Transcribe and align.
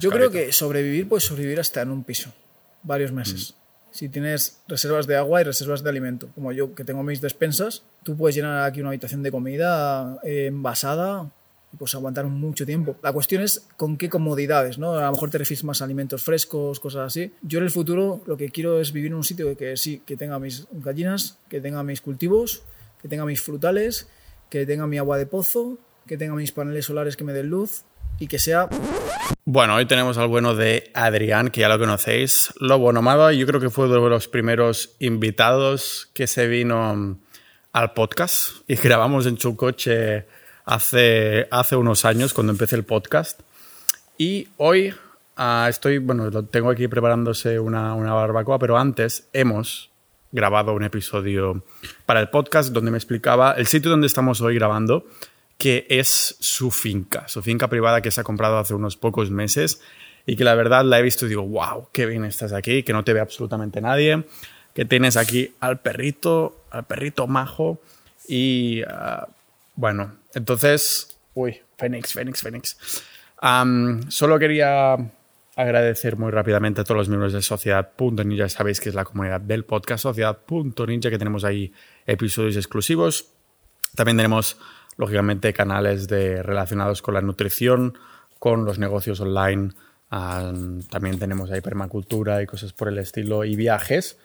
Yo 0.00 0.10
creo 0.10 0.30
que 0.30 0.52
sobrevivir 0.52 1.08
puedes 1.08 1.24
sobrevivir 1.24 1.58
hasta 1.58 1.82
en 1.82 1.90
un 1.90 2.04
piso, 2.04 2.32
varios 2.84 3.10
meses. 3.10 3.56
Si 3.90 4.08
tienes 4.08 4.62
reservas 4.68 5.08
de 5.08 5.16
agua 5.16 5.40
y 5.40 5.44
reservas 5.44 5.82
de 5.82 5.90
alimento, 5.90 6.28
como 6.36 6.52
yo 6.52 6.72
que 6.72 6.84
tengo 6.84 7.02
mis 7.02 7.20
despensas, 7.20 7.82
tú 8.04 8.16
puedes 8.16 8.36
llenar 8.36 8.62
aquí 8.62 8.78
una 8.78 8.90
habitación 8.90 9.24
de 9.24 9.32
comida 9.32 10.20
eh, 10.22 10.46
envasada 10.46 11.32
y 11.72 11.78
pues 11.78 11.96
aguantar 11.96 12.26
mucho 12.26 12.64
tiempo. 12.64 12.94
La 13.02 13.12
cuestión 13.12 13.42
es 13.42 13.66
con 13.76 13.96
qué 13.96 14.08
comodidades, 14.08 14.78
¿no? 14.78 14.92
A 14.92 15.06
lo 15.06 15.10
mejor 15.10 15.30
te 15.30 15.38
refieres 15.38 15.64
más 15.64 15.82
a 15.82 15.86
alimentos 15.86 16.22
frescos, 16.22 16.78
cosas 16.78 17.08
así. 17.08 17.32
Yo 17.42 17.58
en 17.58 17.64
el 17.64 17.70
futuro 17.72 18.22
lo 18.26 18.36
que 18.36 18.50
quiero 18.50 18.80
es 18.80 18.92
vivir 18.92 19.10
en 19.10 19.16
un 19.16 19.24
sitio 19.24 19.56
que 19.56 19.76
sí, 19.76 20.00
que 20.06 20.16
tenga 20.16 20.38
mis 20.38 20.68
gallinas, 20.70 21.38
que 21.48 21.60
tenga 21.60 21.82
mis 21.82 22.02
cultivos, 22.02 22.62
que 23.02 23.08
tenga 23.08 23.26
mis 23.26 23.40
frutales, 23.40 24.06
que 24.48 24.64
tenga 24.64 24.86
mi 24.86 24.98
agua 24.98 25.18
de 25.18 25.26
pozo, 25.26 25.76
que 26.06 26.16
tenga 26.16 26.36
mis 26.36 26.52
paneles 26.52 26.84
solares 26.84 27.16
que 27.16 27.24
me 27.24 27.32
den 27.32 27.48
luz 27.48 27.82
y 28.18 28.26
que 28.26 28.38
sea 28.38 28.68
bueno, 29.50 29.76
hoy 29.76 29.86
tenemos 29.86 30.18
al 30.18 30.28
bueno 30.28 30.54
de 30.54 30.90
Adrián, 30.92 31.48
que 31.48 31.62
ya 31.62 31.70
lo 31.70 31.78
conocéis. 31.78 32.52
Lobo 32.60 32.92
Nomada, 32.92 33.32
yo 33.32 33.46
creo 33.46 33.60
que 33.60 33.70
fue 33.70 33.86
uno 33.86 34.04
de 34.04 34.10
los 34.10 34.28
primeros 34.28 34.94
invitados 34.98 36.10
que 36.12 36.26
se 36.26 36.46
vino 36.46 36.94
mm, 36.94 37.18
al 37.72 37.92
podcast 37.94 38.50
y 38.68 38.74
grabamos 38.82 39.24
en 39.24 39.38
su 39.38 39.56
coche 39.56 40.26
hace, 40.66 41.48
hace 41.50 41.76
unos 41.76 42.04
años 42.04 42.34
cuando 42.34 42.52
empecé 42.52 42.76
el 42.76 42.84
podcast. 42.84 43.40
Y 44.18 44.48
hoy 44.58 44.94
ah, 45.36 45.66
estoy, 45.70 45.96
bueno, 45.96 46.30
tengo 46.44 46.68
aquí 46.68 46.86
preparándose 46.86 47.58
una, 47.58 47.94
una 47.94 48.12
barbacoa, 48.12 48.58
pero 48.58 48.76
antes 48.76 49.28
hemos 49.32 49.90
grabado 50.30 50.74
un 50.74 50.84
episodio 50.84 51.64
para 52.04 52.20
el 52.20 52.28
podcast 52.28 52.70
donde 52.70 52.90
me 52.90 52.98
explicaba 52.98 53.52
el 53.52 53.66
sitio 53.66 53.90
donde 53.90 54.08
estamos 54.08 54.42
hoy 54.42 54.56
grabando 54.56 55.06
que 55.58 55.86
es 55.90 56.36
su 56.38 56.70
finca, 56.70 57.26
su 57.26 57.42
finca 57.42 57.68
privada 57.68 58.00
que 58.00 58.12
se 58.12 58.20
ha 58.20 58.24
comprado 58.24 58.58
hace 58.58 58.74
unos 58.74 58.96
pocos 58.96 59.30
meses 59.30 59.80
y 60.24 60.36
que 60.36 60.44
la 60.44 60.54
verdad 60.54 60.84
la 60.84 61.00
he 61.00 61.02
visto 61.02 61.26
y 61.26 61.30
digo, 61.30 61.42
wow, 61.42 61.88
qué 61.92 62.06
bien 62.06 62.24
estás 62.24 62.52
aquí, 62.52 62.84
que 62.84 62.92
no 62.92 63.02
te 63.02 63.12
ve 63.12 63.20
absolutamente 63.20 63.80
nadie, 63.80 64.24
que 64.72 64.84
tienes 64.84 65.16
aquí 65.16 65.52
al 65.58 65.80
perrito, 65.80 66.64
al 66.70 66.84
perrito 66.84 67.26
majo 67.26 67.80
y 68.28 68.82
ah, 68.88 69.26
bueno, 69.74 70.14
entonces, 70.34 71.18
uy, 71.34 71.60
Fénix, 71.76 72.12
Fénix, 72.12 72.42
Fénix. 72.42 72.76
solo 74.08 74.38
quería 74.38 74.96
agradecer 75.56 76.16
muy 76.16 76.30
rápidamente 76.30 76.82
a 76.82 76.84
todos 76.84 76.98
los 76.98 77.08
miembros 77.08 77.32
de 77.32 77.42
Sociedad.ninja, 77.42 78.48
sabéis 78.48 78.80
que 78.80 78.90
es 78.90 78.94
la 78.94 79.04
comunidad 79.04 79.40
del 79.40 79.64
podcast 79.64 80.02
Sociedad.ninja, 80.02 81.10
que 81.10 81.18
tenemos 81.18 81.42
ahí 81.42 81.72
episodios 82.06 82.56
exclusivos. 82.56 83.32
También 83.96 84.16
tenemos 84.16 84.56
lógicamente 84.98 85.54
canales 85.54 86.08
de, 86.08 86.42
relacionados 86.42 87.00
con 87.00 87.14
la 87.14 87.22
nutrición, 87.22 87.96
con 88.38 88.66
los 88.66 88.78
negocios 88.78 89.20
online. 89.20 89.70
también 90.10 91.18
tenemos 91.18 91.50
ahí 91.50 91.62
permacultura 91.62 92.42
y 92.42 92.46
cosas 92.46 92.74
por 92.74 92.88
el 92.88 92.98
estilo 92.98 93.44
y 93.44 93.56
viajes. 93.56 94.18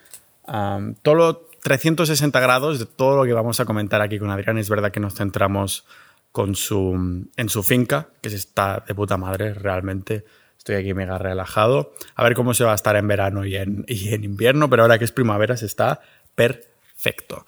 todo 1.03 1.47
360 1.61 2.38
grados 2.41 2.79
de 2.79 2.85
todo 2.85 3.16
lo 3.16 3.23
que 3.23 3.33
vamos 3.33 3.59
a 3.61 3.66
comentar 3.66 4.01
aquí 4.01 4.19
con 4.19 4.29
Adrián. 4.29 4.57
Es 4.57 4.69
verdad 4.69 4.91
que 4.91 4.99
nos 4.99 5.16
centramos 5.16 5.85
con 6.33 6.55
su, 6.55 7.27
en 7.38 7.49
su 7.49 7.63
finca, 7.63 8.09
que 8.21 8.29
está 8.29 8.83
de 8.85 8.95
puta 8.95 9.16
madre 9.17 9.53
realmente. 9.53 10.25
Estoy 10.57 10.75
aquí 10.75 10.94
mega 10.94 11.17
relajado. 11.19 11.94
A 12.16 12.23
ver 12.23 12.33
cómo 12.33 12.53
se 12.53 12.63
va 12.63 12.71
a 12.71 12.75
estar 12.75 12.95
en 12.95 13.07
verano 13.07 13.45
y 13.45 13.55
en, 13.55 13.85
y 13.88 14.13
en 14.13 14.23
invierno, 14.23 14.69
pero 14.69 14.81
ahora 14.81 14.97
que 14.97 15.05
es 15.05 15.11
primavera 15.11 15.55
se 15.55 15.67
está 15.67 16.01
perfecto. 16.33 17.45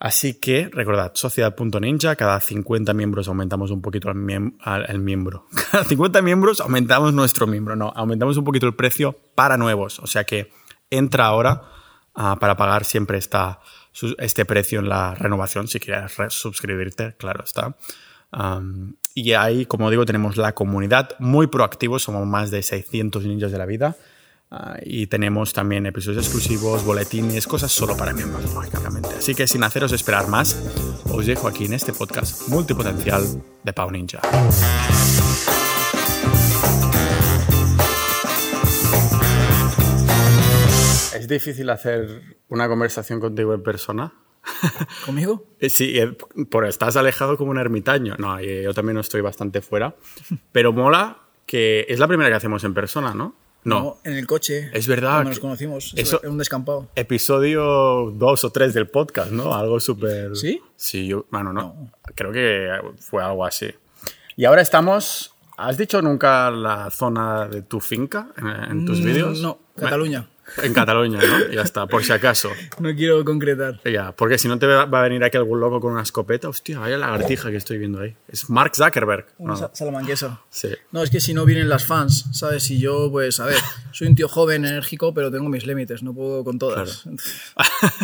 Así 0.00 0.32
que 0.32 0.70
recordad, 0.72 1.12
sociedad.ninja, 1.14 2.16
cada 2.16 2.40
50 2.40 2.94
miembros 2.94 3.28
aumentamos 3.28 3.70
un 3.70 3.82
poquito 3.82 4.10
el, 4.10 4.16
miembro. 4.98 5.46
Cada 5.70 5.84
50 5.84 6.22
miembros 6.22 6.62
aumentamos 6.62 7.12
nuestro 7.12 7.46
miembro, 7.46 7.76
no, 7.76 7.92
aumentamos 7.94 8.38
un 8.38 8.44
poquito 8.44 8.66
el 8.66 8.74
precio 8.74 9.14
para 9.34 9.58
nuevos. 9.58 9.98
O 9.98 10.06
sea 10.06 10.24
que 10.24 10.50
entra 10.88 11.26
ahora 11.26 11.64
ah, 12.14 12.38
para 12.40 12.56
pagar 12.56 12.86
siempre 12.86 13.18
está 13.18 13.60
este 14.16 14.46
precio 14.46 14.80
en 14.80 14.88
la 14.88 15.14
renovación, 15.14 15.68
si 15.68 15.80
quieres 15.80 16.12
suscribirte, 16.30 17.14
claro 17.18 17.44
está. 17.44 17.76
y 19.14 19.32
ahí, 19.34 19.66
como 19.66 19.90
digo, 19.90 20.06
tenemos 20.06 20.38
la 20.38 20.54
comunidad 20.54 21.10
muy 21.18 21.48
proactivos, 21.48 22.02
somos 22.02 22.26
más 22.26 22.50
de 22.50 22.62
600 22.62 23.26
ninjas 23.26 23.52
de 23.52 23.58
la 23.58 23.66
vida. 23.66 23.96
Ah, 24.52 24.78
y 24.82 25.06
tenemos 25.06 25.52
también 25.52 25.86
episodios 25.86 26.24
exclusivos, 26.24 26.84
boletines, 26.84 27.46
cosas 27.46 27.70
solo 27.70 27.96
para 27.96 28.12
miembros, 28.12 28.52
lógicamente. 28.52 29.10
Así 29.16 29.32
que 29.32 29.46
sin 29.46 29.62
haceros 29.62 29.92
esperar 29.92 30.26
más, 30.26 30.60
os 31.08 31.24
dejo 31.24 31.46
aquí 31.46 31.66
en 31.66 31.74
este 31.74 31.92
podcast 31.92 32.48
multipotencial 32.48 33.22
de 33.62 33.72
Pau 33.72 33.92
Ninja. 33.92 34.20
¿Es 41.14 41.28
difícil 41.28 41.70
hacer 41.70 42.40
una 42.48 42.66
conversación 42.66 43.20
contigo 43.20 43.54
en 43.54 43.62
persona? 43.62 44.12
¿Conmigo? 45.06 45.46
Eh, 45.60 45.70
sí, 45.70 45.96
eh, 45.96 46.16
por 46.50 46.66
estás 46.66 46.96
alejado 46.96 47.36
como 47.36 47.52
un 47.52 47.58
ermitaño. 47.58 48.16
No, 48.18 48.40
yo 48.40 48.74
también 48.74 48.98
estoy 48.98 49.20
bastante 49.20 49.60
fuera. 49.60 49.94
Pero 50.50 50.72
mola 50.72 51.18
que 51.46 51.86
es 51.88 52.00
la 52.00 52.08
primera 52.08 52.28
que 52.30 52.34
hacemos 52.34 52.64
en 52.64 52.74
persona, 52.74 53.14
¿no? 53.14 53.36
No. 53.64 53.98
en 54.04 54.14
el 54.14 54.26
coche. 54.26 54.70
Es 54.72 54.86
verdad. 54.86 55.24
nos 55.24 55.38
conocimos. 55.38 55.92
Eso, 55.96 56.20
en 56.22 56.30
un 56.30 56.38
descampado. 56.38 56.88
Episodio 56.94 58.12
2 58.14 58.44
o 58.44 58.50
3 58.50 58.74
del 58.74 58.88
podcast, 58.88 59.30
¿no? 59.30 59.54
Algo 59.54 59.80
súper. 59.80 60.36
¿Sí? 60.36 60.60
Sí, 60.76 61.06
yo. 61.06 61.26
Bueno, 61.30 61.52
no. 61.52 61.90
Creo 62.14 62.32
que 62.32 62.68
fue 62.98 63.22
algo 63.22 63.44
así. 63.44 63.70
Y 64.36 64.44
ahora 64.44 64.62
estamos. 64.62 65.34
¿Has 65.56 65.76
dicho 65.76 66.00
nunca 66.00 66.50
la 66.50 66.90
zona 66.90 67.46
de 67.46 67.60
tu 67.60 67.80
finca 67.80 68.28
en, 68.70 68.86
tus 68.86 69.00
mm, 69.00 69.04
vídeos? 69.04 69.40
No, 69.42 69.58
Cataluña. 69.76 70.26
En 70.62 70.72
Cataluña, 70.72 71.20
¿no? 71.20 71.52
Ya 71.52 71.62
está, 71.62 71.86
por 71.86 72.04
si 72.04 72.12
acaso. 72.12 72.50
No 72.78 72.94
quiero 72.94 73.24
concretar. 73.24 73.80
Ya, 73.84 74.12
porque 74.12 74.38
si 74.38 74.48
no 74.48 74.58
te 74.58 74.66
va 74.66 74.82
a 74.82 75.02
venir 75.02 75.22
aquí 75.24 75.36
algún 75.36 75.60
loco 75.60 75.80
con 75.80 75.92
una 75.92 76.02
escopeta. 76.02 76.48
Hostia, 76.48 76.78
vaya 76.78 76.96
lagartija 76.96 77.50
que 77.50 77.56
estoy 77.56 77.78
viendo 77.78 78.00
ahí. 78.00 78.14
Es 78.28 78.50
Mark 78.50 78.74
Zuckerberg. 78.74 79.26
Una 79.38 79.56
salamanquesa. 79.72 80.40
Sí. 80.50 80.68
No, 80.92 81.02
es 81.02 81.10
que 81.10 81.20
si 81.20 81.34
no 81.34 81.44
vienen 81.44 81.68
las 81.68 81.86
fans, 81.86 82.26
¿sabes? 82.32 82.64
Si 82.64 82.78
yo, 82.78 83.10
pues, 83.10 83.40
a 83.40 83.46
ver, 83.46 83.58
soy 83.92 84.08
un 84.08 84.14
tío 84.14 84.28
joven, 84.28 84.64
enérgico, 84.64 85.14
pero 85.14 85.30
tengo 85.30 85.48
mis 85.48 85.66
límites, 85.66 86.02
no 86.02 86.14
puedo 86.14 86.44
con 86.44 86.58
todas. 86.58 87.04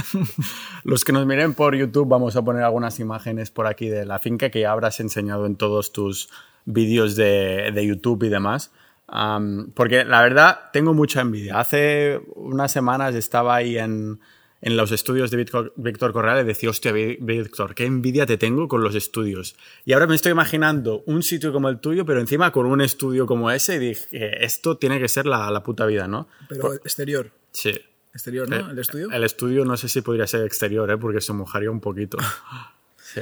Los 0.85 1.05
que 1.05 1.13
nos 1.13 1.27
miren 1.27 1.55
por 1.55 1.75
YouTube, 1.75 2.09
vamos 2.09 2.37
a 2.37 2.43
poner 2.43 2.63
algunas 2.63 2.99
imágenes 3.01 3.51
por 3.51 3.67
aquí 3.67 3.89
de 3.89 4.07
la 4.07 4.19
finca 4.19 4.51
que 4.51 4.61
ya 4.61 4.73
habrás 4.73 5.01
enseñado 5.01 5.47
en 5.47 5.57
todos 5.57 5.93
tus 5.93 6.29
vídeos 6.65 7.17
de, 7.17 7.71
de 7.75 7.87
YouTube 7.87 8.25
y 8.25 8.29
demás 8.29 8.71
porque 9.07 10.05
la 10.05 10.23
verdad 10.23 10.71
tengo 10.73 10.95
mucha 10.95 11.21
envidia. 11.21 11.61
Hace 11.61 12.21
unas 12.35 12.73
semanas 12.73 13.15
estaba 13.15 13.55
ahí 13.55 13.79
en, 13.79 14.21
en 14.61 14.77
los 14.77 14.91
estudios 14.91 15.31
de 15.31 15.37
Víctor, 15.37 16.13
Correal 16.13 16.41
y 16.41 16.45
decía, 16.45 16.71
hostia, 16.71 16.93
Víctor, 16.93 17.75
qué 17.75 17.85
envidia 17.85 18.27
te 18.27 18.37
tengo 18.37 18.69
con 18.69 18.83
los 18.83 18.95
estudios. 18.95 19.57
Y 19.85 19.93
ahora 19.93 20.07
me 20.07 20.15
estoy 20.15 20.33
imaginando 20.33 21.03
un 21.07 21.23
sitio 21.23 21.53
como 21.53 21.69
el 21.69 21.79
tuyo, 21.79 22.05
pero 22.05 22.21
encima 22.21 22.51
con 22.51 22.67
un 22.67 22.81
estudio 22.81 23.27
como 23.27 23.51
ese 23.51 23.77
y 23.77 23.79
dije, 23.79 24.45
esto 24.45 24.77
tiene 24.77 24.99
que 24.99 25.09
ser 25.09 25.27
la, 25.27 25.51
la 25.51 25.63
puta 25.63 25.87
vida, 25.87 26.09
¿no? 26.09 26.29
Pero 26.49 26.75
exterior. 26.75 27.31
Sí. 27.53 27.79
Exterior, 28.13 28.49
¿no? 28.49 28.71
¿El 28.71 28.79
estudio? 28.79 29.11
El 29.13 29.25
estudio 29.25 29.65
no 29.65 29.77
sé 29.77 29.89
si 29.89 30.01
podría 30.01 30.27
ser 30.27 30.45
exterior, 30.45 30.91
¿eh? 30.91 30.97
porque 30.97 31.21
se 31.21 31.33
mojaría 31.33 31.71
un 31.71 31.81
poquito. 31.81 32.17
sí. 32.97 33.21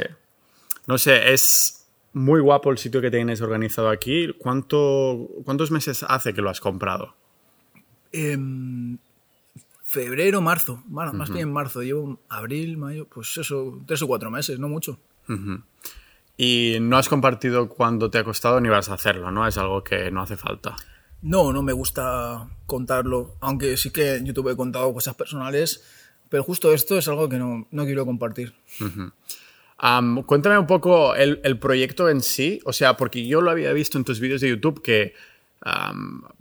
No 0.87 0.99
sé, 0.99 1.33
es 1.33 1.84
muy 2.14 2.41
guapo 2.41 2.70
el 2.70 2.78
sitio 2.78 3.02
que 3.02 3.10
tienes 3.10 3.42
organizado 3.42 3.91
aquí. 3.91 4.32
¿Cuánto, 4.38 5.28
¿Cuántos 5.44 5.70
meses 5.70 6.04
hace 6.08 6.32
que 6.32 6.41
lo 6.41 6.48
has 6.48 6.60
comprado? 6.60 7.14
En 8.12 8.98
febrero, 9.84 10.41
marzo. 10.41 10.82
Bueno, 10.86 11.12
más 11.12 11.30
bien 11.30 11.48
en 11.48 11.52
marzo. 11.52 11.82
Llevo 11.82 12.20
abril, 12.28 12.78
mayo, 12.78 13.06
pues 13.06 13.36
eso, 13.36 13.80
tres 13.86 14.00
o 14.02 14.06
cuatro 14.06 14.30
meses, 14.30 14.58
no 14.58 14.69
mucho. 14.69 14.98
Y 16.36 16.78
no 16.80 16.97
has 16.97 17.08
compartido 17.08 17.69
cuándo 17.69 18.10
te 18.10 18.19
ha 18.19 18.25
costado 18.25 18.60
ni 18.60 18.69
vas 18.69 18.88
a 18.88 18.94
hacerlo, 18.94 19.31
¿no? 19.31 19.46
Es 19.46 19.58
algo 19.58 19.84
que 19.84 20.10
no 20.10 20.22
hace 20.22 20.36
falta. 20.36 20.76
No, 21.22 21.52
no 21.52 21.62
me 21.62 21.72
gusta 21.72 22.49
contarlo, 22.67 23.37
aunque 23.40 23.76
sí 23.76 23.90
que 23.90 24.17
en 24.17 24.26
YouTube 24.26 24.50
he 24.50 24.56
contado 24.56 24.93
cosas 24.93 25.14
personales, 25.14 25.82
pero 26.28 26.43
justo 26.43 26.72
esto 26.72 26.99
es 26.99 27.08
algo 27.08 27.28
que 27.28 27.38
no, 27.38 27.67
no 27.70 27.84
quiero 27.84 28.05
compartir 28.05 28.55
cuéntame 30.26 30.58
un 30.58 30.66
poco 30.66 31.14
el, 31.14 31.58
proyecto 31.58 32.08
en 32.08 32.20
sí, 32.20 32.60
o 32.64 32.72
sea, 32.72 32.96
porque 32.96 33.26
yo 33.26 33.40
lo 33.40 33.50
había 33.50 33.72
visto 33.72 33.98
en 33.98 34.04
tus 34.04 34.20
vídeos 34.20 34.40
de 34.40 34.48
YouTube 34.48 34.82
que, 34.82 35.14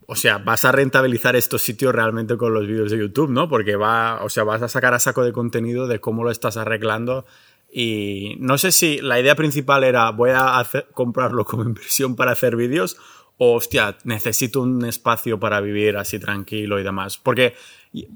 o 0.05 0.15
sea, 0.15 0.37
vas 0.37 0.65
a 0.65 0.71
rentabilizar 0.71 1.35
estos 1.35 1.61
sitios 1.61 1.93
realmente 1.93 2.37
con 2.37 2.53
los 2.53 2.67
vídeos 2.67 2.91
de 2.91 2.97
YouTube, 2.97 3.29
¿no? 3.29 3.49
Porque 3.49 3.75
va, 3.75 4.23
o 4.23 4.29
sea, 4.29 4.43
vas 4.43 4.61
a 4.61 4.67
sacar 4.67 4.93
a 4.93 4.99
saco 4.99 5.23
de 5.23 5.31
contenido 5.31 5.87
de 5.87 5.99
cómo 5.99 6.23
lo 6.23 6.31
estás 6.31 6.57
arreglando 6.57 7.25
y 7.75 8.35
no 8.39 8.59
sé 8.59 8.71
si 8.71 8.99
la 9.01 9.19
idea 9.19 9.35
principal 9.35 9.83
era 9.83 10.11
voy 10.11 10.29
a 10.31 10.63
comprarlo 10.93 11.43
como 11.43 11.63
inversión 11.63 12.15
para 12.15 12.31
hacer 12.31 12.55
vídeos 12.55 12.97
o, 13.37 13.55
hostia, 13.55 13.97
necesito 14.03 14.61
un 14.61 14.85
espacio 14.85 15.39
para 15.39 15.59
vivir 15.59 15.97
así 15.97 16.19
tranquilo 16.19 16.79
y 16.79 16.83
demás. 16.83 17.17
Porque, 17.17 17.55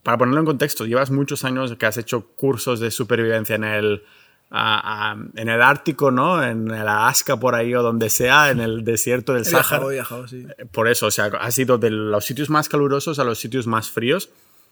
para 0.04 0.18
ponerlo 0.18 0.42
en 0.42 0.46
contexto, 0.46 0.86
llevas 0.86 1.10
muchos 1.10 1.44
años 1.44 1.76
que 1.76 1.86
has 1.88 1.98
hecho 1.98 2.28
cursos 2.36 2.80
de 2.80 2.92
supervivencia 2.92 3.56
en 3.56 3.64
el 3.64 4.04
a- 4.50 5.12
a- 5.12 5.18
en 5.36 5.50
el 5.50 5.62
Ártico, 5.62 6.10
¿no? 6.12 6.42
En 6.44 6.70
el 6.72 6.88
Alaska 6.88 7.38
por 7.38 7.54
ahí 7.56 7.76
o 7.76 7.82
donde 7.84 8.10
sea, 8.10 8.50
en 8.52 8.60
el 8.60 8.84
desierto 8.86 9.34
del 9.34 9.44
Sáhara. 9.46 9.86
he 9.88 9.94
viajado, 9.94 10.28
sí. 10.28 10.48
Por 10.72 10.88
eso, 10.88 11.08
o 11.08 11.12
sea, 11.12 11.26
has 11.40 11.58
ido 11.60 11.78
de 11.78 11.90
los 11.92 12.24
sitios 12.26 12.50
más 12.50 12.70
calurosos 12.70 13.20
a 13.20 13.24
los 13.24 13.40
sitios 13.40 13.68
más 13.68 13.90
fríos 13.92 14.30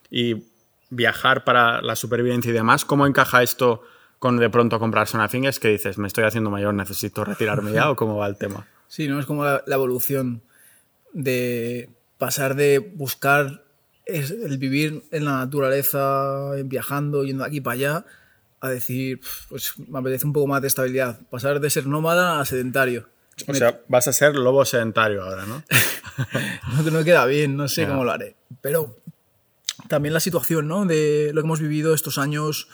y 0.10 0.44
viajar 0.90 1.44
para 1.44 1.82
la 1.82 1.96
supervivencia 1.96 2.50
y 2.50 2.54
demás. 2.54 2.86
¿Cómo 2.86 3.06
encaja 3.06 3.44
esto 3.44 3.82
con 4.20 4.38
de 4.38 4.50
pronto 4.50 4.80
comprarse 4.80 5.18
una 5.18 5.28
finca? 5.28 5.50
Es 5.50 5.60
que 5.60 5.68
dices, 5.70 5.98
me 5.98 6.08
estoy 6.08 6.24
haciendo 6.24 6.50
mayor, 6.50 6.74
necesito 6.74 7.26
retirarme 7.26 7.74
ya 7.74 7.90
o 7.90 7.96
cómo 7.96 8.16
va 8.18 8.28
el 8.28 8.38
tema. 8.38 8.66
Sí, 8.88 9.08
¿no? 9.10 9.20
Es 9.20 9.26
como 9.26 9.44
la, 9.44 9.62
la 9.68 9.76
evolución 9.76 10.42
de 11.14 11.90
pasar 12.18 12.56
de 12.56 12.80
buscar 12.80 13.64
es- 14.06 14.32
el 14.32 14.58
vivir 14.58 15.04
en 15.12 15.26
la 15.26 15.38
naturaleza, 15.38 16.52
viajando, 16.66 17.24
yendo 17.24 17.44
de 17.44 17.50
aquí 17.50 17.62
para 17.62 17.74
allá, 17.74 18.06
a 18.62 18.70
decir, 18.70 19.20
"Pf, 19.20 19.48
pues 19.50 19.74
me 19.90 20.00
apetece 20.00 20.26
un 20.26 20.34
poco 20.34 20.48
más 20.48 20.62
de 20.62 20.68
estabilidad. 20.68 21.20
Pasar 21.30 21.60
de 21.60 21.70
ser 21.70 21.86
nómada 21.88 22.40
a 22.40 22.46
sedentario. 22.46 23.08
O 23.48 23.54
sea, 23.54 23.82
vas 23.90 24.08
a 24.08 24.14
ser 24.14 24.36
lobo 24.36 24.64
sedentario 24.66 25.24
ahora, 25.24 25.46
¿no? 25.46 25.64
No, 26.86 26.92
no 26.92 27.04
queda 27.04 27.26
bien, 27.26 27.58
no 27.58 27.68
sé 27.68 27.86
cómo 27.86 28.06
lo 28.06 28.12
haré. 28.12 28.36
Pero 28.62 28.96
también 29.90 30.14
la 30.14 30.22
situación, 30.22 30.68
¿no? 30.70 30.86
De 30.86 31.32
lo 31.34 31.42
que 31.42 31.46
hemos 31.46 31.60
vivido 31.60 31.94
estos 31.94 32.18
años, 32.18 32.70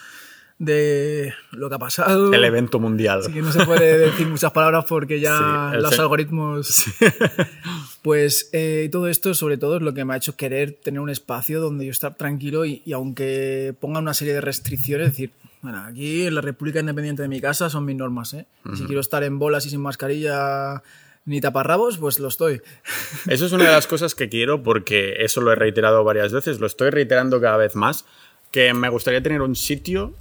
de 0.59 1.33
lo 1.51 1.67
que 1.69 1.75
ha 1.75 1.79
pasado. 1.79 2.31
El 2.31 2.43
evento 2.43 2.79
mundial. 2.79 3.21
Así 3.21 3.33
que 3.33 3.41
no 3.41 3.51
se 3.51 3.65
puede 3.65 3.97
decir 3.97 4.27
muchas 4.27 4.51
palabras 4.51 4.85
porque 4.87 5.19
ya 5.19 5.71
Sí, 5.73 5.81
los 5.81 5.95
se- 5.95 6.01
algoritmos. 6.01 6.85
Pues 8.01 8.49
eh, 8.51 8.89
todo 8.91 9.07
esto, 9.07 9.33
sobre 9.35 9.57
todo, 9.57 9.77
es 9.77 9.81
lo 9.83 9.93
que 9.93 10.05
me 10.05 10.13
ha 10.13 10.17
hecho 10.17 10.35
querer 10.35 10.71
tener 10.83 10.99
un 10.99 11.09
espacio 11.11 11.61
donde 11.61 11.85
yo 11.85 11.91
estar 11.91 12.15
tranquilo 12.15 12.65
y, 12.65 12.81
y 12.85 12.93
aunque 12.93 13.75
pongan 13.79 14.03
una 14.03 14.13
serie 14.15 14.33
de 14.33 14.41
restricciones, 14.41 15.09
decir, 15.09 15.33
bueno, 15.61 15.83
aquí 15.85 16.25
en 16.25 16.35
la 16.35 16.41
República 16.41 16.79
Independiente 16.79 17.21
de 17.21 17.27
mi 17.27 17.39
casa 17.39 17.69
son 17.69 17.85
mis 17.85 17.95
normas, 17.95 18.33
¿eh? 18.33 18.47
Si 18.75 18.85
quiero 18.85 19.01
estar 19.01 19.23
en 19.23 19.39
bolas 19.39 19.65
y 19.65 19.69
sin 19.69 19.81
mascarilla 19.81 20.81
ni 21.25 21.39
taparrabos, 21.39 21.97
pues 21.97 22.19
lo 22.19 22.27
estoy. 22.27 22.61
Eso 23.27 23.45
es 23.45 23.51
una 23.51 23.65
de 23.65 23.71
las 23.71 23.87
cosas 23.87 24.15
que 24.15 24.29
quiero 24.29 24.63
porque 24.63 25.15
eso 25.19 25.41
lo 25.41 25.51
he 25.51 25.55
reiterado 25.55 26.03
varias 26.03 26.33
veces, 26.33 26.59
lo 26.59 26.67
estoy 26.67 26.89
reiterando 26.89 27.39
cada 27.39 27.57
vez 27.57 27.75
más, 27.75 28.05
que 28.51 28.73
me 28.73 28.89
gustaría 28.89 29.21
tener 29.21 29.41
un 29.41 29.55
sitio, 29.55 30.15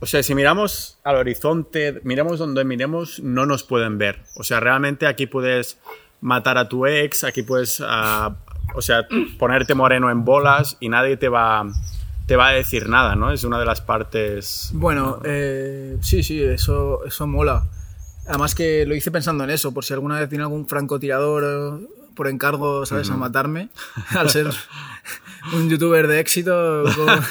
o 0.00 0.06
sea, 0.06 0.22
si 0.22 0.34
miramos 0.34 0.98
al 1.02 1.16
horizonte, 1.16 2.00
miramos 2.04 2.38
donde 2.38 2.64
miremos, 2.64 3.20
no 3.20 3.46
nos 3.46 3.62
pueden 3.62 3.96
ver. 3.96 4.20
O 4.36 4.44
sea, 4.44 4.60
realmente 4.60 5.06
aquí 5.06 5.26
puedes 5.26 5.78
matar 6.20 6.58
a 6.58 6.68
tu 6.68 6.86
ex, 6.86 7.24
aquí 7.24 7.42
puedes, 7.42 7.82
ah, 7.84 8.36
o 8.74 8.82
sea, 8.82 9.06
ponerte 9.38 9.74
moreno 9.74 10.10
en 10.10 10.24
bolas 10.24 10.76
y 10.80 10.88
nadie 10.88 11.16
te 11.16 11.28
va, 11.28 11.66
te 12.26 12.36
va 12.36 12.48
a 12.48 12.52
decir 12.52 12.88
nada, 12.88 13.14
¿no? 13.16 13.32
Es 13.32 13.44
una 13.44 13.58
de 13.58 13.66
las 13.66 13.80
partes... 13.80 14.70
Bueno, 14.72 15.20
eh, 15.24 15.98
sí, 16.00 16.22
sí, 16.22 16.42
eso, 16.42 17.04
eso 17.04 17.26
mola. 17.26 17.68
Además 18.26 18.54
que 18.54 18.86
lo 18.86 18.94
hice 18.94 19.10
pensando 19.10 19.44
en 19.44 19.50
eso, 19.50 19.72
por 19.74 19.84
si 19.84 19.92
alguna 19.92 20.18
vez 20.18 20.28
tiene 20.28 20.44
algún 20.44 20.66
francotirador 20.66 21.80
eh, 21.82 21.86
por 22.14 22.28
encargo, 22.28 22.86
¿sabes?, 22.86 23.10
a 23.10 23.16
matarme, 23.16 23.68
al 24.10 24.30
ser 24.30 24.46
un 25.52 25.68
youtuber 25.68 26.06
de 26.08 26.20
éxito. 26.20 26.84
como- 26.96 27.12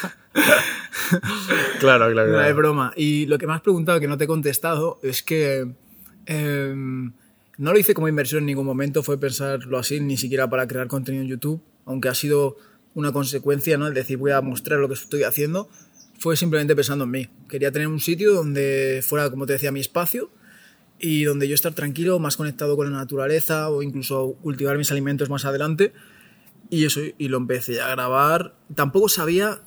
Claro, 1.80 2.10
claro, 2.12 2.30
No 2.30 2.38
es 2.40 2.44
claro. 2.46 2.56
broma. 2.56 2.92
Y 2.96 3.26
lo 3.26 3.38
que 3.38 3.46
me 3.46 3.52
has 3.54 3.60
preguntado 3.60 4.00
que 4.00 4.08
no 4.08 4.16
te 4.16 4.24
he 4.24 4.26
contestado 4.26 4.98
es 5.02 5.22
que 5.22 5.66
em, 6.26 7.12
no 7.58 7.72
lo 7.72 7.78
hice 7.78 7.94
como 7.94 8.08
inversión 8.08 8.40
en 8.40 8.46
ningún 8.46 8.66
momento, 8.66 9.02
fue 9.02 9.18
pensarlo 9.18 9.78
así, 9.78 10.00
ni 10.00 10.16
siquiera 10.16 10.48
para 10.48 10.66
crear 10.66 10.86
contenido 10.88 11.22
en 11.24 11.30
YouTube, 11.30 11.62
aunque 11.86 12.08
ha 12.08 12.14
sido 12.14 12.56
una 12.94 13.12
consecuencia, 13.12 13.76
¿no? 13.76 13.86
El 13.86 13.94
decir 13.94 14.16
voy 14.16 14.32
a 14.32 14.40
mostrar 14.40 14.80
lo 14.80 14.88
que 14.88 14.94
estoy 14.94 15.24
haciendo, 15.24 15.68
fue 16.18 16.36
simplemente 16.36 16.74
pensando 16.76 17.04
en 17.04 17.10
mí. 17.10 17.28
Quería 17.48 17.72
tener 17.72 17.88
un 17.88 18.00
sitio 18.00 18.32
donde 18.32 19.04
fuera, 19.06 19.30
como 19.30 19.46
te 19.46 19.54
decía, 19.54 19.72
mi 19.72 19.80
espacio 19.80 20.30
y 20.98 21.24
donde 21.24 21.48
yo 21.48 21.54
estar 21.54 21.74
tranquilo, 21.74 22.18
más 22.18 22.36
conectado 22.36 22.76
con 22.76 22.90
la 22.90 22.96
naturaleza 22.96 23.68
o 23.68 23.82
incluso 23.82 24.36
cultivar 24.42 24.78
mis 24.78 24.90
alimentos 24.90 25.28
más 25.28 25.44
adelante. 25.44 25.92
Y 26.70 26.84
eso, 26.86 27.00
y 27.18 27.28
lo 27.28 27.36
empecé 27.36 27.80
a 27.80 27.90
grabar. 27.90 28.54
Tampoco 28.74 29.08
sabía 29.08 29.60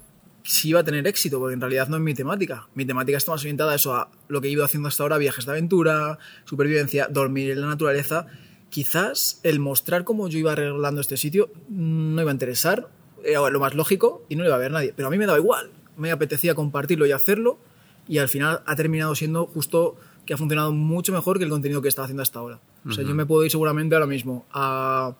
si 0.43 0.69
iba 0.69 0.79
a 0.79 0.83
tener 0.83 1.05
éxito, 1.07 1.39
porque 1.39 1.53
en 1.53 1.61
realidad 1.61 1.89
no 1.89 1.97
es 1.97 2.01
mi 2.01 2.13
temática. 2.13 2.67
Mi 2.73 2.85
temática 2.85 3.17
está 3.17 3.31
más 3.31 3.41
orientada 3.41 3.73
a 3.73 3.75
eso, 3.75 3.93
a 3.93 4.09
lo 4.29 4.41
que 4.41 4.47
he 4.47 4.51
ido 4.51 4.63
haciendo 4.63 4.87
hasta 4.87 5.03
ahora, 5.03 5.17
viajes 5.17 5.45
de 5.45 5.51
aventura, 5.51 6.17
supervivencia, 6.45 7.07
dormir 7.07 7.51
en 7.51 7.61
la 7.61 7.67
naturaleza. 7.67 8.27
Quizás 8.69 9.39
el 9.43 9.59
mostrar 9.59 10.05
cómo 10.05 10.29
yo 10.29 10.39
iba 10.39 10.53
arreglando 10.53 11.01
este 11.01 11.17
sitio 11.17 11.51
no 11.69 12.21
iba 12.21 12.31
a 12.31 12.33
interesar, 12.33 12.89
era 13.23 13.49
lo 13.49 13.59
más 13.59 13.73
lógico, 13.75 14.23
y 14.29 14.35
no 14.35 14.43
lo 14.43 14.49
iba 14.49 14.55
a 14.55 14.59
ver 14.59 14.71
nadie. 14.71 14.93
Pero 14.95 15.07
a 15.07 15.11
mí 15.11 15.17
me 15.17 15.25
daba 15.25 15.37
igual, 15.39 15.71
me 15.97 16.11
apetecía 16.11 16.55
compartirlo 16.55 17.05
y 17.05 17.11
hacerlo, 17.11 17.57
y 18.07 18.19
al 18.19 18.29
final 18.29 18.61
ha 18.65 18.75
terminado 18.75 19.13
siendo 19.15 19.45
justo 19.47 19.95
que 20.25 20.33
ha 20.33 20.37
funcionado 20.37 20.71
mucho 20.73 21.11
mejor 21.13 21.37
que 21.37 21.43
el 21.45 21.49
contenido 21.49 21.81
que 21.81 21.87
estaba 21.89 22.05
haciendo 22.05 22.23
hasta 22.23 22.39
ahora. 22.39 22.59
O 22.87 22.91
sea, 22.91 23.03
yo 23.03 23.15
me 23.15 23.25
puedo 23.25 23.43
ir 23.45 23.51
seguramente 23.51 23.95
ahora 23.95 24.07
mismo 24.07 24.45
a, 24.51 25.15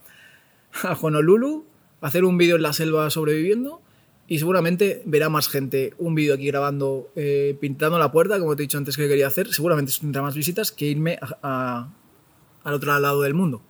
a 0.84 0.94
Honolulu, 1.02 1.66
hacer 2.02 2.24
un 2.26 2.38
vídeo 2.38 2.56
en 2.58 2.62
la 2.62 2.74
selva 2.74 3.10
sobreviviendo 3.10 3.82
y 4.28 4.40
seguramente 4.40 5.02
verá 5.06 5.30
más 5.30 5.48
gente 5.50 5.94
un 5.98 6.14
vídeo 6.16 6.34
aquí 6.34 6.48
grabando, 6.48 7.10
eh, 7.16 7.58
pintando 7.60 7.98
la 8.00 8.12
puerta, 8.12 8.38
como 8.40 8.56
te 8.56 8.64
he 8.64 8.66
dicho 8.66 8.78
antes 8.78 8.96
que 8.98 9.08
quería 9.08 9.28
hacer, 9.28 9.54
seguramente 9.54 9.92
tendrá 10.00 10.22
más 10.22 10.36
visitas 10.36 10.72
que 10.72 10.86
irme 10.86 11.18
a- 11.22 11.38
a- 11.42 11.94
al 12.64 12.74
otro 12.74 13.00
lado 13.00 13.22
del 13.22 13.34
mundo. 13.34 13.62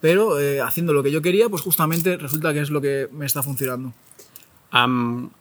Pero 0.00 0.38
eh, 0.38 0.60
haciendo 0.60 0.92
lo 0.92 1.02
que 1.02 1.10
yo 1.10 1.22
quería, 1.22 1.48
pues 1.48 1.62
justamente 1.62 2.16
resulta 2.16 2.52
que 2.52 2.60
es 2.60 2.70
lo 2.70 2.80
que 2.80 3.08
me 3.12 3.24
está 3.24 3.42
funcionando. 3.42 3.94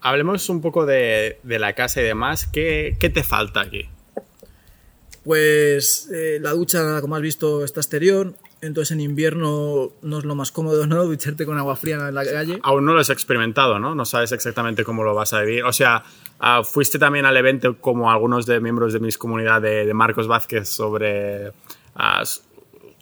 Hablemos 0.02 0.48
un 0.50 0.62
poco 0.62 0.86
de, 0.86 1.40
de 1.44 1.60
la 1.60 1.74
casa 1.74 2.02
y 2.02 2.06
demás. 2.06 2.48
¿Qué, 2.48 2.96
qué 3.00 3.10
te 3.10 3.24
falta 3.24 3.62
aquí? 3.62 3.90
Pues 5.26 6.08
eh, 6.14 6.38
la 6.40 6.52
ducha, 6.52 7.02
como 7.02 7.16
has 7.16 7.22
visto, 7.22 7.64
está 7.66 7.80
exterior. 7.80 8.36
Entonces 8.62 8.92
en 8.92 9.02
invierno 9.02 9.92
no 10.02 10.20
es 10.20 10.24
lo 10.24 10.36
más 10.36 10.52
cómodo, 10.52 10.86
¿no? 10.88 11.04
Ducharte 11.06 11.46
con 11.46 11.58
agua 11.58 11.76
fría 11.76 12.08
en 12.08 12.16
la 12.16 12.24
calle. 12.24 12.60
Aún 12.62 12.86
no 12.86 12.94
lo 12.94 13.00
has 13.00 13.10
experimentado, 13.10 13.80
¿no? 13.80 13.96
No 13.96 14.06
sabes 14.06 14.32
exactamente 14.32 14.84
cómo 14.84 15.04
lo 15.04 15.16
vas 15.16 15.34
a 15.34 15.42
vivir. 15.42 15.64
O 15.64 15.74
sea, 15.74 16.04
ah, 16.40 16.64
fuiste 16.64 17.00
también 17.00 17.26
al 17.26 17.36
evento 17.38 17.78
como 17.80 18.12
algunos 18.12 18.46
de 18.46 18.60
miembros 18.60 18.94
de 18.94 19.00
mis 19.00 19.18
comunidad 19.18 19.62
de, 19.62 19.86
de 19.86 19.94
Marcos 19.94 20.28
Vázquez 20.28 20.70
sobre 20.70 21.52
ah, 21.96 22.24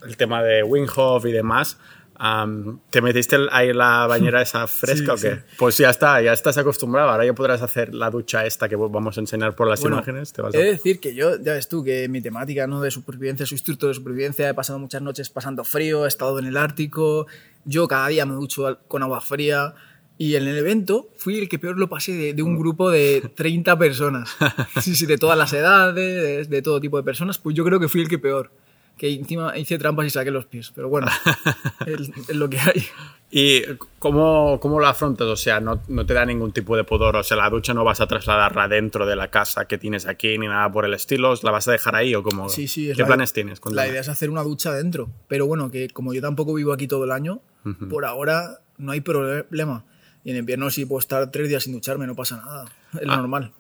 el 0.06 0.18
tema 0.18 0.42
de 0.44 0.64
Winghoff 0.64 1.26
y 1.26 1.32
demás. 1.32 1.78
Am, 2.16 2.80
¿Te 2.92 3.02
metiste 3.02 3.36
ahí 3.52 3.70
en 3.70 3.78
la 3.78 4.06
bañera 4.06 4.42
esa 4.42 4.68
fresca 4.68 5.18
Sí, 5.18 5.28
o 5.28 5.30
qué? 5.32 5.36
sí. 5.38 5.42
Pues 5.58 5.78
ya 5.80 5.90
está, 5.90 6.22
ya 6.22 6.32
estás 6.32 6.58
acostumbrado. 6.60 7.10
Ahora 7.10 7.26
ya 7.26 7.34
podrás 7.34 7.62
hacer 7.64 7.94
la 7.94 8.10
ducha 8.12 8.46
esta 8.46 8.70
que 8.70 8.76
vamos 8.76 9.18
a 9.18 9.22
enseñar 9.22 9.56
por 9.56 9.68
las 9.68 9.82
Bueno, 9.82 9.98
imágenes. 9.98 10.32
Te 10.32 10.42
vas 10.44 10.54
a- 10.54 10.58
He 10.58 10.64
de 10.64 10.72
decir 10.74 11.00
que 11.00 11.16
yo, 11.16 11.38
ya 11.42 11.54
ves 11.54 11.68
tú, 11.68 11.84
que 11.84 12.08
mi 12.10 12.22
temática 12.22 12.68
¿no? 12.68 12.82
de 12.82 12.92
supervivencia, 12.92 13.46
soy 13.48 13.56
instructor 13.56 13.90
de 13.90 13.96
supervivencia, 13.96 14.48
he 14.48 14.54
pasado 14.54 14.78
muchas 14.78 15.02
noches 15.02 15.30
pasando 15.32 15.64
frío, 15.64 16.06
he 16.06 16.08
estado 16.08 16.38
en 16.38 16.46
el 16.46 16.56
Ártico, 16.56 17.26
yo 17.66 17.88
cada 17.88 18.08
día 18.10 18.26
me 18.28 18.36
ducho 18.36 18.78
con 18.88 19.02
agua 19.02 19.20
fría 19.20 19.74
y 20.16 20.36
en 20.36 20.48
el 20.48 20.56
evento 20.60 21.10
fui 21.18 21.40
el 21.40 21.50
que 21.50 21.58
peor 21.58 21.80
lo 21.80 21.90
pasé 21.90 22.12
de, 22.14 22.34
de 22.36 22.44
un 22.44 22.58
grupo 22.60 22.92
de 22.92 23.32
30 23.36 23.76
personas. 23.80 24.30
Sí, 24.82 24.96
sí, 24.96 25.08
de 25.08 25.18
todas 25.18 25.38
las 25.38 25.52
edades, 25.54 25.96
de, 25.96 26.46
de 26.46 26.62
todo 26.62 26.80
tipo 26.80 26.98
de 26.98 27.04
personas, 27.04 27.40
pues 27.40 27.56
yo 27.56 27.66
creo 27.66 27.80
que 27.80 27.88
fui 27.88 28.02
el 28.02 28.08
que 28.08 28.20
peor. 28.20 28.52
Que 28.98 29.12
encima 29.12 29.58
hice 29.58 29.78
trampas 29.78 30.06
y 30.06 30.10
saqué 30.12 30.32
los 30.32 30.46
pies, 30.46 30.72
pero 30.74 30.88
bueno, 30.88 31.08
es, 31.86 32.36
lo 32.36 32.50
que 32.50 32.60
hay. 32.60 32.84
¿Y 33.32 33.64
cómo, 33.98 34.60
cómo 34.60 34.80
lo 34.80 34.86
afrontas? 34.86 35.26
O 35.28 35.36
sea, 35.36 35.60
no, 35.60 35.82
no 35.88 36.06
te 36.06 36.14
da 36.14 36.24
ningún 36.26 36.52
tipo 36.52 36.78
de 36.78 36.84
pudor. 36.84 37.16
O 37.16 37.24
sea, 37.24 37.36
la 37.38 37.50
ducha 37.50 37.74
no 37.74 37.84
vas 37.84 38.00
a 38.02 38.08
trasladarla 38.08 38.68
dentro 38.68 39.08
de 39.08 39.16
la 39.16 39.30
casa 39.32 39.66
que 39.66 39.80
tienes 39.80 40.06
aquí 40.06 40.38
ni 40.38 40.48
nada 40.48 40.72
por 40.72 40.86
el 40.86 40.94
estilo. 40.94 41.34
¿La 41.42 41.50
vas 41.50 41.68
a 41.68 41.72
dejar 41.72 41.96
ahí 41.96 42.14
o 42.14 42.22
cómo? 42.22 42.48
Sí, 42.50 42.68
sí. 42.68 42.92
es 42.92 42.96
¿Qué 42.96 43.02
la- 43.02 43.08
planes 43.08 43.34
tienes? 43.34 43.58
La 43.58 43.62
Cuéntame. 43.62 43.90
idea 43.90 44.02
es 44.02 44.10
hacer 44.10 44.30
una 44.30 44.44
ducha 44.44 44.72
dentro. 44.74 45.10
Pero 45.28 45.48
bueno, 45.48 45.72
que 45.72 45.90
como 45.90 46.14
yo 46.14 46.22
tampoco 46.22 46.54
vivo 46.54 46.72
aquí 46.74 46.88
todo 46.88 47.04
el 47.06 47.12
año, 47.12 47.42
por 47.90 48.06
ahora 48.06 48.60
no 48.78 48.92
hay 48.92 49.02
problema. 49.02 49.84
Y 50.26 50.32
en 50.32 50.38
invierno 50.38 50.70
sí 50.72 50.86
puedo 50.86 51.00
estar 51.00 51.30
tres 51.32 51.50
días 51.50 51.64
sin 51.64 51.74
ducharme, 51.74 52.08
no 52.08 52.16
pasa 52.16 52.38
nada. 52.38 52.66
Es 52.94 53.02
Ah. 53.10 53.18
normal. 53.18 53.52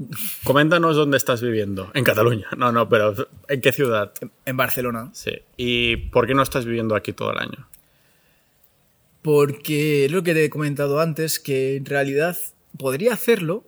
Coméntanos 0.45 0.95
dónde 0.95 1.17
estás 1.17 1.41
viviendo. 1.41 1.91
En 1.93 2.03
Cataluña. 2.05 2.47
No, 2.57 2.71
no, 2.71 2.87
pero 2.87 3.13
¿en 3.49 3.59
qué 3.61 3.71
ciudad? 3.73 4.13
En 4.45 4.55
Barcelona. 4.57 5.09
Sí. 5.13 5.31
¿Y 5.57 5.97
por 5.97 6.25
qué 6.25 6.33
no 6.33 6.41
estás 6.41 6.65
viviendo 6.65 6.95
aquí 6.95 7.11
todo 7.11 7.33
el 7.33 7.39
año? 7.39 7.67
Porque 9.21 10.05
es 10.05 10.11
lo 10.11 10.23
que 10.23 10.33
te 10.33 10.45
he 10.45 10.49
comentado 10.49 10.99
antes, 10.99 11.39
que 11.39 11.77
en 11.77 11.85
realidad 11.85 12.37
podría 12.77 13.13
hacerlo. 13.13 13.63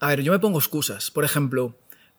A 0.00 0.08
ver, 0.08 0.22
yo 0.22 0.32
me 0.32 0.38
pongo 0.38 0.58
excusas. 0.58 1.10
Por 1.10 1.24
ejemplo, 1.24 1.74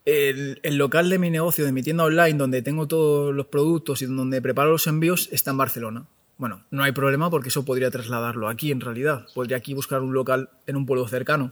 el, 0.06 0.60
el 0.64 0.78
local 0.78 1.10
de 1.10 1.18
mi 1.20 1.30
negocio, 1.32 1.66
de 1.66 1.72
mi 1.72 1.82
tienda 1.82 2.04
online, 2.04 2.38
donde 2.38 2.62
tengo 2.62 2.88
todos 2.88 3.34
los 3.34 3.48
productos 3.48 4.02
y 4.02 4.06
donde 4.06 4.42
preparo 4.42 4.72
los 4.72 4.86
envíos, 4.88 5.30
está 5.32 5.52
en 5.52 5.58
Barcelona. 5.58 6.06
Bueno, 6.42 6.64
no 6.72 6.82
hay 6.82 6.92
problema 6.92 7.30
porque 7.30 7.50
eso 7.50 7.64
podría 7.64 7.92
trasladarlo 7.92 8.50
aquí 8.50 8.72
en 8.72 8.82
realidad. 8.82 9.28
Podría 9.36 9.58
aquí 9.58 9.76
buscar 9.76 10.02
un 10.02 10.12
local 10.12 10.50
en 10.66 10.76
un 10.76 10.88
pueblo 10.88 11.08
cercano. 11.08 11.52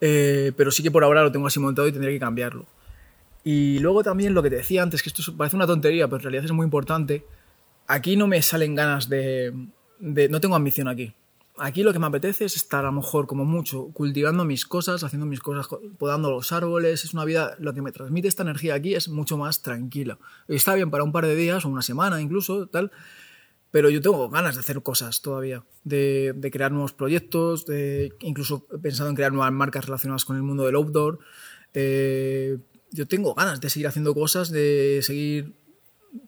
Eh, 0.00 0.52
pero 0.56 0.70
sí 0.70 0.82
que 0.82 0.90
por 0.90 1.04
ahora 1.04 1.22
lo 1.22 1.30
tengo 1.30 1.46
así 1.46 1.60
montado 1.60 1.86
y 1.86 1.92
tendría 1.92 2.14
que 2.14 2.18
cambiarlo. 2.18 2.64
Y 3.44 3.78
luego 3.80 4.02
también 4.02 4.32
lo 4.32 4.42
que 4.42 4.48
te 4.48 4.56
decía 4.56 4.82
antes, 4.82 5.02
que 5.02 5.10
esto 5.10 5.36
parece 5.36 5.54
una 5.54 5.66
tontería, 5.66 6.06
pero 6.08 6.16
en 6.16 6.22
realidad 6.22 6.46
es 6.46 6.52
muy 6.52 6.64
importante. 6.64 7.26
Aquí 7.88 8.16
no 8.16 8.26
me 8.26 8.40
salen 8.40 8.74
ganas 8.74 9.10
de, 9.10 9.52
de- 9.98 10.30
No 10.30 10.40
tengo 10.40 10.56
ambición 10.56 10.88
aquí. 10.88 11.12
Aquí 11.60 11.82
lo 11.82 11.92
que 11.92 11.98
me 11.98 12.06
apetece 12.06 12.44
es 12.46 12.56
estar 12.56 12.84
a 12.84 12.88
lo 12.88 12.92
mejor 12.92 13.26
como 13.26 13.44
mucho 13.44 13.88
cultivando 13.92 14.44
mis 14.44 14.64
cosas, 14.66 15.04
haciendo 15.04 15.26
mis 15.26 15.40
cosas, 15.40 15.66
co- 15.68 15.80
podando 15.98 16.30
los 16.30 16.50
árboles. 16.52 17.04
Es 17.04 17.14
una 17.14 17.24
vida, 17.24 17.54
lo 17.58 17.72
que 17.74 17.82
me 17.82 17.92
transmite 17.92 18.28
esta 18.28 18.42
energía 18.42 18.74
aquí 18.74 18.94
es 18.94 19.08
mucho 19.08 19.36
más 19.36 19.62
tranquila. 19.62 20.18
Y 20.48 20.56
Está 20.56 20.74
bien 20.74 20.90
para 20.90 21.04
un 21.04 21.12
par 21.12 21.26
de 21.26 21.36
días 21.36 21.64
o 21.64 21.68
una 21.68 21.82
semana 21.82 22.20
incluso, 22.20 22.66
tal. 22.66 22.90
Pero 23.70 23.88
yo 23.88 24.00
tengo 24.00 24.28
ganas 24.28 24.56
de 24.56 24.60
hacer 24.62 24.82
cosas 24.82 25.22
todavía, 25.22 25.64
de, 25.84 26.32
de 26.34 26.50
crear 26.50 26.72
nuevos 26.72 26.92
proyectos, 26.92 27.66
de, 27.66 28.12
incluso 28.20 28.66
he 28.74 28.78
pensado 28.78 29.08
en 29.10 29.14
crear 29.14 29.32
nuevas 29.32 29.52
marcas 29.52 29.84
relacionadas 29.84 30.24
con 30.24 30.34
el 30.36 30.42
mundo 30.42 30.64
del 30.66 30.74
outdoor. 30.74 31.20
Eh, 31.74 32.58
yo 32.90 33.06
tengo 33.06 33.32
ganas 33.34 33.60
de 33.60 33.70
seguir 33.70 33.86
haciendo 33.86 34.12
cosas, 34.12 34.50
de 34.50 35.00
seguir 35.02 35.54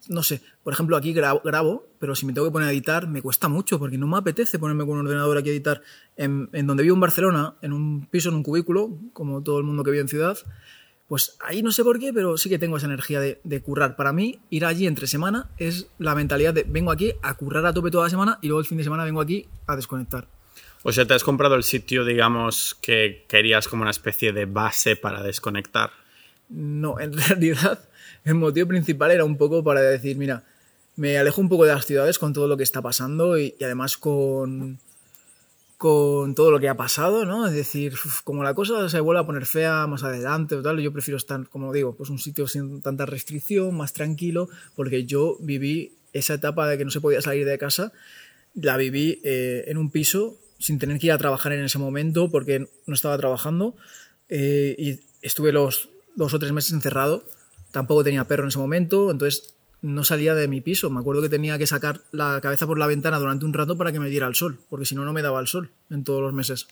no 0.08 0.22
sé, 0.22 0.42
por 0.62 0.72
ejemplo, 0.72 0.96
aquí 0.96 1.12
grabo, 1.12 1.40
grabo, 1.44 1.86
pero 1.98 2.14
si 2.14 2.26
me 2.26 2.32
tengo 2.32 2.46
que 2.46 2.52
poner 2.52 2.68
a 2.68 2.72
editar, 2.72 3.08
me 3.08 3.22
cuesta 3.22 3.48
mucho, 3.48 3.78
porque 3.78 3.98
no 3.98 4.06
me 4.06 4.18
apetece 4.18 4.58
ponerme 4.58 4.84
con 4.84 4.98
un 4.98 5.06
ordenador 5.06 5.38
aquí 5.38 5.50
a 5.50 5.52
editar. 5.52 5.82
En, 6.16 6.48
en 6.52 6.66
donde 6.66 6.82
vivo 6.82 6.94
en 6.94 7.00
Barcelona, 7.00 7.54
en 7.62 7.72
un 7.72 8.06
piso, 8.06 8.28
en 8.28 8.36
un 8.36 8.42
cubículo, 8.42 8.98
como 9.12 9.42
todo 9.42 9.58
el 9.58 9.64
mundo 9.64 9.82
que 9.82 9.90
vive 9.90 10.02
en 10.02 10.08
ciudad, 10.08 10.38
pues 11.08 11.36
ahí 11.40 11.62
no 11.62 11.72
sé 11.72 11.84
por 11.84 11.98
qué, 11.98 12.12
pero 12.12 12.38
sí 12.38 12.48
que 12.48 12.58
tengo 12.58 12.76
esa 12.76 12.86
energía 12.86 13.20
de, 13.20 13.40
de 13.44 13.60
currar. 13.60 13.96
Para 13.96 14.12
mí, 14.12 14.40
ir 14.50 14.64
allí 14.64 14.86
entre 14.86 15.06
semana 15.06 15.50
es 15.58 15.88
la 15.98 16.14
mentalidad 16.14 16.54
de 16.54 16.64
vengo 16.64 16.90
aquí 16.90 17.12
a 17.22 17.34
currar 17.34 17.66
a 17.66 17.74
tope 17.74 17.90
toda 17.90 18.04
la 18.04 18.10
semana 18.10 18.38
y 18.40 18.48
luego 18.48 18.60
el 18.60 18.66
fin 18.66 18.78
de 18.78 18.84
semana 18.84 19.04
vengo 19.04 19.20
aquí 19.20 19.46
a 19.66 19.76
desconectar. 19.76 20.26
O 20.84 20.90
sea, 20.90 21.06
te 21.06 21.14
has 21.14 21.22
comprado 21.22 21.54
el 21.54 21.62
sitio, 21.62 22.04
digamos, 22.04 22.76
que 22.80 23.24
querías 23.28 23.68
como 23.68 23.82
una 23.82 23.90
especie 23.90 24.32
de 24.32 24.46
base 24.46 24.96
para 24.96 25.22
desconectar. 25.22 25.90
No, 26.48 26.98
en 26.98 27.12
realidad 27.28 27.88
el 28.24 28.34
motivo 28.34 28.68
principal 28.68 29.10
era 29.10 29.24
un 29.24 29.36
poco 29.36 29.64
para 29.64 29.80
decir, 29.80 30.16
mira, 30.16 30.44
me 30.96 31.18
alejo 31.18 31.40
un 31.40 31.48
poco 31.48 31.64
de 31.64 31.72
las 31.72 31.86
ciudades 31.86 32.18
con 32.18 32.32
todo 32.32 32.48
lo 32.48 32.56
que 32.56 32.62
está 32.62 32.82
pasando 32.82 33.38
y, 33.38 33.54
además 33.60 33.96
con, 33.96 34.78
con 35.78 36.34
todo 36.34 36.50
lo 36.50 36.60
que 36.60 36.68
ha 36.68 36.76
pasado, 36.76 37.24
¿no? 37.24 37.46
Es 37.46 37.54
decir, 37.54 37.94
como 38.24 38.44
la 38.44 38.54
cosa 38.54 38.88
se 38.88 39.00
vuelve 39.00 39.20
a 39.20 39.26
poner 39.26 39.46
fea 39.46 39.86
más 39.86 40.04
adelante 40.04 40.54
o 40.54 40.62
tal, 40.62 40.80
yo 40.80 40.92
prefiero 40.92 41.16
estar, 41.16 41.48
como 41.48 41.72
digo, 41.72 41.94
pues 41.94 42.10
un 42.10 42.18
sitio 42.18 42.46
sin 42.46 42.80
tanta 42.82 43.06
restricción, 43.06 43.74
más 43.76 43.92
tranquilo, 43.92 44.48
porque 44.76 45.04
yo 45.04 45.36
viví 45.40 45.94
esa 46.12 46.34
etapa 46.34 46.68
de 46.68 46.78
que 46.78 46.84
no 46.84 46.90
se 46.90 47.00
podía 47.00 47.22
salir 47.22 47.46
de 47.46 47.58
casa, 47.58 47.92
la 48.54 48.76
viví 48.76 49.20
eh, 49.24 49.64
en 49.66 49.78
un 49.78 49.90
piso 49.90 50.36
sin 50.58 50.78
tener 50.78 50.98
que 50.98 51.06
ir 51.06 51.12
a 51.12 51.18
trabajar 51.18 51.52
en 51.52 51.64
ese 51.64 51.78
momento 51.78 52.30
porque 52.30 52.68
no 52.86 52.94
estaba 52.94 53.16
trabajando 53.18 53.74
eh, 54.28 54.76
y 54.78 55.00
estuve 55.20 55.52
los 55.52 55.88
dos 56.14 56.34
o 56.34 56.38
tres 56.38 56.52
meses 56.52 56.72
encerrado. 56.72 57.24
Tampoco 57.72 58.04
tenía 58.04 58.24
perro 58.24 58.44
en 58.44 58.48
ese 58.50 58.58
momento, 58.58 59.10
entonces 59.10 59.54
no 59.80 60.04
salía 60.04 60.34
de 60.36 60.46
mi 60.46 60.60
piso. 60.60 60.88
Me 60.90 61.00
acuerdo 61.00 61.22
que 61.22 61.28
tenía 61.28 61.58
que 61.58 61.66
sacar 61.66 62.02
la 62.12 62.40
cabeza 62.40 62.66
por 62.68 62.78
la 62.78 62.86
ventana 62.86 63.18
durante 63.18 63.44
un 63.44 63.52
rato 63.52 63.76
para 63.76 63.90
que 63.90 63.98
me 63.98 64.08
diera 64.08 64.28
el 64.28 64.36
sol, 64.36 64.58
porque 64.70 64.86
si 64.86 64.94
no, 64.94 65.04
no 65.04 65.12
me 65.12 65.22
daba 65.22 65.40
el 65.40 65.48
sol 65.48 65.70
en 65.90 66.04
todos 66.04 66.20
los 66.22 66.32
meses. 66.32 66.68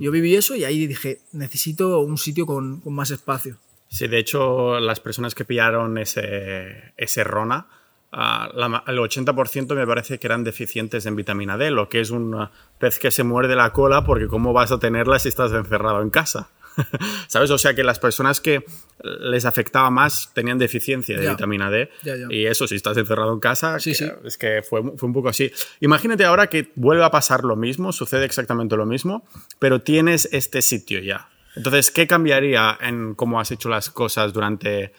Yo 0.00 0.10
viví 0.10 0.34
eso 0.34 0.56
y 0.56 0.64
ahí 0.64 0.86
dije, 0.86 1.20
necesito 1.32 1.98
un 2.00 2.16
sitio 2.16 2.46
con, 2.46 2.80
con 2.80 2.94
más 2.94 3.10
espacio. 3.10 3.56
Sí, 3.88 4.08
de 4.08 4.18
hecho, 4.18 4.80
las 4.80 4.98
personas 5.00 5.34
que 5.34 5.44
pillaron 5.44 5.98
ese, 5.98 6.94
ese 6.96 7.22
Rona, 7.24 7.66
la 8.10 8.68
ma- 8.70 8.84
el 8.86 8.96
80% 8.98 9.74
me 9.74 9.86
parece 9.86 10.18
que 10.18 10.26
eran 10.26 10.42
deficientes 10.44 11.04
en 11.04 11.16
vitamina 11.16 11.58
D, 11.58 11.70
lo 11.70 11.88
que 11.90 12.00
es 12.00 12.10
un 12.10 12.48
pez 12.78 12.98
que 12.98 13.10
se 13.10 13.24
muerde 13.24 13.56
la 13.56 13.72
cola 13.72 14.04
porque 14.04 14.26
cómo 14.26 14.54
vas 14.54 14.72
a 14.72 14.78
tenerla 14.78 15.18
si 15.18 15.28
estás 15.28 15.52
encerrado 15.52 16.00
en 16.00 16.08
casa. 16.10 16.48
¿Sabes? 17.28 17.50
O 17.50 17.58
sea 17.58 17.74
que 17.74 17.82
las 17.84 17.98
personas 17.98 18.40
que 18.40 18.64
les 19.02 19.44
afectaba 19.44 19.90
más 19.90 20.30
tenían 20.34 20.58
deficiencia 20.58 21.16
de 21.18 21.24
Ya. 21.24 21.30
vitamina 21.30 21.70
D. 21.70 21.90
Ya, 22.02 22.16
ya. 22.16 22.26
Y 22.30 22.46
eso, 22.46 22.66
si 22.66 22.74
estás 22.76 22.96
encerrado 22.96 23.32
en 23.32 23.40
casa, 23.40 23.78
Sí, 23.80 23.90
que- 23.90 23.96
sí. 23.96 24.10
es 24.24 24.38
que 24.38 24.62
fue, 24.62 24.82
fue 24.96 25.06
un 25.06 25.12
poco 25.12 25.28
así. 25.28 25.50
Imagínate 25.80 26.24
ahora 26.24 26.48
que 26.48 26.72
vuelve 26.74 27.04
a 27.04 27.10
pasar 27.10 27.44
lo 27.44 27.56
mismo, 27.56 27.92
sucede 27.92 28.24
exactamente 28.24 28.76
lo 28.76 28.86
mismo, 28.86 29.26
pero 29.58 29.80
tienes 29.82 30.28
este 30.32 30.62
sitio 30.62 31.00
ya. 31.00 31.28
Entonces, 31.56 31.90
¿qué 31.90 32.06
cambiaría 32.06 32.78
en 32.80 33.14
cómo 33.14 33.40
has 33.40 33.50
hecho 33.50 33.68
las 33.68 33.90
cosas 33.90 34.32
durante 34.32 34.92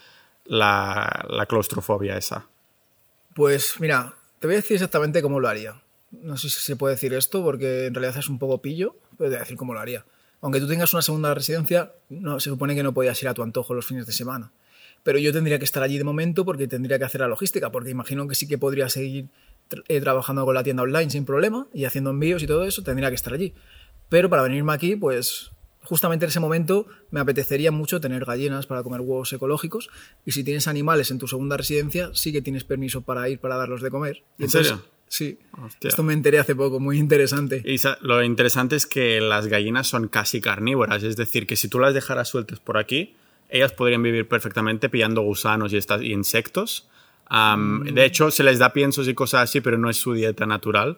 la, 0.46 1.26
la 1.30 1.46
claustrofobia 1.46 2.18
esa? 2.18 2.48
Pues 3.36 3.80
mira, 3.80 4.14
te 4.40 4.48
voy 4.48 4.56
a 4.56 4.58
decir 4.58 4.76
exactamente 4.76 5.22
cómo 5.22 5.40
lo 5.40 5.48
haría. 5.48 5.76
No 6.12 6.38
sé 6.38 6.50
si 6.50 6.60
se 6.60 6.76
puede 6.76 6.96
decir 6.96 7.14
esto 7.14 7.44
porque 7.44 7.86
en 7.86 7.94
realidad 7.94 8.18
es 8.18 8.28
un 8.30 8.40
poco 8.40 8.62
pillo, 8.62 8.96
pero 9.18 9.30
te 9.30 9.36
voy 9.36 9.36
a 9.36 9.40
decir 9.40 9.56
cómo 9.58 9.74
lo 9.74 9.80
haría. 9.80 10.04
Aunque 10.42 10.60
tú 10.60 10.68
tengas 10.68 10.94
una 10.94 11.02
segunda 11.02 11.34
residencia, 11.34 11.94
no, 12.10 12.40
se 12.40 12.50
supone 12.50 12.76
que 12.76 12.84
no 12.84 12.94
podías 12.94 13.22
ir 13.22 13.28
a 13.30 13.34
tu 13.34 13.44
antojo 13.44 13.74
los 13.74 13.86
fines 13.86 14.06
de 14.06 14.14
semana. 14.14 14.52
Pero 15.04 15.18
yo 15.18 15.32
tendría 15.34 15.60
que 15.60 15.66
estar 15.66 15.82
allí 15.84 15.98
de 15.98 16.04
momento 16.04 16.46
porque 16.46 16.68
tendría 16.68 16.98
que 17.00 17.06
hacer 17.06 17.22
la 17.22 17.28
logística, 17.28 17.72
porque 17.72 17.90
imagino 17.90 18.28
que 18.28 18.36
sí 18.36 18.48
que 18.48 18.58
podría 18.58 18.90
seguir 18.90 19.28
tra- 19.70 19.84
eh, 19.88 20.02
trabajando 20.02 20.46
con 20.46 20.54
la 20.56 20.64
tienda 20.64 20.84
online 20.84 21.10
sin 21.10 21.26
problema 21.26 21.68
y 21.74 21.86
haciendo 21.86 22.10
envíos 22.10 22.44
y 22.44 22.48
todo 22.48 22.64
eso, 22.66 22.84
tendría 22.84 23.10
que 23.10 23.16
estar 23.16 23.34
allí. 23.34 23.54
Pero 24.10 24.30
para 24.30 24.42
venirme 24.44 24.74
aquí, 24.74 24.96
pues 24.96 25.52
justamente 25.84 26.26
en 26.26 26.30
ese 26.30 26.40
momento 26.42 26.86
me 27.12 27.20
apetecería 27.22 27.72
mucho 27.72 28.00
tener 28.02 28.26
gallinas 28.26 28.66
para 28.66 28.84
comer 28.84 29.02
huevos 29.02 29.32
ecológicos 29.34 29.90
y 30.26 30.32
si 30.34 30.44
tienes 30.44 30.68
animales 30.68 31.12
en 31.12 31.18
tu 31.20 31.28
segunda 31.28 31.56
residencia, 31.58 32.12
sí 32.14 32.32
que 32.32 32.42
tienes 32.42 32.64
permiso 32.66 33.02
para 33.02 33.28
ir 33.30 33.40
para 33.40 33.56
darlos 33.56 33.82
de 33.82 33.90
comer. 33.90 34.18
¿En 34.38 34.46
entonces- 34.46 34.68
serio? 34.68 34.84
Sí. 35.10 35.38
Hostia. 35.62 35.90
Esto 35.90 36.04
me 36.04 36.14
enteré 36.14 36.40
hace 36.40 36.56
poco, 36.56 36.80
muy 36.80 36.98
interesante. 36.98 37.62
Y 37.66 37.78
lo 38.02 38.24
interesante 38.24 38.76
es 38.76 38.86
que 38.86 39.20
las 39.20 39.48
gallinas 39.48 39.88
son 39.88 40.08
casi 40.08 40.40
carnívoras, 40.40 41.04
es 41.04 41.18
decir, 41.18 41.46
que 41.46 41.56
si 41.56 41.68
tú 41.68 41.80
las 41.80 41.94
dejaras 41.94 42.30
sueltas 42.30 42.60
por 42.60 42.78
aquí, 42.78 43.16
ellas 43.50 43.72
podrían 43.72 44.04
vivir 44.04 44.28
perfectamente 44.28 44.88
pillando 44.88 45.22
gusanos 45.22 45.74
y, 45.74 45.78
estas, 45.78 46.02
y 46.02 46.14
insectos. 46.14 46.88
Am, 47.26 47.84
De 47.84 48.06
hecho, 48.06 48.32
se 48.32 48.44
les 48.44 48.60
da 48.60 48.72
piensos 48.72 49.08
y 49.08 49.14
cosas 49.14 49.50
así, 49.50 49.62
pero 49.62 49.78
no 49.78 49.90
es 49.90 49.98
su 49.98 50.14
dieta 50.14 50.46
natural. 50.46 50.98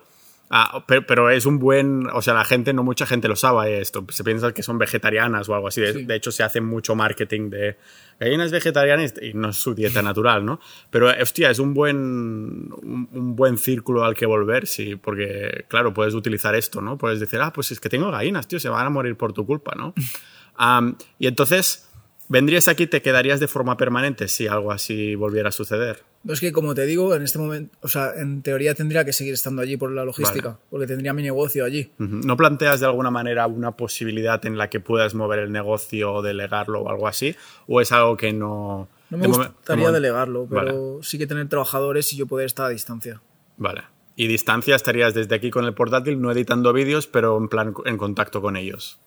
Ah, 0.54 0.84
pero, 0.86 1.06
pero 1.06 1.30
es 1.30 1.46
un 1.46 1.60
buen, 1.60 2.08
o 2.12 2.22
sea, 2.22 2.34
la 2.34 2.44
gente, 2.44 2.74
no 2.74 2.84
mucha 2.84 3.06
gente 3.06 3.30
lo 3.30 3.38
sabe 3.38 3.80
esto, 3.80 4.06
se 4.10 4.22
piensa 4.26 4.54
que 4.54 4.64
son 4.64 4.78
vegetarianas 4.78 5.48
o 5.48 5.56
algo 5.56 5.70
así. 5.70 5.80
De, 5.80 5.94
Sí. 5.94 6.04
de 6.04 6.16
hecho, 6.16 6.30
se 6.30 6.44
hace 6.44 6.60
mucho 6.60 6.94
marketing 6.94 7.50
de 7.50 7.78
gallinas 8.20 8.52
vegetarianas 8.52 9.14
y 9.22 9.34
no 9.34 9.50
es 9.52 9.56
su 9.56 9.74
dieta 9.74 10.02
natural, 10.02 10.44
¿no? 10.46 10.60
Pero, 10.90 11.08
hostia, 11.22 11.50
es 11.52 11.60
un 11.60 11.74
buen, 11.74 11.96
un, 11.98 13.08
un 13.14 13.36
buen 13.38 13.58
círculo 13.58 14.04
al 14.04 14.14
que 14.14 14.26
volver, 14.26 14.68
sí, 14.68 14.98
porque, 14.98 15.64
claro, 15.70 15.94
puedes 15.94 16.14
utilizar 16.16 16.54
esto, 16.54 16.82
¿no? 16.82 16.98
Puedes 16.98 17.22
decir, 17.22 17.40
ah, 17.42 17.54
pues 17.54 17.72
es 17.72 17.80
que 17.80 17.88
tengo 17.88 18.12
gallinas, 18.12 18.46
tío, 18.48 18.60
se 18.60 18.68
van 18.68 18.86
a 18.86 18.90
morir 18.90 19.16
por 19.16 19.32
tu 19.32 19.46
culpa, 19.46 19.74
¿no? 19.78 19.94
Am, 20.58 20.98
y 21.18 21.28
entonces, 21.28 21.88
¿vendrías 22.32 22.70
aquí 22.70 22.84
y 22.84 22.88
te 22.88 23.02
quedarías 23.02 23.42
de 23.42 23.48
forma 23.48 23.76
permanente 23.76 24.30
si 24.30 24.48
algo 24.48 24.72
así 24.72 25.16
volviera 25.16 25.50
a 25.50 25.52
suceder? 25.52 26.04
No 26.24 26.34
es 26.34 26.40
que, 26.40 26.54
como 26.54 26.74
te 26.74 26.86
digo, 26.86 27.14
en 27.14 27.24
este 27.24 27.38
momento, 27.38 27.76
o 27.82 27.90
sea, 27.90 28.14
en 28.16 28.42
teoría 28.42 28.74
tendría 28.74 29.04
que 29.04 29.12
seguir 29.12 29.34
estando 29.34 29.62
allí 29.62 29.76
por 29.76 29.92
la 29.92 30.06
logística, 30.06 30.50
Vale. 30.50 30.60
porque 30.70 30.88
tendría 30.88 31.14
mi 31.14 31.24
negocio 31.24 31.66
allí. 31.66 31.92
¿No 31.98 32.38
planteas 32.38 32.80
de 32.80 32.86
alguna 32.86 33.12
manera 33.12 33.48
una 33.48 33.72
posibilidad 33.72 34.44
en 34.46 34.58
la 34.58 34.70
que 34.70 34.80
puedas 34.80 35.14
mover 35.14 35.40
el 35.40 35.52
negocio 35.52 36.14
o 36.14 36.22
delegarlo 36.22 36.84
o 36.84 36.90
algo 36.90 37.08
así? 37.08 37.36
¿O 37.68 37.82
es 37.82 37.92
algo 37.92 38.16
que 38.16 38.32
no... 38.32 38.88
No 39.10 39.18
me 39.18 39.24
de 39.24 39.34
gustaría 39.34 39.88
de 39.88 39.94
delegarlo, 39.94 40.48
pero 40.50 40.94
Vale. 40.94 41.04
sí 41.04 41.18
que 41.18 41.28
tener 41.28 41.50
trabajadores 41.50 42.14
y 42.14 42.18
yo 42.18 42.28
poder 42.28 42.46
estar 42.46 42.66
a 42.66 42.70
distancia. 42.70 43.22
Vale. 43.58 43.82
Y 44.16 44.28
distancia 44.28 44.76
estarías 44.76 45.14
desde 45.14 45.36
aquí 45.36 45.50
con 45.50 45.66
el 45.66 45.74
portátil, 45.74 46.22
no 46.22 46.32
editando 46.32 46.72
vídeos, 46.72 47.08
pero 47.08 47.38
en 47.38 47.50
plan 47.50 47.74
en 47.84 47.98
contacto 47.98 48.42
con 48.42 48.56
ellos. 48.56 49.00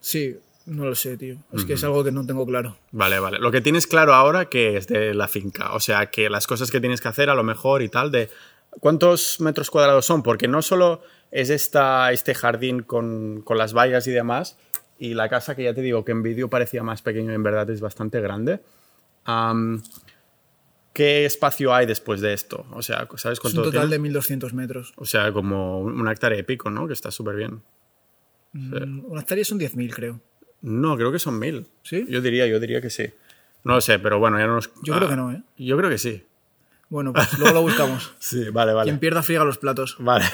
Sí, 0.00 0.36
no 0.66 0.84
lo 0.84 0.94
sé, 0.94 1.16
tío. 1.16 1.36
Es 1.52 1.64
que 1.64 1.72
es 1.74 1.84
algo 1.84 2.04
que 2.04 2.12
no 2.12 2.24
tengo 2.26 2.46
claro. 2.46 2.76
Vale, 2.92 3.18
vale. 3.18 3.38
Lo 3.38 3.50
que 3.50 3.60
tienes 3.60 3.86
claro 3.86 4.14
ahora 4.14 4.46
que 4.46 4.76
es 4.76 4.86
de 4.86 5.14
la 5.14 5.26
finca. 5.28 5.72
O 5.74 5.80
sea, 5.80 6.10
que 6.10 6.28
las 6.30 6.46
cosas 6.46 6.70
que 6.70 6.80
tienes 6.80 7.00
que 7.00 7.08
hacer 7.08 7.30
a 7.30 7.34
lo 7.34 7.42
mejor 7.42 7.82
y 7.82 7.88
tal, 7.88 8.10
de 8.10 8.28
cuántos 8.70 9.40
metros 9.40 9.70
cuadrados 9.70 10.04
son, 10.06 10.22
porque 10.22 10.48
no 10.48 10.62
solo 10.62 11.02
es 11.30 11.50
esta, 11.50 12.12
este 12.12 12.34
jardín 12.34 12.82
con, 12.82 13.42
con 13.42 13.58
las 13.58 13.72
vallas 13.74 14.06
y 14.06 14.10
demás, 14.12 14.58
y 14.98 15.14
la 15.14 15.28
casa 15.28 15.56
que 15.56 15.64
ya 15.64 15.74
te 15.74 15.80
digo 15.80 16.04
que 16.04 16.12
en 16.12 16.22
vídeo 16.22 16.48
parecía 16.50 16.82
más 16.82 17.02
pequeño, 17.02 17.32
en 17.32 17.42
verdad 17.42 17.68
es 17.70 17.80
bastante 17.80 18.20
grande. 18.20 18.60
¿Qué 20.92 21.24
espacio 21.24 21.72
hay 21.72 21.86
después 21.86 22.20
de 22.20 22.32
esto? 22.32 22.66
O 22.72 22.82
sea, 22.82 23.08
¿sabes 23.16 23.36
Es 23.36 23.40
cuánto 23.40 23.60
un 23.60 23.66
total 23.66 23.82
tiene? 23.82 23.94
de 23.94 23.98
1200 24.00 24.52
metros. 24.54 24.92
O 24.96 25.04
sea, 25.04 25.32
como 25.32 25.80
un 25.80 26.08
hectárea 26.08 26.38
y 26.38 26.42
pico, 26.42 26.68
¿no? 26.70 26.86
Que 26.86 26.92
está 26.94 27.10
súper 27.10 27.36
bien. 27.36 27.62
Mm, 28.52 29.04
Una 29.06 29.20
hectárea 29.20 29.44
son 29.44 29.60
10.000, 29.60 29.94
creo. 29.94 30.20
No, 30.62 30.96
creo 30.96 31.12
que 31.12 31.18
son 31.18 31.38
mil. 31.38 31.66
¿Sí? 31.82 32.06
Yo 32.08 32.20
diría, 32.20 32.46
yo 32.46 32.60
diría 32.60 32.80
que 32.80 32.90
sí. 32.90 33.10
No 33.64 33.74
lo 33.74 33.80
sé, 33.80 33.98
pero 33.98 34.18
bueno, 34.18 34.38
ya 34.38 34.46
no 34.46 34.54
nos... 34.54 34.70
Yo 34.82 34.94
creo 34.96 35.08
que 35.08 35.16
no, 35.16 35.32
¿eh? 35.32 35.42
Yo 35.58 35.76
creo 35.76 35.90
que 35.90 35.98
sí. 35.98 36.24
Bueno, 36.88 37.12
pues 37.12 37.38
luego 37.38 37.54
lo 37.54 37.62
buscamos. 37.62 38.12
Sí, 38.18 38.50
vale, 38.50 38.72
vale. 38.72 38.84
Quien 38.84 38.98
pierda 38.98 39.22
friega 39.22 39.44
los 39.44 39.58
platos. 39.58 39.96
Vale. 39.98 40.24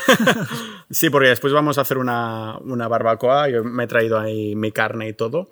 sí, 0.91 1.11
porque 1.11 1.29
después 1.29 1.53
vamos 1.53 1.79
a 1.79 1.83
hacer 1.83 1.99
una, 1.99 2.57
una 2.59 2.89
barbacoa. 2.89 3.49
Yo 3.49 3.63
me 3.63 3.85
he 3.85 3.87
traído 3.87 4.19
ahí 4.19 4.55
mi 4.57 4.73
carne 4.73 5.09
y 5.09 5.13
todo. 5.13 5.51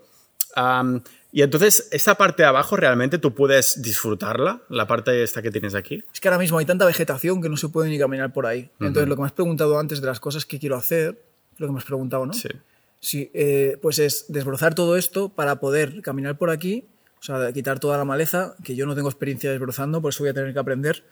Y 1.32 1.42
entonces, 1.42 1.88
esa 1.90 2.14
parte 2.14 2.42
de 2.42 2.48
abajo 2.48 2.76
realmente 2.76 3.18
tú 3.18 3.34
puedes 3.34 3.82
disfrutarla, 3.82 4.62
la 4.68 4.86
parte 4.86 5.22
esta 5.22 5.42
que 5.42 5.50
tienes 5.50 5.74
aquí. 5.74 6.02
Es 6.12 6.20
que 6.20 6.28
ahora 6.28 6.38
mismo 6.38 6.58
hay 6.58 6.64
tanta 6.64 6.86
vegetación 6.86 7.42
que 7.42 7.48
no 7.48 7.56
se 7.56 7.68
puede 7.68 7.90
ni 7.90 7.98
caminar 7.98 8.32
por 8.32 8.46
ahí. 8.46 8.70
Entonces, 8.80 9.08
lo 9.08 9.16
que 9.16 9.22
me 9.22 9.26
has 9.26 9.32
preguntado 9.32 9.78
antes 9.78 10.00
de 10.00 10.06
las 10.06 10.20
cosas 10.20 10.46
que 10.46 10.58
quiero 10.58 10.76
hacer, 10.76 11.20
lo 11.58 11.66
que 11.66 11.72
me 11.72 11.78
has 11.78 11.84
preguntado, 11.84 12.24
¿no? 12.24 12.32
Sí. 12.32 12.48
Sí, 13.04 13.30
eh, 13.34 13.76
pues 13.82 13.98
es 13.98 14.24
desbrozar 14.28 14.74
todo 14.74 14.96
esto 14.96 15.28
para 15.28 15.56
poder 15.60 16.00
caminar 16.00 16.38
por 16.38 16.48
aquí, 16.48 16.86
o 17.20 17.22
sea, 17.22 17.52
quitar 17.52 17.78
toda 17.78 17.98
la 17.98 18.06
maleza, 18.06 18.54
que 18.64 18.74
yo 18.76 18.86
no 18.86 18.94
tengo 18.94 19.10
experiencia 19.10 19.50
desbrozando, 19.50 20.00
por 20.00 20.08
eso 20.08 20.22
voy 20.22 20.30
a 20.30 20.34
tener 20.34 20.54
que 20.54 20.58
aprender. 20.58 21.04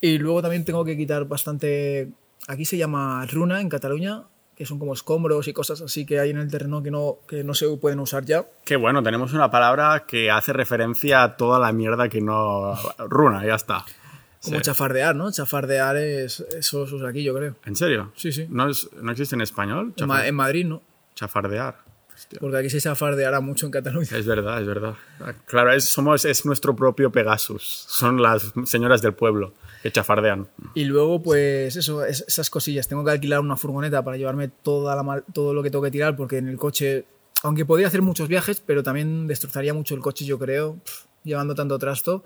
Y 0.00 0.18
luego 0.18 0.42
también 0.42 0.64
tengo 0.64 0.84
que 0.84 0.96
quitar 0.96 1.26
bastante, 1.26 2.08
aquí 2.48 2.64
se 2.64 2.76
llama 2.76 3.24
runa 3.30 3.60
en 3.60 3.68
Cataluña, 3.68 4.24
que 4.56 4.66
son 4.66 4.80
como 4.80 4.92
escombros 4.92 5.46
y 5.46 5.52
cosas 5.52 5.80
así 5.82 6.04
que 6.04 6.18
hay 6.18 6.30
en 6.30 6.38
el 6.38 6.50
terreno 6.50 6.82
que 6.82 6.90
no, 6.90 7.18
que 7.28 7.44
no 7.44 7.54
se 7.54 7.68
pueden 7.76 8.00
usar 8.00 8.24
ya. 8.24 8.44
Qué 8.64 8.74
bueno, 8.74 9.00
tenemos 9.00 9.32
una 9.32 9.52
palabra 9.52 10.06
que 10.08 10.32
hace 10.32 10.52
referencia 10.52 11.22
a 11.22 11.36
toda 11.36 11.60
la 11.60 11.70
mierda 11.72 12.08
que 12.08 12.20
no... 12.20 12.74
Runa, 12.98 13.46
ya 13.46 13.54
está. 13.54 13.84
Como 14.42 14.56
Sí. 14.56 14.62
chafardear, 14.62 15.14
¿no? 15.14 15.30
Chafardear 15.30 15.96
es 15.96 16.40
eso 16.40 16.86
se 16.86 16.94
usa 16.96 17.10
aquí, 17.10 17.22
yo 17.22 17.34
creo. 17.34 17.54
¿En 17.66 17.76
serio? 17.76 18.10
Sí, 18.16 18.32
sí. 18.32 18.46
¿No, 18.50 18.68
es- 18.68 18.88
no 19.00 19.12
existe 19.12 19.34
en 19.36 19.42
español? 19.42 19.94
En 19.96 20.34
Madrid, 20.34 20.66
¿no? 20.66 20.82
Chafardear. 21.20 21.76
Hostia. 22.14 22.38
Porque 22.40 22.56
aquí 22.56 22.70
se 22.70 22.80
chafardeará 22.80 23.40
mucho 23.40 23.66
en 23.66 23.72
Cataluña. 23.72 24.08
Es 24.10 24.26
verdad, 24.26 24.60
es 24.60 24.66
verdad. 24.66 24.94
Claro, 25.46 25.72
es, 25.72 25.84
somos, 25.92 26.24
es 26.24 26.44
nuestro 26.46 26.74
propio 26.74 27.12
Pegasus. 27.12 27.62
Son 27.88 28.20
las 28.22 28.52
señoras 28.64 29.02
del 29.02 29.12
pueblo 29.14 29.52
que 29.82 29.92
chafardean. 29.92 30.48
Y 30.74 30.84
luego, 30.84 31.22
pues 31.22 31.76
eso, 31.76 32.04
es- 32.04 32.24
esas 32.26 32.48
cosillas. 32.50 32.88
Tengo 32.88 33.04
que 33.04 33.10
alquilar 33.10 33.40
una 33.40 33.56
furgoneta 33.56 34.02
para 34.02 34.16
llevarme 34.16 34.48
toda 34.48 34.96
la 34.96 35.02
mal- 35.02 35.24
todo 35.32 35.52
lo 35.54 35.62
que 35.62 35.70
tengo 35.70 35.84
que 35.84 35.90
tirar, 35.90 36.16
porque 36.16 36.38
en 36.38 36.48
el 36.48 36.56
coche, 36.56 37.04
aunque 37.42 37.64
podría 37.66 37.86
hacer 37.88 38.02
muchos 38.02 38.28
viajes, 38.28 38.62
pero 38.64 38.82
también 38.82 39.26
destrozaría 39.26 39.72
mucho 39.74 39.94
el 39.94 40.00
coche, 40.00 40.24
yo 40.24 40.38
creo, 40.38 40.78
llevando 41.22 41.54
tanto 41.54 41.78
trasto. 41.78 42.24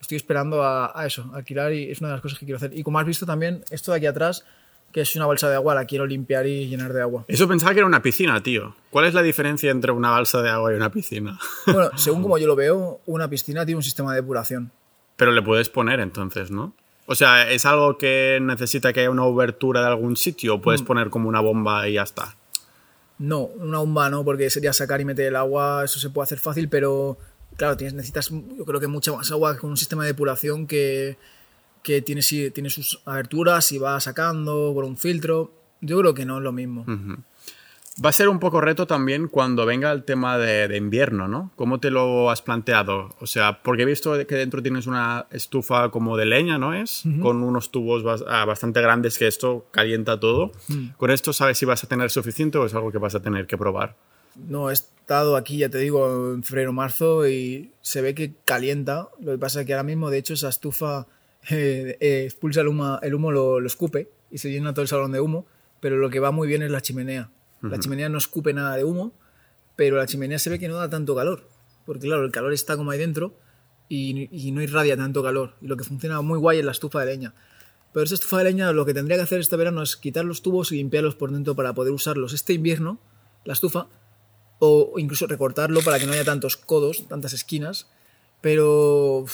Estoy 0.00 0.16
esperando 0.16 0.62
a, 0.62 0.92
a 1.00 1.06
eso, 1.06 1.28
alquilar, 1.34 1.72
y 1.72 1.90
es 1.90 2.00
una 2.00 2.08
de 2.10 2.14
las 2.14 2.22
cosas 2.22 2.38
que 2.38 2.44
quiero 2.46 2.56
hacer. 2.56 2.72
Y 2.76 2.82
como 2.84 2.98
has 3.00 3.06
visto 3.06 3.26
también, 3.26 3.64
esto 3.70 3.90
de 3.92 3.96
aquí 3.98 4.06
atrás, 4.06 4.44
que 4.92 5.02
es 5.02 5.16
una 5.16 5.26
balsa 5.26 5.48
de 5.48 5.56
agua, 5.56 5.74
la 5.74 5.84
quiero 5.84 6.06
limpiar 6.06 6.46
y 6.46 6.68
llenar 6.68 6.92
de 6.92 7.02
agua. 7.02 7.24
Eso 7.28 7.46
pensaba 7.46 7.72
que 7.72 7.80
era 7.80 7.86
una 7.86 8.02
piscina, 8.02 8.42
tío. 8.42 8.74
¿Cuál 8.90 9.06
es 9.06 9.14
la 9.14 9.22
diferencia 9.22 9.70
entre 9.70 9.92
una 9.92 10.10
balsa 10.10 10.42
de 10.42 10.50
agua 10.50 10.72
y 10.72 10.76
una 10.76 10.90
piscina? 10.90 11.38
Bueno, 11.66 11.90
según 11.96 12.22
como 12.22 12.38
yo 12.38 12.46
lo 12.46 12.56
veo, 12.56 13.00
una 13.06 13.28
piscina 13.28 13.64
tiene 13.66 13.76
un 13.76 13.82
sistema 13.82 14.12
de 14.12 14.20
depuración. 14.20 14.72
Pero 15.16 15.32
le 15.32 15.42
puedes 15.42 15.68
poner 15.68 16.00
entonces, 16.00 16.50
¿no? 16.50 16.74
O 17.06 17.14
sea, 17.14 17.50
¿es 17.50 17.64
algo 17.66 17.96
que 17.96 18.38
necesita 18.40 18.92
que 18.92 19.00
haya 19.00 19.10
una 19.10 19.24
obertura 19.24 19.80
de 19.80 19.86
algún 19.86 20.16
sitio 20.16 20.56
o 20.56 20.60
puedes 20.60 20.82
poner 20.82 21.10
como 21.10 21.28
una 21.28 21.40
bomba 21.40 21.88
y 21.88 21.94
ya 21.94 22.02
está? 22.02 22.36
No, 23.18 23.44
una 23.44 23.78
bomba 23.78 24.10
no, 24.10 24.24
porque 24.24 24.50
sería 24.50 24.72
sacar 24.72 25.00
y 25.00 25.04
meter 25.04 25.26
el 25.26 25.36
agua, 25.36 25.84
eso 25.84 25.98
se 25.98 26.10
puede 26.10 26.24
hacer 26.24 26.38
fácil, 26.38 26.68
pero 26.68 27.18
claro, 27.56 27.76
tienes, 27.76 27.94
necesitas 27.94 28.30
yo 28.30 28.64
creo 28.64 28.78
que 28.78 28.86
mucha 28.86 29.12
más 29.12 29.30
agua 29.32 29.56
con 29.56 29.70
un 29.70 29.76
sistema 29.76 30.04
de 30.04 30.08
depuración 30.08 30.66
que, 30.66 31.16
que 31.82 32.02
tiene, 32.02 32.22
sí, 32.22 32.50
tiene 32.50 32.70
sus 32.70 33.00
aberturas 33.04 33.72
y 33.72 33.78
va 33.78 33.98
sacando 34.00 34.72
por 34.74 34.84
un 34.84 34.96
filtro. 34.96 35.52
Yo 35.80 35.98
creo 35.98 36.14
que 36.14 36.24
no 36.24 36.38
es 36.38 36.42
lo 36.42 36.52
mismo. 36.52 36.84
Va 38.04 38.10
a 38.10 38.12
ser 38.12 38.28
un 38.28 38.38
poco 38.38 38.60
reto 38.60 38.86
también 38.86 39.26
cuando 39.26 39.66
venga 39.66 39.90
el 39.90 40.04
tema 40.04 40.38
de, 40.38 40.68
de 40.68 40.76
invierno, 40.76 41.26
¿no? 41.26 41.50
¿Cómo 41.56 41.80
te 41.80 41.90
lo 41.90 42.30
has 42.30 42.42
planteado? 42.42 43.16
O 43.18 43.26
sea, 43.26 43.60
porque 43.62 43.82
he 43.82 43.86
visto 43.86 44.14
que 44.26 44.36
dentro 44.36 44.62
tienes 44.62 44.86
una 44.86 45.26
estufa 45.32 45.90
como 45.90 46.16
de 46.16 46.26
leña, 46.26 46.58
¿no 46.58 46.74
es? 46.74 47.02
Con 47.20 47.42
unos 47.42 47.72
tubos 47.72 48.22
ah, 48.28 48.44
bastante 48.44 48.80
grandes 48.80 49.18
que 49.18 49.26
esto 49.26 49.66
calienta 49.72 50.20
todo. 50.20 50.52
¿Con 50.96 51.10
esto 51.10 51.32
sabes 51.32 51.58
si 51.58 51.64
vas 51.64 51.82
a 51.82 51.88
tener 51.88 52.10
suficiente 52.10 52.58
o 52.58 52.66
es 52.66 52.74
algo 52.74 52.92
que 52.92 52.98
vas 52.98 53.16
a 53.16 53.20
tener 53.20 53.48
que 53.48 53.58
probar? 53.58 53.96
No, 54.36 54.70
he 54.70 54.74
estado 54.74 55.36
aquí, 55.36 55.58
ya 55.58 55.68
te 55.68 55.78
digo, 55.78 56.34
en 56.34 56.44
febrero 56.44 56.72
marzo 56.72 57.28
y 57.28 57.72
se 57.80 58.00
ve 58.00 58.14
que 58.14 58.34
calienta. 58.44 59.08
Lo 59.20 59.32
que 59.32 59.38
pasa 59.38 59.60
es 59.60 59.66
que 59.66 59.74
ahora 59.74 59.82
mismo, 59.82 60.10
de 60.10 60.18
hecho, 60.18 60.34
esa 60.34 60.50
estufa 60.50 61.08
eh, 61.50 61.96
eh, 62.00 62.24
expulsa 62.24 62.60
el 62.60 62.68
humo, 62.68 62.98
el 63.02 63.14
humo 63.14 63.32
lo, 63.32 63.60
lo 63.60 63.66
escupe 63.66 64.10
y 64.30 64.38
se 64.38 64.50
llena 64.50 64.72
todo 64.72 64.82
el 64.82 64.88
salón 64.88 65.12
de 65.12 65.20
humo, 65.20 65.46
pero 65.80 65.96
lo 65.96 66.10
que 66.10 66.20
va 66.20 66.30
muy 66.30 66.48
bien 66.48 66.62
es 66.62 66.70
la 66.70 66.80
chimenea. 66.80 67.30
La 67.60 67.78
chimenea 67.78 68.08
no 68.08 68.18
escupe 68.18 68.52
nada 68.52 68.76
de 68.76 68.84
humo, 68.84 69.12
pero 69.74 69.96
la 69.96 70.06
chimenea 70.06 70.38
se 70.38 70.50
ve 70.50 70.58
que 70.58 70.68
no 70.68 70.76
da 70.76 70.88
tanto 70.88 71.14
calor, 71.14 71.48
porque 71.86 72.06
claro, 72.06 72.24
el 72.24 72.30
calor 72.30 72.52
está 72.52 72.76
como 72.76 72.92
ahí 72.92 72.98
dentro 72.98 73.34
y, 73.88 74.28
y 74.30 74.52
no 74.52 74.62
irradia 74.62 74.96
tanto 74.96 75.22
calor. 75.22 75.54
Y 75.60 75.66
lo 75.66 75.76
que 75.76 75.84
funciona 75.84 76.20
muy 76.20 76.38
guay 76.38 76.60
es 76.60 76.64
la 76.64 76.72
estufa 76.72 77.00
de 77.00 77.06
leña. 77.06 77.34
Pero 77.92 78.04
esa 78.04 78.14
estufa 78.14 78.38
de 78.38 78.44
leña 78.44 78.72
lo 78.72 78.84
que 78.84 78.94
tendría 78.94 79.16
que 79.16 79.24
hacer 79.24 79.40
este 79.40 79.56
verano 79.56 79.82
es 79.82 79.96
quitar 79.96 80.24
los 80.24 80.42
tubos 80.42 80.70
y 80.72 80.76
limpiarlos 80.76 81.16
por 81.16 81.32
dentro 81.32 81.56
para 81.56 81.74
poder 81.74 81.92
usarlos 81.92 82.32
este 82.32 82.52
invierno, 82.52 83.00
la 83.44 83.54
estufa, 83.54 83.88
o 84.58 84.94
incluso 84.98 85.26
recortarlo 85.26 85.80
para 85.82 85.98
que 85.98 86.06
no 86.06 86.12
haya 86.12 86.24
tantos 86.24 86.56
codos, 86.56 87.08
tantas 87.08 87.32
esquinas, 87.32 87.88
pero 88.40 89.24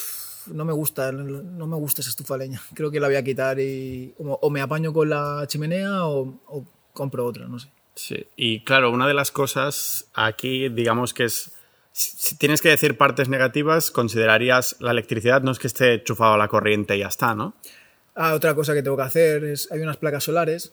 no 0.46 0.64
me 0.64 0.72
gusta, 0.72 1.12
no 1.12 1.66
me 1.66 1.76
gusta 1.76 2.00
esa 2.00 2.10
estufa 2.10 2.36
leña. 2.36 2.60
Creo 2.74 2.90
que 2.90 3.00
la 3.00 3.08
voy 3.08 3.16
a 3.16 3.24
quitar 3.24 3.58
y 3.60 4.14
o, 4.18 4.50
me 4.50 4.60
apaño 4.60 4.92
con 4.92 5.10
la 5.10 5.44
chimenea 5.46 6.06
o, 6.06 6.40
o 6.46 6.64
compro 6.92 7.26
otra, 7.26 7.46
no 7.46 7.58
sé. 7.58 7.68
Sí, 7.94 8.26
y 8.36 8.64
claro, 8.64 8.90
una 8.90 9.06
de 9.06 9.14
las 9.14 9.30
cosas 9.30 10.08
aquí, 10.14 10.68
digamos 10.68 11.14
que 11.14 11.24
es, 11.24 11.52
si 11.92 12.16
si 12.16 12.36
tienes 12.36 12.60
que 12.60 12.68
decir 12.68 12.96
partes 12.96 13.28
negativas, 13.28 13.92
considerarías 13.92 14.76
la 14.80 14.90
electricidad, 14.90 15.42
no 15.42 15.52
es 15.52 15.60
que 15.60 15.68
esté 15.68 15.94
enchufado 15.94 16.34
a 16.34 16.38
la 16.38 16.48
corriente 16.48 16.96
y 16.96 17.00
ya 17.00 17.06
está, 17.06 17.34
¿no? 17.36 17.54
Ah, 18.16 18.34
otra 18.34 18.54
cosa 18.54 18.74
que 18.74 18.82
tengo 18.82 18.96
que 18.96 19.02
hacer 19.04 19.44
es, 19.44 19.70
hay 19.70 19.80
unas 19.80 19.96
placas 19.96 20.24
solares 20.24 20.72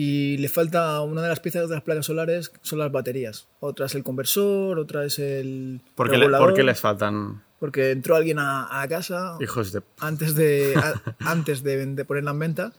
y 0.00 0.36
le 0.36 0.48
falta 0.48 1.00
una 1.00 1.22
de 1.22 1.28
las 1.28 1.40
piezas 1.40 1.68
de 1.68 1.74
las 1.74 1.82
placas 1.82 2.06
solares 2.06 2.52
son 2.62 2.78
las 2.78 2.92
baterías. 2.92 3.48
Otra 3.58 3.86
es 3.86 3.96
el 3.96 4.04
conversor, 4.04 4.78
otra 4.78 5.04
es 5.04 5.18
el 5.18 5.80
¿Por 5.96 6.06
qué, 6.08 6.12
le- 6.12 6.18
regulador, 6.20 6.48
por 6.50 6.54
qué 6.56 6.62
les 6.62 6.80
faltan 6.80 7.42
porque 7.58 7.90
entró 7.90 8.14
alguien 8.14 8.38
a, 8.38 8.80
a 8.80 8.86
casa 8.86 9.36
hijos 9.40 9.72
de... 9.72 9.82
antes 9.98 10.36
de, 10.36 10.74
a- 10.76 11.02
antes 11.28 11.64
de, 11.64 11.84
de 11.84 12.04
ponerla 12.04 12.30
en 12.30 12.38
venta 12.38 12.72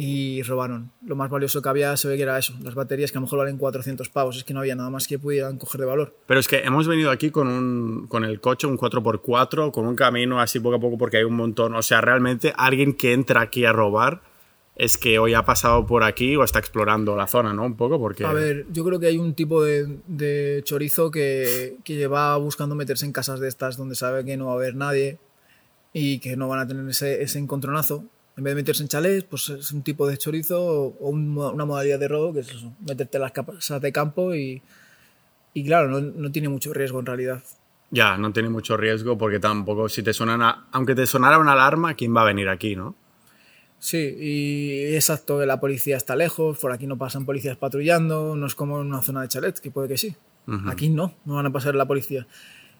y 0.00 0.42
robaron. 0.42 0.90
Lo 1.06 1.16
más 1.16 1.28
valioso 1.30 1.60
que 1.62 1.68
había 1.68 1.96
se 1.96 2.06
ve 2.08 2.16
que 2.16 2.22
era 2.22 2.38
eso, 2.38 2.54
las 2.62 2.74
baterías 2.74 3.10
que 3.12 3.18
a 3.18 3.20
lo 3.20 3.26
mejor 3.26 3.38
valen 3.40 3.56
400 3.58 4.08
pavos, 4.08 4.36
es 4.36 4.44
que 4.44 4.54
no 4.54 4.60
había 4.60 4.74
nada 4.76 4.90
más 4.90 5.06
que 5.08 5.18
pudieran 5.18 5.58
coger 5.58 5.80
de 5.80 5.86
valor. 5.86 6.16
Pero 6.26 6.38
es 6.40 6.46
que 6.48 6.58
hemos 6.58 6.86
venido 6.88 7.10
aquí 7.10 7.30
con, 7.30 7.48
un, 7.48 8.06
con 8.08 8.24
el 8.24 8.40
coche, 8.40 8.66
un 8.68 8.78
4x4, 8.78 9.70
con 9.72 9.86
un 9.86 9.96
camino 9.96 10.40
así 10.40 10.60
poco 10.60 10.76
a 10.76 10.80
poco 10.80 10.98
porque 10.98 11.16
hay 11.18 11.24
un 11.24 11.34
montón. 11.34 11.74
O 11.74 11.82
sea, 11.82 12.00
realmente 12.00 12.52
alguien 12.56 12.94
que 12.94 13.12
entra 13.12 13.40
aquí 13.40 13.64
a 13.64 13.72
robar 13.72 14.22
es 14.78 14.96
que 14.96 15.18
hoy 15.18 15.34
ha 15.34 15.44
pasado 15.44 15.84
por 15.86 16.04
aquí 16.04 16.36
o 16.36 16.44
está 16.44 16.58
explorando 16.60 17.16
la 17.16 17.26
zona, 17.26 17.52
¿no? 17.52 17.64
Un 17.64 17.76
poco 17.76 17.98
porque... 17.98 18.24
A 18.24 18.32
ver, 18.32 18.64
yo 18.70 18.84
creo 18.84 18.98
que 19.00 19.06
hay 19.08 19.18
un 19.18 19.34
tipo 19.34 19.62
de, 19.62 19.98
de 20.06 20.60
chorizo 20.64 21.10
que, 21.10 21.76
que 21.84 22.06
va 22.06 22.36
buscando 22.36 22.74
meterse 22.74 23.04
en 23.04 23.12
casas 23.12 23.40
de 23.40 23.48
estas 23.48 23.76
donde 23.76 23.94
sabe 23.96 24.24
que 24.24 24.36
no 24.36 24.46
va 24.46 24.52
a 24.52 24.54
haber 24.54 24.76
nadie 24.76 25.18
y 25.92 26.20
que 26.20 26.36
no 26.36 26.48
van 26.48 26.60
a 26.60 26.66
tener 26.68 26.88
ese, 26.88 27.22
ese 27.22 27.38
encontronazo. 27.38 28.04
En 28.36 28.44
vez 28.44 28.52
de 28.54 28.60
meterse 28.62 28.82
en 28.84 28.88
chalés, 28.88 29.24
pues 29.24 29.48
es 29.48 29.72
un 29.72 29.82
tipo 29.82 30.06
de 30.06 30.16
chorizo 30.16 30.62
o 30.62 30.96
o 31.00 31.08
un 31.08 31.28
mo- 31.28 31.50
una 31.50 31.64
modalidad 31.64 31.98
de 31.98 32.06
robo 32.06 32.32
que 32.32 32.40
es 32.40 32.48
eso, 32.50 32.72
meterte 32.86 33.16
en 33.18 33.22
las 33.22 33.32
casas 33.32 33.82
de 33.82 33.90
campo 33.92 34.32
y, 34.32 34.62
y 35.54 35.64
claro, 35.64 35.88
no, 35.88 36.00
no 36.00 36.30
tiene 36.30 36.48
mucho 36.48 36.72
riesgo 36.72 37.00
en 37.00 37.06
realidad. 37.06 37.42
Ya, 37.90 38.16
no 38.16 38.32
tiene 38.32 38.48
mucho 38.48 38.76
riesgo 38.76 39.18
porque 39.18 39.40
tampoco 39.40 39.88
si 39.88 40.04
te 40.04 40.12
suenan... 40.12 40.42
a- 40.42 40.68
Aunque 40.70 40.94
te 40.94 41.04
sonara 41.06 41.38
una 41.38 41.52
alarma, 41.54 41.94
¿quién 41.94 42.14
va 42.14 42.20
a 42.22 42.26
venir 42.26 42.48
aquí, 42.48 42.76
no? 42.76 42.94
Sí, 43.80 44.16
y 44.18 44.94
exacto, 44.94 45.44
la 45.46 45.60
policía 45.60 45.96
está 45.96 46.16
lejos, 46.16 46.58
por 46.58 46.72
aquí 46.72 46.86
no 46.86 46.98
pasan 46.98 47.24
policías 47.24 47.56
patrullando, 47.56 48.34
no 48.34 48.46
es 48.46 48.54
como 48.54 48.80
en 48.80 48.88
una 48.88 49.02
zona 49.02 49.22
de 49.22 49.28
chalet, 49.28 49.58
que 49.60 49.70
puede 49.70 49.88
que 49.88 49.98
sí. 49.98 50.16
Aquí 50.66 50.88
no, 50.88 51.14
no 51.26 51.34
van 51.34 51.44
a 51.44 51.52
pasar 51.52 51.74
la 51.74 51.86
policía. 51.86 52.26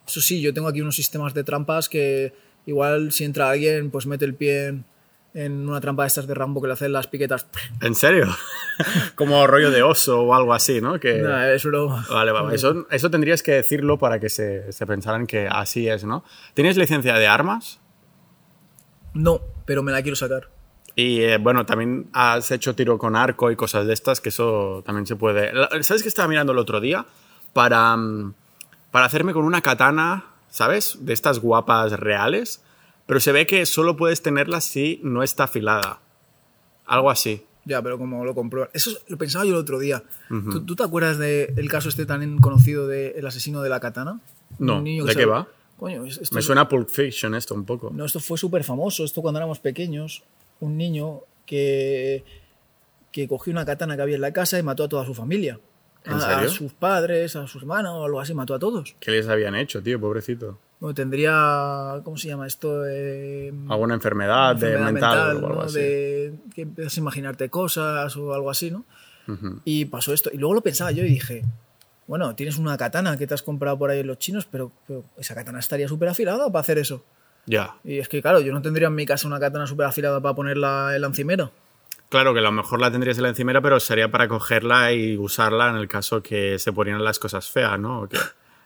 Eso 0.05 0.21
sí, 0.21 0.41
yo 0.41 0.53
tengo 0.55 0.67
aquí 0.67 0.81
unos 0.81 0.95
sistemas 0.95 1.35
de 1.35 1.43
trampas 1.43 1.87
que 1.87 2.33
igual 2.65 3.11
si 3.11 3.25
entra 3.25 3.51
alguien, 3.51 3.91
pues 3.91 4.07
mete 4.07 4.25
el 4.25 4.33
pie 4.33 4.67
en, 4.67 4.85
en 5.35 5.69
una 5.69 5.79
trampa 5.79 6.03
de 6.03 6.07
estas 6.07 6.25
de 6.25 6.33
Rambo 6.33 6.61
que 6.61 6.67
le 6.67 6.73
hacen 6.73 6.91
las 6.91 7.05
piquetas. 7.05 7.47
¿En 7.81 7.93
serio? 7.93 8.25
Como 9.15 9.45
rollo 9.45 9.69
de 9.69 9.83
oso 9.83 10.21
o 10.21 10.33
algo 10.33 10.53
así, 10.53 10.81
¿no? 10.81 10.99
Que... 10.99 11.21
Nah, 11.21 11.49
es 11.49 11.63
broma. 11.63 12.05
Vale, 12.09 12.31
vale. 12.31 12.55
Eso, 12.55 12.87
eso 12.89 13.11
tendrías 13.11 13.43
que 13.43 13.51
decirlo 13.51 13.99
para 13.99 14.19
que 14.19 14.29
se, 14.29 14.71
se 14.71 14.87
pensaran 14.87 15.27
que 15.27 15.47
así 15.47 15.87
es, 15.87 16.03
¿no? 16.03 16.23
¿Tienes 16.55 16.75
licencia 16.75 17.13
de 17.13 17.27
armas? 17.27 17.79
No, 19.13 19.41
pero 19.65 19.83
me 19.83 19.91
la 19.91 20.01
quiero 20.01 20.15
sacar. 20.15 20.49
Y 20.99 21.21
eh, 21.21 21.37
bueno, 21.37 21.65
también 21.65 22.09
has 22.13 22.51
hecho 22.51 22.75
tiro 22.75 22.97
con 22.97 23.15
arco 23.15 23.51
y 23.51 23.55
cosas 23.55 23.87
de 23.87 23.93
estas, 23.93 24.19
que 24.19 24.29
eso 24.29 24.83
también 24.85 25.05
se 25.05 25.15
puede. 25.15 25.51
¿Sabes 25.83 26.01
qué 26.03 26.09
estaba 26.09 26.27
mirando 26.27 26.51
el 26.51 26.57
otro 26.57 26.81
día? 26.81 27.05
Para, 27.53 27.95
mm, 27.95 28.33
para 28.91 29.05
hacerme 29.05 29.31
con 29.33 29.45
una 29.45 29.61
katana, 29.61 30.25
¿sabes? 30.49 30.97
De 31.01 31.13
estas 31.13 31.39
guapas 31.39 31.93
reales. 31.99 32.61
Pero 33.05 33.19
se 33.19 33.31
ve 33.31 33.47
que 33.47 33.65
solo 33.65 33.95
puedes 33.97 34.21
tenerla 34.21 34.61
si 34.61 34.99
no 35.03 35.23
está 35.23 35.45
afilada. 35.45 35.99
Algo 36.85 37.09
así. 37.09 37.43
Ya, 37.65 37.81
pero 37.81 37.97
como 37.97 38.25
lo 38.25 38.33
comprueban. 38.35 38.69
Eso 38.73 38.91
lo 39.07 39.17
pensaba 39.17 39.45
yo 39.45 39.51
el 39.51 39.57
otro 39.57 39.79
día. 39.79 40.03
¿Tú, 40.27 40.65
tú 40.65 40.75
te 40.75 40.83
acuerdas 40.83 41.17
del 41.17 41.69
caso 41.69 41.87
este 41.89 42.05
tan 42.05 42.37
conocido 42.39 42.87
del 42.87 43.25
asesino 43.25 43.61
de 43.61 43.69
la 43.69 43.79
katana? 43.79 44.19
No, 44.57 44.81
niño 44.81 45.05
que 45.05 45.11
¿de 45.13 45.15
qué 45.17 45.25
va? 45.25 45.47
Coño, 45.77 46.03
es- 46.05 46.17
esto 46.17 46.35
Me 46.35 46.39
es- 46.41 46.45
suena 46.45 46.61
a 46.61 46.67
Pulp 46.69 46.89
Fiction 46.89 47.35
esto 47.35 47.53
un 47.55 47.63
poco. 47.65 47.89
No, 47.93 48.05
esto 48.05 48.19
fue 48.19 48.37
súper 48.37 48.63
famoso. 48.63 49.03
Esto 49.05 49.21
cuando 49.21 49.39
éramos 49.39 49.59
pequeños, 49.59 50.23
un 50.59 50.77
niño 50.77 51.21
que, 51.45 52.23
que 53.11 53.27
cogió 53.27 53.51
una 53.51 53.65
katana 53.65 53.95
que 53.95 54.01
había 54.01 54.15
en 54.15 54.21
la 54.21 54.33
casa 54.33 54.59
y 54.59 54.63
mató 54.63 54.83
a 54.83 54.89
toda 54.89 55.05
su 55.05 55.13
familia. 55.13 55.59
¿En 56.05 56.13
a, 56.13 56.47
sus 56.47 56.73
padres, 56.73 57.35
a 57.35 57.45
sus 57.47 57.61
hermanos 57.61 57.93
o 57.95 58.05
algo 58.05 58.21
así, 58.21 58.33
mató 58.33 58.53
a 58.55 58.59
todos. 58.59 58.95
¿Qué 58.99 59.11
les 59.11 59.27
habían 59.27 59.55
hecho, 59.55 59.83
tío? 59.83 59.99
Pobrecito. 59.99 60.57
Bueno, 60.79 60.93
tendría, 60.93 61.99
¿cómo 62.03 62.15
se 62.15 62.29
llama 62.29 62.47
esto? 62.47 62.85
Eh, 62.87 63.53
Alguna 63.67 63.95
enfermedad, 63.95 64.55
de 64.55 64.77
mental, 64.77 64.93
mental, 64.93 65.19
o 65.43 65.47
algo 65.47 65.55
¿no? 65.55 65.61
así. 65.63 65.79
De 65.79 66.33
que 66.55 66.61
empiezas 66.61 66.97
a 66.97 66.99
imaginarte 67.01 67.49
cosas 67.49 68.15
o 68.15 68.33
algo 68.33 68.49
así, 68.49 68.71
¿no? 68.71 68.85
Y 69.63 69.85
pasó 69.85 70.11
esto. 70.11 70.31
Y 70.33 70.37
luego 70.37 70.55
lo 70.55 70.61
pensaba 70.61 70.91
yo 70.91 71.03
y 71.03 71.09
dije, 71.09 71.43
bueno, 72.07 72.33
tienes 72.33 72.57
una 72.57 72.75
katana 72.77 73.15
que 73.15 73.27
te 73.27 73.35
has 73.35 73.43
comprado 73.43 73.77
por 73.77 73.91
ahí 73.91 73.99
en 73.99 74.07
los 74.07 74.17
chinos, 74.17 74.47
pero, 74.49 74.71
pero 74.87 75.03
esa 75.17 75.35
katana 75.35 75.59
estaría 75.59 75.87
súper 75.87 76.09
afilada 76.09 76.47
para 76.47 76.61
hacer 76.61 76.79
eso. 76.79 77.03
Ya. 77.45 77.75
Y 77.83 77.99
es 77.99 78.07
que, 78.09 78.21
claro, 78.21 78.39
yo 78.41 78.53
no 78.53 78.61
tendría 78.61 78.87
en 78.89 78.95
mi 78.95 79.05
casa 79.05 79.27
una 79.27 79.39
katana 79.39 79.65
súper 79.67 79.87
afilada 79.87 80.19
para 80.21 80.35
ponerla 80.35 80.91
en 80.95 81.01
la 81.01 81.07
encimera. 81.07 81.51
Claro, 82.09 82.33
que 82.33 82.39
a 82.39 82.43
lo 82.43 82.51
mejor 82.51 82.79
la 82.81 82.91
tendrías 82.91 83.17
en 83.17 83.23
la 83.23 83.29
encimera, 83.29 83.61
pero 83.61 83.79
sería 83.79 84.09
para 84.09 84.27
cogerla 84.27 84.93
y 84.93 85.17
usarla 85.17 85.69
en 85.69 85.75
el 85.75 85.87
caso 85.87 86.21
que 86.23 86.57
se 86.59 86.73
ponían 86.73 87.03
las 87.03 87.19
cosas 87.19 87.49
feas, 87.49 87.79
¿no? 87.79 88.01
¿O 88.01 88.07
qué? 88.09 88.17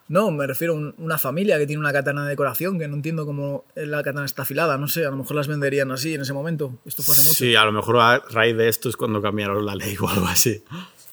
No, 0.10 0.32
me 0.32 0.46
refiero 0.48 0.74
a 0.74 0.78
un- 0.78 0.94
una 0.98 1.18
familia 1.18 1.58
que 1.58 1.66
tiene 1.66 1.80
una 1.80 1.94
katana 1.94 2.24
de 2.24 2.30
decoración, 2.32 2.78
que 2.78 2.88
no 2.88 2.96
entiendo 2.96 3.26
cómo 3.26 3.66
la 3.76 4.04
katana 4.04 4.26
está 4.26 4.42
afilada, 4.44 4.78
no 4.78 4.88
sé, 4.88 5.06
a 5.06 5.10
lo 5.10 5.16
mejor 5.18 5.36
las 5.38 5.48
venderían 5.48 5.92
así 5.92 6.14
en 6.14 6.22
ese 6.22 6.34
momento. 6.34 6.78
Esto 6.86 7.04
fue 7.04 7.14
hace 7.14 7.22
mucho. 7.22 7.34
Sí, 7.36 7.56
a 7.56 7.64
lo 7.66 7.72
mejor 7.72 7.98
a 8.00 8.20
raíz 8.32 8.56
de 8.58 8.68
esto 8.70 8.90
es 8.90 8.98
cuando 8.98 9.22
cambiaron 9.22 9.66
la 9.66 9.76
ley 9.76 9.96
o 10.00 10.08
algo 10.10 10.28
así. 10.28 10.64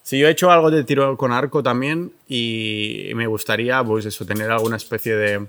Sí, 0.02 0.18
yo 0.18 0.26
he 0.26 0.30
hecho 0.30 0.50
algo 0.50 0.70
de 0.72 0.82
tiro 0.82 1.16
con 1.16 1.30
arco 1.32 1.62
también 1.62 2.12
y 2.28 3.10
me 3.14 3.26
gustaría, 3.28 3.82
pues 3.84 4.06
eso, 4.06 4.24
tener 4.26 4.50
alguna 4.50 4.76
especie 4.76 5.14
de... 5.14 5.46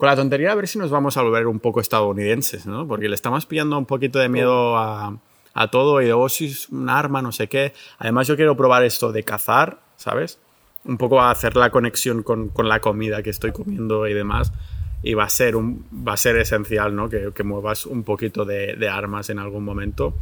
Con 0.00 0.06
la 0.06 0.16
tontería, 0.16 0.52
a 0.52 0.54
ver 0.54 0.66
si 0.66 0.78
nos 0.78 0.88
vamos 0.88 1.18
a 1.18 1.22
volver 1.22 1.46
un 1.46 1.60
poco 1.60 1.78
estadounidenses, 1.78 2.64
¿no? 2.64 2.88
Porque 2.88 3.06
le 3.06 3.14
estamos 3.14 3.44
pillando 3.44 3.76
un 3.76 3.84
poquito 3.84 4.18
de 4.18 4.30
miedo 4.30 4.78
a, 4.78 5.18
a 5.52 5.70
todo 5.70 6.00
y 6.00 6.06
de, 6.06 6.14
oh, 6.14 6.26
si 6.30 6.46
es 6.46 6.70
un 6.70 6.88
arma, 6.88 7.20
no 7.20 7.32
sé 7.32 7.48
qué. 7.48 7.74
Además, 7.98 8.26
yo 8.26 8.34
quiero 8.34 8.56
probar 8.56 8.82
esto 8.82 9.12
de 9.12 9.24
cazar, 9.24 9.80
¿sabes? 9.96 10.38
Un 10.86 10.96
poco 10.96 11.20
a 11.20 11.30
hacer 11.30 11.54
la 11.54 11.68
conexión 11.68 12.22
con, 12.22 12.48
con 12.48 12.66
la 12.66 12.80
comida 12.80 13.22
que 13.22 13.28
estoy 13.28 13.52
comiendo 13.52 14.08
y 14.08 14.14
demás. 14.14 14.54
Y 15.02 15.12
va 15.12 15.24
a 15.24 15.28
ser, 15.28 15.54
un, 15.54 15.84
va 15.92 16.14
a 16.14 16.16
ser 16.16 16.38
esencial, 16.38 16.96
¿no? 16.96 17.10
Que, 17.10 17.32
que 17.34 17.42
muevas 17.42 17.84
un 17.84 18.02
poquito 18.02 18.46
de, 18.46 18.76
de 18.76 18.88
armas 18.88 19.28
en 19.28 19.38
algún 19.38 19.64
momento. 19.64 20.14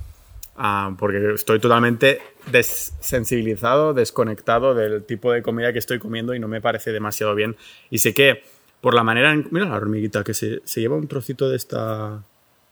Ah, 0.57 0.93
porque 0.99 1.35
estoy 1.35 1.61
totalmente 1.61 2.21
desensibilizado, 2.51 3.95
desconectado 3.95 4.75
del 4.75 5.05
tipo 5.05 5.31
de 5.31 5.41
comida 5.41 5.73
que 5.73 5.79
estoy 5.79 6.01
comiendo 6.01 6.35
y 6.35 6.41
no 6.41 6.49
me 6.49 6.61
parece 6.61 6.91
demasiado 6.91 7.37
bien. 7.37 7.55
Y 7.91 7.99
sé 7.99 8.13
que 8.13 8.43
por 8.81 8.95
la 8.95 9.03
manera... 9.03 9.33
en- 9.33 9.49
Mira 9.51 9.67
la 9.67 9.77
hormiguita 9.77 10.25
que 10.25 10.35
se, 10.35 10.61
se 10.65 10.81
lleva 10.81 10.97
un 10.97 11.09
trocito 11.09 11.49
de 11.49 11.57
esta... 11.57 12.23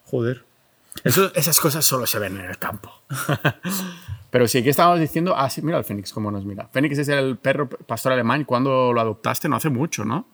Joder. 0.06 0.44
Eso- 1.04 1.32
esas 1.34 1.58
cosas 1.60 1.84
solo 1.84 2.06
se 2.06 2.18
ven 2.18 2.38
en 2.38 2.46
el 2.46 2.58
campo. 2.58 2.92
Pero 4.30 4.48
sí, 4.48 4.62
que 4.62 4.70
estábamos 4.70 5.00
diciendo... 5.00 5.34
Ah, 5.36 5.48
sí, 5.50 5.62
mira 5.62 5.78
el 5.78 5.84
Fénix 5.84 6.12
cómo 6.12 6.30
nos 6.30 6.44
mira. 6.44 6.68
Fénix 6.68 6.98
es 6.98 7.08
el 7.08 7.36
perro 7.36 7.68
pastor 7.68 8.12
alemán. 8.12 8.44
¿Cuándo 8.44 8.92
lo 8.92 9.00
adoptaste? 9.00 9.48
No 9.48 9.56
hace 9.56 9.68
mucho, 9.70 10.04
¿no? 10.04 10.26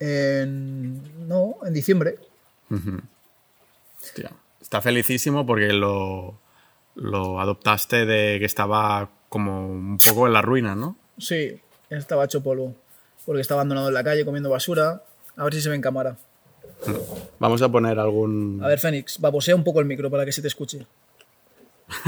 En- 0.00 1.26
no, 1.28 1.56
en 1.66 1.74
diciembre. 1.74 2.16
Hostia. 4.02 4.30
Está 4.60 4.80
felicísimo 4.80 5.46
porque 5.46 5.72
lo, 5.72 6.38
lo 6.94 7.40
adoptaste 7.40 8.04
de 8.06 8.38
que 8.38 8.44
estaba 8.44 9.08
como 9.28 9.66
un 9.68 9.98
poco 9.98 10.26
en 10.26 10.32
la 10.32 10.42
ruina, 10.42 10.74
¿no? 10.74 10.96
Sí, 11.18 11.60
estaba 11.90 12.24
hecho 12.24 12.42
polvo. 12.42 12.74
Porque 13.28 13.42
está 13.42 13.52
abandonado 13.52 13.88
en 13.88 13.94
la 13.94 14.02
calle 14.02 14.24
comiendo 14.24 14.48
basura. 14.48 15.02
A 15.36 15.44
ver 15.44 15.52
si 15.52 15.60
se 15.60 15.68
ve 15.68 15.74
en 15.74 15.82
cámara. 15.82 16.16
Vamos 17.38 17.60
a 17.60 17.68
poner 17.70 17.98
algún... 17.98 18.58
A 18.64 18.68
ver, 18.68 18.78
Fénix, 18.78 19.20
babosea 19.20 19.54
un 19.54 19.64
poco 19.64 19.80
el 19.80 19.84
micro 19.84 20.10
para 20.10 20.24
que 20.24 20.32
se 20.32 20.40
te 20.40 20.48
escuche. 20.48 20.86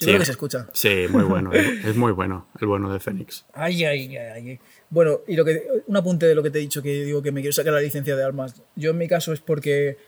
Yo 0.00 0.04
Sí. 0.04 0.06
creo 0.06 0.18
que 0.20 0.24
se 0.24 0.30
escucha. 0.32 0.66
Sí, 0.72 1.04
muy 1.10 1.24
bueno. 1.24 1.52
Es 1.52 1.94
muy 1.94 2.12
bueno 2.12 2.46
el 2.58 2.66
bueno 2.68 2.90
de 2.90 3.00
Fénix. 3.00 3.44
Ay, 3.52 3.84
ay, 3.84 4.16
ay, 4.16 4.48
ay. 4.48 4.60
Bueno, 4.88 5.18
y 5.28 5.36
lo 5.36 5.44
que, 5.44 5.66
un 5.86 5.96
apunte 5.98 6.24
de 6.24 6.34
lo 6.34 6.42
que 6.42 6.48
te 6.50 6.56
he 6.58 6.62
dicho, 6.62 6.80
que 6.80 7.04
digo 7.04 7.20
que 7.20 7.32
me 7.32 7.42
quiero 7.42 7.52
sacar 7.52 7.74
la 7.74 7.80
licencia 7.82 8.16
de 8.16 8.24
armas. 8.24 8.62
Yo 8.76 8.92
en 8.92 8.96
mi 8.96 9.08
caso 9.08 9.34
es 9.34 9.40
porque 9.40 9.98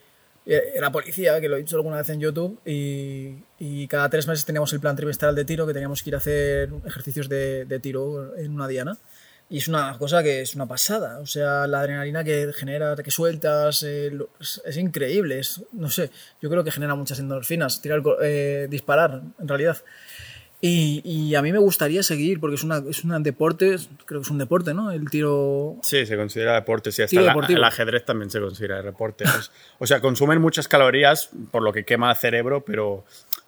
era 0.45 0.91
policía, 0.91 1.39
que 1.39 1.47
lo 1.47 1.55
he 1.55 1.59
dicho 1.59 1.75
alguna 1.75 1.97
vez 1.97 2.09
en 2.09 2.19
YouTube, 2.19 2.59
y, 2.65 3.35
y 3.59 3.87
cada 3.87 4.09
tres 4.09 4.27
meses 4.27 4.45
teníamos 4.45 4.73
el 4.73 4.79
plan 4.79 4.95
trimestral 4.95 5.35
de 5.35 5.45
tiro, 5.45 5.67
que 5.67 5.73
teníamos 5.73 6.01
que 6.01 6.09
ir 6.09 6.15
a 6.15 6.17
hacer 6.17 6.69
ejercicios 6.85 7.29
de, 7.29 7.65
de 7.65 7.79
tiro 7.79 8.35
en 8.37 8.51
una 8.51 8.67
diana. 8.67 8.97
Y 9.49 9.57
es 9.57 9.67
una 9.67 9.97
cosa 9.97 10.23
que 10.23 10.41
es 10.41 10.55
una 10.55 10.65
pasada. 10.65 11.19
O 11.19 11.25
sea, 11.25 11.67
la 11.67 11.81
adrenalina 11.81 12.23
que 12.23 12.53
genera, 12.53 12.95
que 12.95 13.11
sueltas, 13.11 13.83
eh, 13.83 14.09
lo- 14.09 14.29
es, 14.39 14.61
es 14.65 14.77
increíble. 14.77 15.39
Es, 15.39 15.61
no 15.73 15.89
sé, 15.89 16.09
yo 16.41 16.49
creo 16.49 16.63
que 16.63 16.71
genera 16.71 16.95
muchas 16.95 17.19
endorfinas. 17.19 17.81
Tirar, 17.81 18.01
eh, 18.21 18.67
disparar, 18.69 19.21
en 19.39 19.47
realidad. 19.49 19.75
Y, 20.63 21.01
y 21.03 21.33
a 21.33 21.41
mí 21.41 21.51
me 21.51 21.57
gustaría 21.57 22.03
seguir, 22.03 22.39
porque 22.39 22.53
es, 22.55 22.63
una, 22.63 22.83
es 22.87 23.03
un 23.03 23.23
deporte, 23.23 23.77
creo 24.05 24.21
que 24.21 24.25
es 24.25 24.29
un 24.31 24.37
deporte, 24.37 24.75
¿no? 24.75 24.91
El 24.91 25.09
tiro. 25.09 25.77
Sí, 25.81 26.05
se 26.05 26.15
considera 26.15 26.53
deporte. 26.53 26.91
Sí, 26.91 27.01
hasta 27.01 27.19
la- 27.19 27.33
el 27.49 27.63
ajedrez 27.63 28.05
también 28.05 28.29
se 28.29 28.39
considera 28.39 28.81
deporte. 28.83 29.23
O 29.79 29.87
sea, 29.87 29.99
consumen 30.01 30.39
muchas 30.39 30.67
calorías 30.67 31.31
por 31.49 31.63
lo 31.63 31.73
que 31.73 31.83
quema 31.83 32.11
el 32.11 32.15
cerebro, 32.15 32.63
pero 32.63 33.03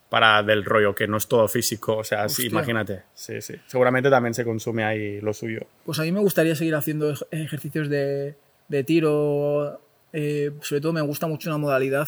para 0.10 0.42
del 0.44 0.66
rollo 0.66 0.96
que 0.96 1.08
no 1.08 1.18
es 1.18 1.28
todo 1.28 1.48
físico. 1.48 1.98
O 1.98 2.04
sea, 2.04 2.28
sí, 2.30 2.48
imagínate. 2.48 3.04
Sí, 3.14 3.42
sí. 3.42 3.56
Seguramente 3.68 4.10
también 4.10 4.34
se 4.34 4.44
consume 4.44 4.84
ahí 4.84 5.22
lo 5.22 5.34
suyo. 5.34 5.62
Pues 5.86 6.00
a 6.00 6.04
mí 6.04 6.12
me 6.12 6.20
gustaría 6.20 6.56
seguir 6.56 6.74
haciendo 6.74 7.12
ej- 7.12 7.28
ejercicios 7.32 7.90
de, 7.90 8.36
de 8.70 8.84
tiro. 8.84 9.80
eh, 10.14 10.52
sobre 10.62 10.82
todo 10.82 10.94
me 10.94 11.02
gusta 11.02 11.28
mucho 11.28 11.50
una 11.50 11.58
modalidad 11.60 12.08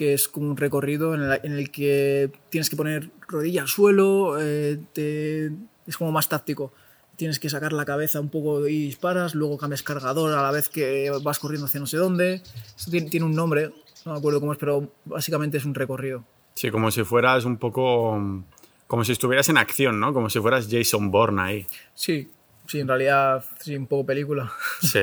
que 0.00 0.14
es 0.14 0.28
como 0.28 0.48
un 0.48 0.56
recorrido 0.56 1.14
en 1.14 1.20
el, 1.20 1.40
en 1.42 1.52
el 1.52 1.70
que 1.70 2.32
tienes 2.48 2.70
que 2.70 2.76
poner 2.76 3.10
rodilla 3.28 3.60
al 3.60 3.68
suelo, 3.68 4.40
eh, 4.40 4.78
te- 4.94 5.50
es 5.86 5.96
como 5.98 6.10
más 6.10 6.26
táctico. 6.26 6.72
Tienes 7.16 7.38
que 7.38 7.50
sacar 7.50 7.74
la 7.74 7.84
cabeza 7.84 8.18
un 8.18 8.30
poco 8.30 8.66
y 8.66 8.84
disparas, 8.86 9.34
luego 9.34 9.58
cambias 9.58 9.82
cargador 9.82 10.32
a 10.32 10.40
la 10.40 10.50
vez 10.52 10.70
que 10.70 11.12
vas 11.22 11.38
corriendo 11.38 11.66
hacia 11.66 11.80
no 11.80 11.86
sé 11.86 11.98
dónde. 11.98 12.42
Esto 12.78 12.90
tiene, 12.90 13.10
tiene 13.10 13.26
un 13.26 13.34
nombre, 13.34 13.74
no 14.06 14.12
me 14.12 14.18
acuerdo 14.18 14.40
cómo 14.40 14.52
es, 14.54 14.58
pero 14.58 14.90
básicamente 15.04 15.58
es 15.58 15.66
un 15.66 15.74
recorrido. 15.74 16.24
Sí, 16.54 16.70
como 16.70 16.90
si 16.90 17.04
fueras 17.04 17.44
un 17.44 17.58
poco... 17.58 18.42
Como 18.86 19.04
si 19.04 19.12
estuvieras 19.12 19.50
en 19.50 19.58
acción, 19.58 20.00
¿no? 20.00 20.14
Como 20.14 20.30
si 20.30 20.40
fueras 20.40 20.66
Jason 20.70 21.10
Bourne 21.10 21.42
ahí. 21.42 21.66
Sí, 21.94 22.30
sí, 22.66 22.80
en 22.80 22.88
realidad 22.88 23.44
sí, 23.60 23.76
un 23.76 23.86
poco 23.86 24.06
película. 24.06 24.50
Sí. 24.80 25.00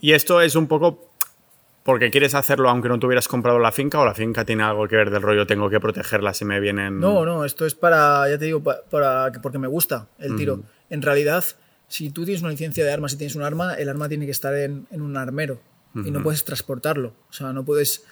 Y 0.00 0.12
esto 0.12 0.40
es 0.40 0.54
un 0.54 0.66
poco 0.68 1.05
porque 1.86 2.10
quieres 2.10 2.34
hacerlo 2.34 2.68
aunque 2.68 2.88
no 2.88 2.98
tuvieras 2.98 3.28
comprado 3.28 3.58
la 3.58 3.72
finca 3.72 3.98
o 4.00 4.04
la 4.04 4.12
finca 4.14 4.44
tiene 4.44 4.62
algo 4.64 4.86
que 4.88 4.96
ver 4.96 5.10
del 5.10 5.22
rollo, 5.22 5.46
tengo 5.46 5.70
que 5.70 5.80
protegerla 5.80 6.34
si 6.34 6.44
me 6.44 6.60
vienen... 6.60 7.00
No, 7.00 7.24
no, 7.24 7.44
esto 7.44 7.64
es 7.64 7.74
para, 7.74 8.28
ya 8.28 8.36
te 8.38 8.44
digo, 8.46 8.62
pa- 8.62 8.80
para, 8.90 9.30
que- 9.32 9.40
porque 9.40 9.58
me 9.58 9.68
gusta 9.68 10.08
el 10.18 10.36
tiro. 10.36 10.60
En 10.90 11.00
realidad, 11.00 11.42
si 11.88 12.10
tú 12.10 12.24
tienes 12.24 12.42
una 12.42 12.50
licencia 12.50 12.84
de 12.84 12.92
armas 12.92 13.12
y 13.14 13.16
tienes 13.16 13.36
un 13.36 13.42
arma, 13.42 13.74
el 13.74 13.88
arma 13.88 14.08
tiene 14.08 14.24
que 14.26 14.32
estar 14.32 14.54
en, 14.54 14.86
en 14.90 15.00
un 15.00 15.16
armero 15.16 15.60
y 15.94 16.10
no 16.10 16.22
puedes 16.22 16.44
transportarlo. 16.44 17.14
O 17.30 17.32
sea, 17.32 17.52
no 17.54 17.64
puedes 17.64 18.04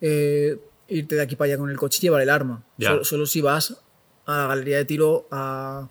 eh, 0.00 0.58
irte 0.88 1.16
de 1.16 1.22
aquí 1.22 1.36
para 1.36 1.46
allá 1.50 1.58
con 1.58 1.68
el 1.70 1.76
coche 1.76 1.98
y 2.00 2.02
llevar 2.02 2.22
el 2.22 2.30
arma. 2.30 2.62
Solo, 2.92 3.04
solo 3.04 3.26
si 3.26 3.40
vas 3.42 3.76
a 4.26 4.38
la 4.38 4.46
galería 4.46 4.76
de 4.78 4.84
tiro 4.86 5.26
a, 5.30 5.88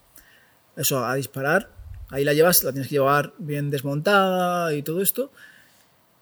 eso, 0.75 1.05
a 1.05 1.13
disparar. 1.15 1.69
Ahí 2.09 2.23
la 2.23 2.33
llevas, 2.33 2.63
la 2.63 2.71
tienes 2.71 2.87
que 2.87 2.95
llevar 2.95 3.33
bien 3.37 3.69
desmontada 3.69 4.73
y 4.73 4.81
todo 4.83 5.01
esto. 5.01 5.31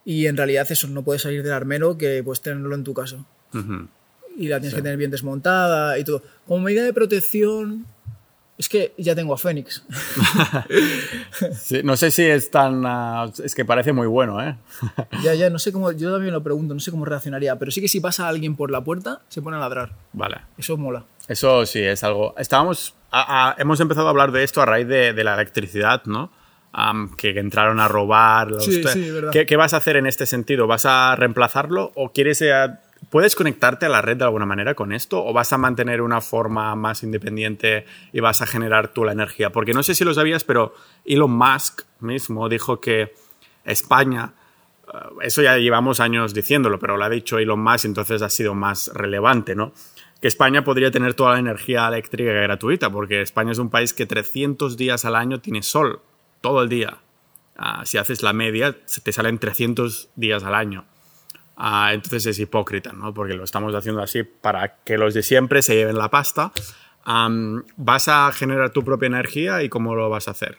Y 0.05 0.27
en 0.27 0.35
realidad 0.37 0.67
eso, 0.69 0.87
no 0.87 1.03
puedes 1.03 1.21
salir 1.21 1.43
del 1.43 1.53
armero 1.53 1.97
que 1.97 2.21
puedes 2.23 2.41
tenerlo 2.41 2.75
en 2.75 2.83
tu 2.83 2.93
casa 2.93 3.17
Ujú. 3.53 3.87
y 4.37 4.47
la 4.47 4.59
tienes 4.59 4.75
que 4.75 4.81
tener 4.81 4.97
bien 4.97 5.11
desmontada 5.11 5.97
y 5.97 6.03
todo. 6.03 6.21
Como 6.47 6.63
medida 6.65 6.83
de 6.83 6.91
protección, 6.93 7.85
es 8.57 8.67
que 8.69 8.93
ya 8.97 9.15
tengo 9.15 9.33
a 9.33 9.37
Fénix. 9.37 9.83
Sí, 11.55 11.81
no 11.83 11.95
sé 11.97 12.11
si 12.11 12.23
es 12.23 12.51
tan... 12.51 12.83
ah, 12.85 13.29
es 13.43 13.55
que 13.55 13.65
parece 13.65 13.93
muy 13.93 14.07
bueno, 14.07 14.41
¿eh? 14.41 14.55
ya, 15.23 15.33
ya, 15.33 15.49
no 15.49 15.59
sé 15.59 15.71
cómo, 15.71 15.91
yo 15.91 16.11
también 16.11 16.33
lo 16.33 16.43
pregunto, 16.43 16.73
no 16.73 16.79
sé 16.79 16.91
cómo 16.91 17.05
reaccionaría, 17.05 17.57
pero 17.57 17.71
sí 17.71 17.81
que 17.81 17.87
si 17.87 17.99
pasa 17.99 18.27
alguien 18.27 18.55
por 18.55 18.71
la 18.71 18.83
puerta, 18.83 19.21
se 19.29 19.41
pone 19.41 19.57
a 19.57 19.59
ladrar. 19.59 19.93
vale. 20.13 20.37
Eso 20.57 20.77
mola. 20.77 21.05
Eso 21.27 21.65
sí, 21.65 21.79
es 21.79 22.03
algo... 22.03 22.35
Estábamos... 22.37 22.95
a- 23.11 23.49
a- 23.51 23.55
hemos 23.61 23.79
empezado 23.79 24.07
a 24.07 24.09
hablar 24.11 24.31
de 24.31 24.43
esto 24.43 24.61
a 24.61 24.65
raíz 24.65 24.87
de, 24.87 25.13
de 25.13 25.23
la 25.23 25.33
electricidad, 25.35 26.03
¿no? 26.05 26.31
Am, 26.75 27.15
que, 27.15 27.29
entraron 27.39 27.79
a 27.79 27.87
robar. 27.87 28.49
los- 28.51 28.65
Sí, 28.65 28.83
sí, 28.83 29.11
verdad. 29.11 29.31
¿Qué, 29.31 29.45
qué 29.45 29.55
vas 29.57 29.73
a 29.73 29.77
hacer 29.77 29.95
en 29.95 30.07
este 30.07 30.25
sentido? 30.25 30.65
¿Vas 30.67 30.85
a 30.85 31.15
reemplazarlo 31.15 31.91
o 31.95 32.11
quieres... 32.11 32.41
eh, 32.41 32.51
¿Puedes 33.09 33.35
conectarte 33.35 33.85
a 33.85 33.89
la 33.89 34.01
red 34.01 34.15
de 34.17 34.23
alguna 34.23 34.45
manera 34.45 34.73
con 34.75 34.91
esto 34.93 35.23
o 35.23 35.33
vas 35.33 35.51
a 35.53 35.57
mantener 35.57 36.01
una 36.01 36.21
forma 36.21 36.73
más 36.75 37.03
independiente 37.03 37.85
y 38.13 38.21
vas 38.21 38.41
a 38.41 38.45
generar 38.47 38.87
tú 38.87 39.03
la 39.03 39.11
energía? 39.11 39.51
Porque 39.51 39.73
no 39.73 39.83
sé 39.83 39.93
si 39.93 40.03
lo 40.05 40.13
sabías, 40.13 40.43
pero 40.45 40.73
Elon 41.05 41.29
Musk 41.31 41.81
mismo 41.99 42.47
dijo 42.49 42.79
que 42.79 43.13
España 43.65 44.33
eh, 44.91 44.97
eso 45.21 45.41
ya 45.41 45.57
llevamos 45.57 45.99
años 45.99 46.33
diciéndolo, 46.33 46.79
pero 46.79 46.97
lo 46.97 47.03
ha 47.03 47.09
dicho 47.09 47.37
Elon 47.39 47.59
Musk, 47.61 47.85
entonces 47.85 48.21
ha 48.21 48.29
sido 48.29 48.55
más 48.55 48.89
relevante, 48.93 49.53
¿no? 49.55 49.73
Que 50.21 50.27
España 50.29 50.63
podría 50.63 50.89
tener 50.89 51.13
toda 51.13 51.33
la 51.33 51.39
energía 51.39 51.87
eléctrica 51.89 52.31
gratuita, 52.31 52.89
porque 52.89 53.21
España 53.21 53.51
es 53.51 53.57
un 53.59 53.69
país 53.69 53.93
que 53.93 54.05
300 54.05 54.77
días 54.77 55.03
al 55.05 55.15
año 55.17 55.39
tiene 55.41 55.61
sol, 55.61 55.99
todo 56.43 56.61
el 56.61 56.69
día. 56.69 56.97
Ah, 57.55 57.83
si 57.85 57.97
haces 57.97 58.21
la 58.21 58.33
media, 58.33 58.75
te 59.03 59.11
salen 59.13 59.39
300 59.39 60.09
días 60.15 60.43
al 60.43 60.53
año. 60.53 60.85
Ah, 61.55 61.91
entonces 61.93 62.25
es 62.25 62.39
hipócrita, 62.39 62.91
¿no? 62.91 63.13
Porque 63.13 63.33
lo 63.33 63.45
estamos 63.45 63.73
haciendo 63.73 64.01
así 64.01 64.23
para 64.23 64.75
que 64.83 64.97
los 64.97 65.13
de 65.13 65.23
siempre 65.23 65.61
se 65.61 65.75
lleven 65.75 65.97
la 65.97 66.09
pasta. 66.09 66.51
¿Vas 67.77 68.07
a 68.09 68.29
generar 68.33 68.71
tu 68.71 68.83
propia 68.83 69.07
energía 69.07 69.63
y 69.63 69.69
cómo 69.69 69.95
lo 69.95 70.09
vas 70.09 70.27
a 70.27 70.31
hacer? 70.31 70.57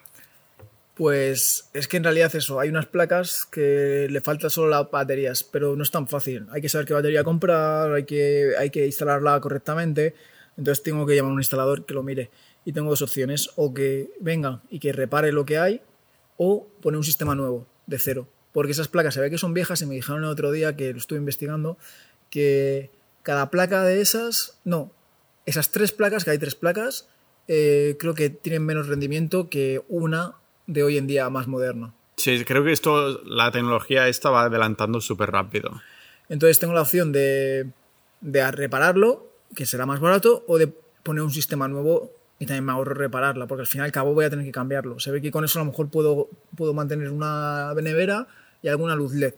Pues 0.95 1.69
es 1.73 1.87
que 1.87 1.97
en 1.97 2.03
realidad 2.03 2.33
eso, 2.35 2.59
hay 2.59 2.69
unas 2.69 2.87
placas 2.87 3.45
que 3.45 4.07
le 4.09 4.21
falta 4.21 4.49
solo 4.49 4.69
las 4.69 4.89
baterías, 4.89 5.43
pero 5.43 5.75
no 5.75 5.83
es 5.83 5.91
tan 5.91 6.07
fácil. 6.07 6.47
Hay 6.51 6.61
que 6.61 6.69
saber 6.69 6.87
qué 6.87 6.93
batería 6.93 7.23
comprar, 7.23 7.93
hay 7.93 8.05
que, 8.05 8.53
hay 8.57 8.71
que 8.71 8.87
instalarla 8.87 9.39
correctamente. 9.39 10.15
Entonces 10.57 10.81
tengo 10.81 11.05
que 11.05 11.15
llamar 11.15 11.31
a 11.31 11.33
un 11.33 11.41
instalador 11.41 11.85
que 11.85 11.93
lo 11.93 12.01
mire. 12.01 12.31
Y 12.65 12.73
tengo 12.73 12.89
dos 12.89 13.01
opciones, 13.01 13.51
o 13.55 13.73
que 13.73 14.09
venga 14.19 14.61
y 14.69 14.79
que 14.79 14.91
repare 14.91 15.31
lo 15.31 15.45
que 15.45 15.57
hay, 15.57 15.81
o 16.37 16.67
poner 16.81 16.97
un 16.97 17.03
sistema 17.03 17.35
nuevo, 17.35 17.67
de 17.85 17.99
cero. 17.99 18.27
Porque 18.51 18.71
esas 18.71 18.87
placas 18.87 19.13
se 19.13 19.21
ve 19.21 19.29
que 19.29 19.37
son 19.37 19.53
viejas 19.53 19.81
y 19.81 19.85
me 19.85 19.95
dijeron 19.95 20.23
el 20.23 20.29
otro 20.29 20.51
día 20.51 20.75
que 20.75 20.91
lo 20.91 20.97
estuve 20.97 21.19
investigando, 21.19 21.77
que 22.29 22.89
cada 23.21 23.49
placa 23.51 23.83
de 23.83 24.01
esas, 24.01 24.59
no, 24.63 24.91
esas 25.45 25.71
tres 25.71 25.91
placas, 25.91 26.23
que 26.25 26.31
hay 26.31 26.37
tres 26.37 26.55
placas, 26.55 27.07
eh, 27.47 27.95
creo 27.99 28.15
que 28.15 28.29
tienen 28.29 28.65
menos 28.65 28.87
rendimiento 28.87 29.49
que 29.49 29.83
una 29.87 30.35
de 30.67 30.83
hoy 30.83 30.97
en 30.97 31.07
día 31.07 31.29
más 31.29 31.47
moderna. 31.47 31.93
Sí, 32.17 32.43
creo 32.45 32.63
que 32.63 32.71
esto, 32.71 33.23
la 33.23 33.51
tecnología 33.51 34.07
esta 34.07 34.29
va 34.29 34.45
adelantando 34.45 35.01
súper 35.01 35.31
rápido. 35.31 35.81
Entonces 36.29 36.59
tengo 36.59 36.73
la 36.73 36.81
opción 36.81 37.11
de, 37.11 37.69
de 38.21 38.51
repararlo, 38.51 39.31
que 39.55 39.65
será 39.65 39.85
más 39.85 39.99
barato, 39.99 40.43
o 40.47 40.57
de 40.57 40.67
poner 41.03 41.23
un 41.23 41.31
sistema 41.31 41.67
nuevo 41.67 42.11
y 42.39 42.45
también 42.45 42.65
me 42.65 42.71
ahorro 42.73 42.93
repararla, 42.93 43.47
porque 43.47 43.61
al 43.61 43.67
final 43.67 43.85
al 43.85 43.91
cabo 43.91 44.13
voy 44.13 44.25
a 44.25 44.29
tener 44.29 44.45
que 44.45 44.51
cambiarlo. 44.51 44.99
Se 44.99 45.11
ve 45.11 45.21
que 45.21 45.31
con 45.31 45.45
eso 45.45 45.59
a 45.59 45.63
lo 45.63 45.71
mejor 45.71 45.89
puedo, 45.89 46.29
puedo 46.57 46.73
mantener 46.73 47.09
una 47.09 47.73
nevera 47.81 48.27
y 48.61 48.67
alguna 48.67 48.95
luz 48.95 49.13
LED. 49.13 49.33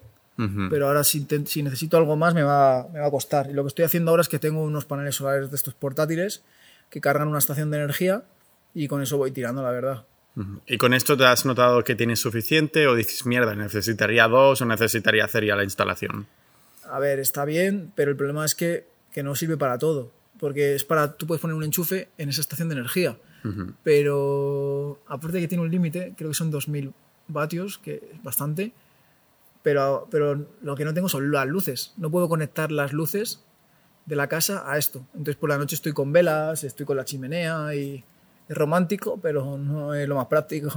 Pero 0.69 0.87
ahora 0.87 1.03
si, 1.03 1.21
te- 1.25 1.45
si 1.47 1.63
necesito 1.63 1.97
algo 1.97 2.15
más 2.15 2.35
me 2.35 2.43
va, 2.43 2.87
me 2.93 2.99
va 2.99 3.07
a 3.07 3.11
costar. 3.11 3.49
Y 3.49 3.53
lo 3.53 3.63
que 3.63 3.69
estoy 3.69 3.85
haciendo 3.85 4.11
ahora 4.11 4.21
es 4.21 4.29
que 4.29 4.37
tengo 4.37 4.63
unos 4.63 4.85
paneles 4.85 5.15
solares 5.15 5.49
de 5.49 5.55
estos 5.55 5.73
portátiles 5.73 6.43
que 6.91 7.01
cargan 7.01 7.27
una 7.27 7.39
estación 7.39 7.71
de 7.71 7.77
energía 7.77 8.23
y 8.75 8.87
con 8.87 9.01
eso 9.01 9.17
voy 9.17 9.31
tirando, 9.31 9.63
la 9.63 9.71
verdad. 9.71 10.05
¿Y 10.67 10.77
con 10.77 10.93
esto 10.93 11.17
te 11.17 11.25
has 11.25 11.45
notado 11.47 11.83
que 11.83 11.95
tienes 11.95 12.19
suficiente 12.19 12.85
o 12.85 12.93
dices, 12.93 13.25
mierda, 13.25 13.55
necesitaría 13.55 14.27
dos 14.27 14.61
o 14.61 14.65
necesitaría 14.65 15.25
hacer 15.25 15.43
ya 15.45 15.55
la 15.55 15.63
instalación? 15.63 16.27
A 16.87 16.99
ver, 16.99 17.17
está 17.19 17.43
bien, 17.43 17.91
pero 17.95 18.11
el 18.11 18.17
problema 18.17 18.45
es 18.45 18.53
que, 18.53 18.85
que 19.11 19.23
no 19.23 19.33
sirve 19.33 19.57
para 19.57 19.79
todo. 19.79 20.11
Porque 20.39 20.75
es 20.75 20.83
para. 20.83 21.13
Tú 21.17 21.27
puedes 21.27 21.41
poner 21.41 21.55
un 21.55 21.63
enchufe 21.63 22.09
en 22.17 22.29
esa 22.29 22.41
estación 22.41 22.69
de 22.69 22.75
energía. 22.75 23.17
Pero 23.81 24.99
aparte 25.07 25.37
de 25.37 25.41
que 25.41 25.47
tiene 25.47 25.63
un 25.63 25.71
límite, 25.71 26.13
creo 26.17 26.31
que 26.31 26.35
son 26.35 26.51
2000 26.51 26.93
vatios, 27.29 27.77
que 27.77 28.09
es 28.13 28.21
bastante. 28.21 28.73
Pero, 29.63 30.07
pero 30.11 30.47
lo 30.61 30.75
que 30.75 30.83
no 30.83 30.93
tengo 30.93 31.07
son 31.07 31.31
las 31.31 31.47
luces. 31.47 31.93
No 31.95 32.11
puedo 32.11 32.27
conectar 32.27 32.73
las 32.73 32.91
luces 32.91 33.45
de 34.07 34.15
la 34.15 34.27
casa 34.27 34.63
a 34.65 34.77
esto. 34.77 35.05
Entonces 35.13 35.35
por 35.35 35.49
la 35.49 35.57
noche 35.57 35.75
estoy 35.75 35.93
con 35.93 36.11
velas, 36.11 36.63
estoy 36.63 36.85
con 36.85 36.97
la 36.97 37.05
chimenea 37.05 37.75
y 37.75 38.03
es 38.47 38.57
romántico, 38.57 39.19
pero 39.21 39.57
no 39.57 39.93
es 39.93 40.07
lo 40.07 40.15
más 40.15 40.27
práctico. 40.27 40.69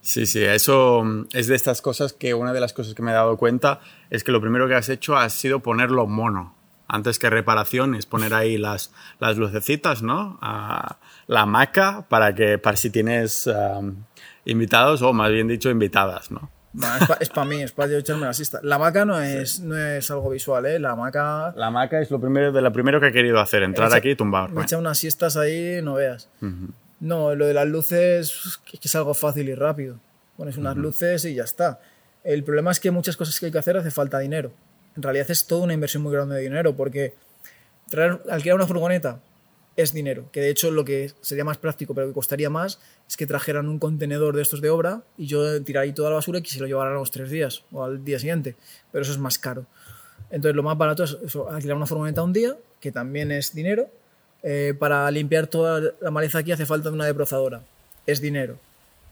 Sí, 0.00 0.24
sí, 0.24 0.42
eso 0.42 1.04
es 1.34 1.48
de 1.48 1.54
estas 1.54 1.82
cosas 1.82 2.14
que 2.14 2.32
una 2.32 2.54
de 2.54 2.60
las 2.60 2.72
cosas 2.72 2.94
que 2.94 3.02
me 3.02 3.10
he 3.10 3.14
dado 3.14 3.36
cuenta 3.36 3.80
es 4.08 4.24
que 4.24 4.32
lo 4.32 4.40
primero 4.40 4.66
que 4.66 4.74
has 4.74 4.88
hecho 4.88 5.18
ha 5.18 5.28
sido 5.28 5.60
ponerlo 5.60 6.06
mono. 6.06 6.54
Antes 6.88 7.18
que 7.18 7.28
reparación 7.28 7.94
es 7.94 8.06
poner 8.06 8.32
ahí 8.32 8.56
las, 8.56 8.92
las 9.20 9.36
lucecitas, 9.36 10.02
¿no? 10.02 10.38
Ah, 10.40 10.96
la 11.26 11.42
hamaca 11.42 12.06
para 12.08 12.34
que 12.34 12.56
para 12.58 12.76
si 12.78 12.88
tienes 12.90 13.46
am, 13.46 14.04
invitados 14.46 15.02
o 15.02 15.12
más 15.12 15.30
bien 15.30 15.48
dicho 15.48 15.68
invitadas, 15.70 16.30
¿no? 16.30 16.50
es 17.20 17.28
para 17.30 17.44
mí, 17.46 17.62
es 17.62 17.72
para 17.72 17.90
yo 17.90 17.98
echarme 17.98 18.26
la 18.26 18.32
siesta. 18.32 18.60
La 18.62 18.76
hamaca 18.76 19.04
no 19.04 19.20
es, 19.20 19.60
no 19.60 19.76
es 19.76 20.10
algo 20.10 20.30
visual, 20.30 20.64
¿eh? 20.66 20.78
La 20.78 20.90
hamaca 20.92 21.52
La 21.56 21.66
hamaca 21.68 22.00
es 22.00 22.10
lo 22.10 22.20
primero 22.20 22.52
de 22.52 22.60
lo 22.62 22.72
primero 22.72 23.00
que 23.00 23.08
he 23.08 23.12
querido 23.12 23.40
hacer, 23.40 23.62
entrar 23.62 23.88
Echa- 23.88 23.96
aquí 23.96 24.10
y 24.10 24.16
tumbarme. 24.16 24.54
Me 24.56 24.62
echa 24.62 24.78
unas 24.78 24.98
siestas 24.98 25.36
ahí, 25.36 25.80
no 25.82 25.94
veas. 25.94 26.28
No, 27.00 27.34
lo 27.34 27.46
de 27.46 27.54
las 27.54 27.66
luces 27.66 28.30
es 28.44 28.58
que 28.58 28.78
es 28.82 28.96
algo 28.96 29.14
fácil 29.14 29.48
y 29.48 29.54
rápido. 29.54 29.98
Pones 30.36 30.56
unas 30.56 30.76
luces 30.76 31.24
y 31.24 31.34
ya 31.34 31.44
está. 31.44 31.80
El 32.22 32.44
problema 32.44 32.70
es 32.70 32.80
que 32.80 32.90
muchas 32.90 33.16
cosas 33.16 33.38
que 33.40 33.46
hay 33.46 33.52
que 33.52 33.58
hacer 33.58 33.76
hace 33.76 33.90
falta 33.90 34.18
dinero. 34.18 34.52
En 34.98 35.02
realidad 35.04 35.30
es 35.30 35.46
toda 35.46 35.62
una 35.62 35.74
inversión 35.74 36.02
muy 36.02 36.12
grande 36.12 36.34
de 36.34 36.42
dinero 36.42 36.74
porque 36.74 37.14
traer, 37.88 38.20
alquilar 38.28 38.56
una 38.56 38.66
furgoneta 38.66 39.20
es 39.76 39.92
dinero. 39.92 40.28
Que 40.32 40.40
de 40.40 40.50
hecho 40.50 40.72
lo 40.72 40.84
que 40.84 41.12
sería 41.20 41.44
más 41.44 41.56
práctico 41.56 41.94
pero 41.94 42.08
que 42.08 42.12
costaría 42.12 42.50
más 42.50 42.80
es 43.08 43.16
que 43.16 43.24
trajeran 43.24 43.68
un 43.68 43.78
contenedor 43.78 44.34
de 44.34 44.42
estos 44.42 44.60
de 44.60 44.70
obra 44.70 45.02
y 45.16 45.26
yo 45.26 45.62
tiraría 45.62 45.94
toda 45.94 46.10
la 46.10 46.16
basura 46.16 46.40
y 46.40 46.42
que 46.42 46.50
se 46.50 46.58
lo 46.58 46.66
llevaran 46.66 46.94
a 46.94 46.96
los 46.96 47.12
tres 47.12 47.30
días 47.30 47.62
o 47.70 47.84
al 47.84 48.04
día 48.04 48.18
siguiente. 48.18 48.56
Pero 48.90 49.02
eso 49.02 49.12
es 49.12 49.18
más 49.18 49.38
caro. 49.38 49.66
Entonces 50.30 50.56
lo 50.56 50.64
más 50.64 50.76
barato 50.76 51.04
es 51.04 51.16
eso, 51.24 51.48
alquilar 51.48 51.76
una 51.76 51.86
furgoneta 51.86 52.24
un 52.24 52.32
día, 52.32 52.56
que 52.80 52.90
también 52.90 53.30
es 53.30 53.54
dinero. 53.54 53.88
Eh, 54.42 54.74
para 54.76 55.08
limpiar 55.12 55.46
toda 55.46 55.92
la 56.00 56.10
maleza 56.10 56.38
aquí 56.38 56.50
hace 56.50 56.66
falta 56.66 56.90
una 56.90 57.06
deprozadora. 57.06 57.62
Es 58.04 58.20
dinero. 58.20 58.58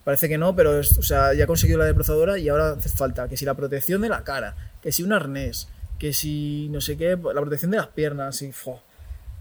Parece 0.03 0.29
que 0.29 0.37
no, 0.37 0.55
pero 0.55 0.79
es- 0.79 0.97
o 0.97 1.01
sea, 1.01 1.33
ya 1.33 1.45
he 1.45 1.47
conseguido 1.47 1.79
la 1.79 1.85
deprozadora 1.85 2.37
y 2.37 2.47
ahora 2.49 2.71
hace 2.71 2.89
falta 2.89 3.27
que 3.29 3.35
si 3.37 3.45
la 3.45 3.53
protección 3.55 4.01
de 4.01 4.09
la 4.09 4.23
cara, 4.23 4.55
que 4.81 4.91
si 4.91 5.03
un 5.03 5.11
arnés, 5.11 5.67
que 5.97 6.13
si 6.13 6.69
no 6.69 6.81
sé 6.81 6.97
qué, 6.97 7.09
la 7.33 7.41
protección 7.41 7.71
de 7.71 7.77
las 7.77 7.87
piernas 7.87 8.41
y, 8.41 8.51
¡fua! 8.51 8.81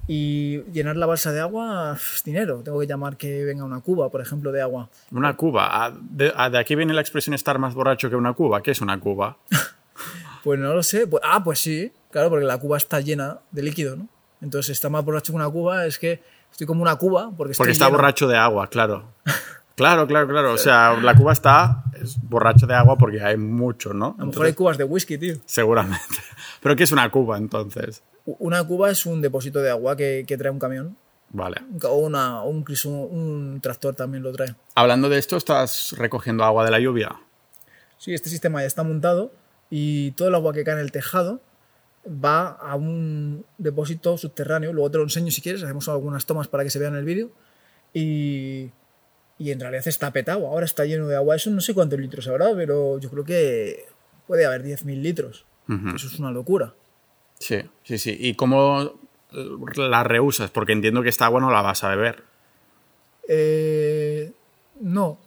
y 0.08 0.62
llenar 0.72 0.96
la 0.96 1.06
balsa 1.06 1.32
de 1.32 1.40
agua 1.40 1.96
es 1.96 2.22
dinero. 2.24 2.62
Tengo 2.64 2.78
que 2.78 2.86
llamar 2.86 3.16
que 3.16 3.44
venga 3.44 3.64
una 3.64 3.80
cuba, 3.80 4.08
por 4.08 4.20
ejemplo, 4.20 4.52
de 4.52 4.62
agua. 4.62 4.88
Una 5.10 5.36
cuba. 5.36 5.68
Ah, 5.86 5.92
De, 6.00 6.32
ah, 6.36 6.48
de 6.48 6.58
aquí 6.58 6.74
viene 6.76 6.94
la 6.94 7.00
expresión 7.00 7.34
estar 7.34 7.58
más 7.58 7.74
borracho 7.74 8.08
que 8.08 8.14
una 8.16 8.32
cuba. 8.32 8.62
¿Qué 8.62 8.70
es 8.70 8.80
una 8.80 8.98
cuba? 9.00 9.36
Pues 10.44 10.60
no 10.60 10.72
lo 10.74 10.82
sé. 10.84 11.08
Pues- 11.08 11.22
ah, 11.26 11.42
pues 11.42 11.58
sí, 11.58 11.90
claro, 12.12 12.30
porque 12.30 12.44
la 12.46 12.56
cuba 12.58 12.76
está 12.76 13.00
llena 13.00 13.38
de 13.50 13.62
líquido, 13.64 13.96
¿no? 13.96 14.06
Entonces, 14.40 14.70
está 14.70 14.88
más 14.88 15.04
borracho 15.04 15.32
que 15.32 15.36
una 15.36 15.50
cuba 15.50 15.86
es 15.86 15.98
que 15.98 16.22
estoy 16.52 16.68
como 16.68 16.82
una 16.82 16.94
cuba 16.94 17.32
porque, 17.36 17.50
estoy 17.50 17.64
Porque 17.64 17.72
está 17.72 17.86
lleno. 17.86 17.96
borracho 17.98 18.28
de 18.28 18.36
agua, 18.36 18.68
claro. 18.68 19.08
Claro, 19.74 20.06
claro, 20.06 20.26
claro. 20.26 20.52
O 20.54 20.56
sea, 20.56 20.94
la 21.02 21.14
cuba 21.14 21.32
está 21.34 21.82
es 22.00 22.16
borracho 22.22 22.66
de 22.66 22.74
agua 22.74 22.96
porque 22.96 23.20
hay 23.22 23.36
mucho, 23.36 23.92
¿no? 23.92 24.14
A 24.18 24.20
lo 24.22 24.26
mejor 24.28 24.46
hay 24.46 24.54
cubas 24.54 24.78
de 24.78 24.84
whisky, 24.84 25.18
tío. 25.18 25.34
Seguramente. 25.44 26.16
¿Pero 26.66 26.74
qué 26.74 26.82
es 26.82 26.90
una 26.90 27.08
cuba 27.12 27.38
entonces? 27.38 28.02
Una 28.24 28.66
cuba 28.66 28.90
es 28.90 29.06
un 29.06 29.22
depósito 29.22 29.60
de 29.60 29.70
agua 29.70 29.96
que, 29.96 30.24
que 30.26 30.36
trae 30.36 30.50
un 30.50 30.58
camión. 30.58 30.96
Vale. 31.30 31.58
O 31.84 31.98
una, 31.98 32.42
un 32.42 33.60
tractor 33.62 33.94
también 33.94 34.24
lo 34.24 34.32
trae. 34.32 34.52
Hablando 34.74 35.08
de 35.08 35.16
esto, 35.16 35.36
¿estás 35.36 35.94
recogiendo 35.96 36.42
agua 36.42 36.64
de 36.64 36.72
la 36.72 36.80
lluvia? 36.80 37.20
Sí, 37.98 38.14
este 38.14 38.30
sistema 38.30 38.62
ya 38.62 38.66
está 38.66 38.82
montado 38.82 39.30
y 39.70 40.10
todo 40.12 40.26
el 40.26 40.34
agua 40.34 40.52
que 40.52 40.64
cae 40.64 40.74
en 40.74 40.80
el 40.80 40.90
tejado 40.90 41.40
va 42.04 42.48
a 42.48 42.74
un 42.74 43.46
depósito 43.58 44.18
subterráneo. 44.18 44.72
Luego 44.72 44.90
te 44.90 44.98
lo 44.98 45.04
enseño 45.04 45.30
si 45.30 45.42
quieres, 45.42 45.62
hacemos 45.62 45.88
algunas 45.88 46.26
tomas 46.26 46.48
para 46.48 46.64
que 46.64 46.70
se 46.70 46.80
vean 46.80 46.94
en 46.94 46.98
el 46.98 47.04
vídeo. 47.04 47.30
Y, 47.94 48.72
y 49.38 49.52
en 49.52 49.60
realidad 49.60 49.86
está 49.86 50.10
petado, 50.10 50.48
ahora 50.48 50.64
está 50.64 50.84
lleno 50.84 51.06
de 51.06 51.14
agua. 51.14 51.36
Eso 51.36 51.48
no 51.48 51.60
sé 51.60 51.74
cuántos 51.74 52.00
litros 52.00 52.26
habrá, 52.26 52.52
pero 52.56 52.98
yo 52.98 53.08
creo 53.08 53.24
que 53.24 53.84
puede 54.26 54.46
haber 54.46 54.64
10.000 54.64 55.00
litros. 55.00 55.46
Eso 55.68 56.06
es 56.06 56.18
una 56.18 56.30
locura. 56.30 56.74
Sí, 57.38 57.60
sí, 57.82 57.98
sí. 57.98 58.16
¿Y 58.18 58.34
cómo 58.34 58.98
la 59.32 60.04
reusas? 60.04 60.50
Porque 60.50 60.72
entiendo 60.72 61.02
que 61.02 61.08
esta 61.08 61.26
agua 61.26 61.40
no 61.40 61.50
la 61.50 61.62
vas 61.62 61.84
a 61.84 61.88
beber. 61.88 62.22
Eh, 63.28 64.32
no, 64.80 65.18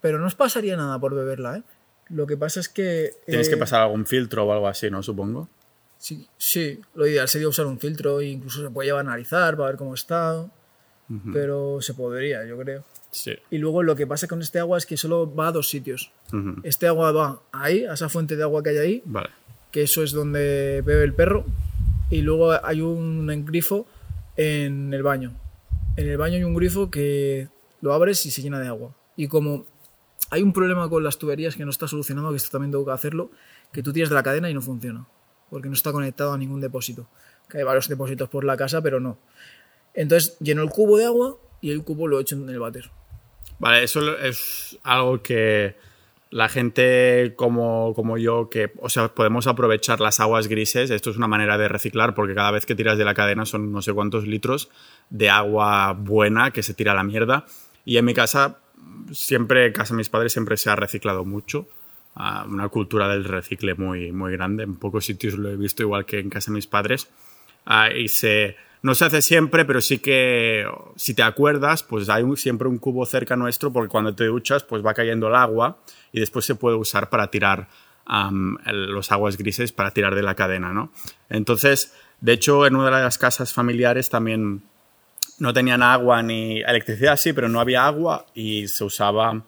pero 0.00 0.18
no 0.18 0.26
os 0.26 0.34
pasaría 0.34 0.76
nada 0.76 0.98
por 0.98 1.14
beberla, 1.14 1.58
¿eh? 1.58 1.62
Lo 2.08 2.26
que 2.26 2.36
pasa 2.36 2.60
es 2.60 2.68
que... 2.68 3.14
Tienes 3.26 3.48
eh, 3.48 3.50
que 3.50 3.56
pasar 3.56 3.80
algún 3.80 4.06
filtro 4.06 4.44
o 4.44 4.52
algo 4.52 4.68
así, 4.68 4.90
¿no? 4.90 5.02
Supongo. 5.02 5.48
Sí, 5.98 6.28
sí, 6.36 6.80
lo 6.94 7.06
ideal 7.06 7.26
sería 7.26 7.48
usar 7.48 7.66
un 7.66 7.80
filtro 7.80 8.20
e 8.20 8.26
incluso 8.26 8.62
se 8.62 8.70
puede 8.70 8.88
llevar 8.88 9.04
a 9.06 9.08
analizar 9.08 9.56
para 9.56 9.70
ver 9.70 9.76
cómo 9.76 9.94
está, 9.94 10.46
pero 11.32 11.80
se 11.80 11.94
podría, 11.94 12.44
yo 12.44 12.58
creo. 12.58 12.84
Sí. 13.10 13.32
Y 13.50 13.58
luego 13.58 13.82
lo 13.82 13.96
que 13.96 14.06
pasa 14.06 14.28
con 14.28 14.42
este 14.42 14.58
agua 14.58 14.76
es 14.76 14.84
que 14.84 14.96
solo 14.96 15.34
va 15.34 15.48
a 15.48 15.52
dos 15.52 15.68
sitios. 15.68 16.12
Ujú. 16.28 16.60
Este 16.62 16.86
agua 16.86 17.12
va 17.12 17.40
ahí, 17.50 17.86
a 17.86 17.94
esa 17.94 18.08
fuente 18.08 18.36
de 18.36 18.42
agua 18.42 18.62
que 18.62 18.70
hay 18.70 18.76
ahí, 18.76 19.02
Vale. 19.06 19.30
Que 19.76 19.82
eso 19.82 20.02
es 20.02 20.12
donde 20.12 20.82
bebe 20.86 21.04
el 21.04 21.12
perro, 21.12 21.44
y 22.08 22.22
luego 22.22 22.50
hay 22.64 22.80
un 22.80 23.44
grifo 23.44 23.86
en 24.34 24.94
el 24.94 25.02
baño. 25.02 25.38
En 25.98 26.08
el 26.08 26.16
baño 26.16 26.36
hay 26.36 26.44
un 26.44 26.54
grifo 26.54 26.90
que 26.90 27.48
lo 27.82 27.92
abres 27.92 28.24
y 28.24 28.30
se 28.30 28.40
llena 28.40 28.58
de 28.58 28.68
agua. 28.68 28.96
Y 29.16 29.28
como 29.28 29.66
hay 30.30 30.40
un 30.40 30.54
problema 30.54 30.88
con 30.88 31.04
las 31.04 31.18
tuberías 31.18 31.56
que 31.56 31.66
no 31.66 31.70
está 31.70 31.86
solucionado, 31.88 32.30
que 32.30 32.38
esto 32.38 32.48
también 32.52 32.70
tengo 32.70 32.86
que 32.86 32.92
hacerlo, 32.92 33.30
que 33.70 33.82
tú 33.82 33.92
tiras 33.92 34.08
de 34.08 34.14
la 34.14 34.22
cadena 34.22 34.48
y 34.48 34.54
no 34.54 34.62
funciona, 34.62 35.06
porque 35.50 35.68
no 35.68 35.74
está 35.74 35.92
conectado 35.92 36.32
a 36.32 36.38
ningún 36.38 36.62
depósito. 36.62 37.06
Que 37.46 37.58
hay 37.58 37.64
varios 37.64 37.86
depósitos 37.86 38.30
por 38.30 38.44
la 38.44 38.56
casa, 38.56 38.80
pero 38.80 38.98
no. 38.98 39.18
Entonces 39.92 40.38
lleno 40.38 40.62
el 40.62 40.70
cubo 40.70 40.96
de 40.96 41.04
agua 41.04 41.36
y 41.60 41.70
el 41.70 41.84
cubo 41.84 42.08
lo 42.08 42.18
echo 42.18 42.34
en 42.34 42.48
el 42.48 42.60
váter. 42.60 42.90
Vale, 43.58 43.84
eso 43.84 44.16
es 44.16 44.78
algo 44.82 45.22
que 45.22 45.76
la 46.30 46.48
gente 46.48 47.34
como, 47.36 47.94
como 47.94 48.18
yo, 48.18 48.50
que, 48.50 48.72
o 48.80 48.88
sea, 48.88 49.08
podemos 49.08 49.46
aprovechar 49.46 50.00
las 50.00 50.20
aguas 50.20 50.48
grises. 50.48 50.90
Esto 50.90 51.10
es 51.10 51.16
una 51.16 51.28
manera 51.28 51.56
de 51.56 51.68
reciclar 51.68 52.14
porque 52.14 52.34
cada 52.34 52.50
vez 52.50 52.66
que 52.66 52.74
tiras 52.74 52.98
de 52.98 53.04
la 53.04 53.14
cadena 53.14 53.46
son 53.46 53.72
no 53.72 53.80
sé 53.82 53.92
cuántos 53.92 54.26
litros 54.26 54.68
de 55.10 55.30
agua 55.30 55.92
buena 55.92 56.50
que 56.50 56.62
se 56.62 56.74
tira 56.74 56.92
a 56.92 56.94
la 56.96 57.04
mierda. 57.04 57.46
Y 57.84 57.96
en 57.98 58.04
mi 58.04 58.14
casa, 58.14 58.58
siempre, 59.12 59.72
casa 59.72 59.94
de 59.94 59.98
mis 59.98 60.10
padres, 60.10 60.32
siempre 60.32 60.56
se 60.56 60.68
ha 60.68 60.76
reciclado 60.76 61.24
mucho. 61.24 61.68
Ah, 62.16 62.46
una 62.48 62.68
cultura 62.68 63.08
del 63.08 63.24
recicle 63.24 63.74
muy, 63.74 64.10
muy 64.10 64.32
grande. 64.32 64.64
En 64.64 64.74
pocos 64.76 65.04
sitios 65.04 65.34
lo 65.34 65.50
he 65.50 65.56
visto, 65.56 65.82
igual 65.82 66.06
que 66.06 66.18
en 66.18 66.30
casa 66.30 66.50
de 66.50 66.56
mis 66.56 66.66
padres. 66.66 67.08
Ah, 67.64 67.90
y 67.92 68.08
se, 68.08 68.56
no 68.86 68.94
se 68.94 69.04
hace 69.04 69.20
siempre, 69.20 69.64
pero 69.64 69.80
sí 69.80 69.98
que 69.98 70.64
si 70.94 71.12
te 71.12 71.24
acuerdas, 71.24 71.82
pues 71.82 72.08
hay 72.08 72.24
siempre 72.36 72.68
un 72.68 72.78
cubo 72.78 73.04
cerca 73.04 73.34
nuestro 73.34 73.72
porque 73.72 73.88
cuando 73.88 74.14
te 74.14 74.26
duchas 74.26 74.62
pues 74.62 74.86
va 74.86 74.94
cayendo 74.94 75.26
el 75.26 75.34
agua 75.34 75.78
y 76.12 76.20
después 76.20 76.44
se 76.44 76.54
puede 76.54 76.76
usar 76.76 77.10
para 77.10 77.28
tirar 77.28 77.66
los 78.06 79.10
aguas 79.10 79.36
grises 79.38 79.72
para 79.72 79.90
tirar 79.90 80.14
de 80.14 80.22
la 80.22 80.36
cadena, 80.36 80.72
¿no? 80.72 80.92
Entonces, 81.28 81.94
de 82.20 82.34
hecho, 82.34 82.64
en 82.64 82.76
una 82.76 82.84
de 82.96 83.02
las 83.02 83.18
casas 83.18 83.52
familiares 83.52 84.08
también 84.08 84.62
no 85.40 85.52
tenían 85.52 85.82
agua 85.82 86.22
ni 86.22 86.60
electricidad, 86.60 87.16
sí, 87.16 87.32
pero 87.32 87.48
no 87.48 87.58
había 87.58 87.84
agua 87.84 88.26
y 88.34 88.68
se 88.68 88.84
usaba 88.84 89.42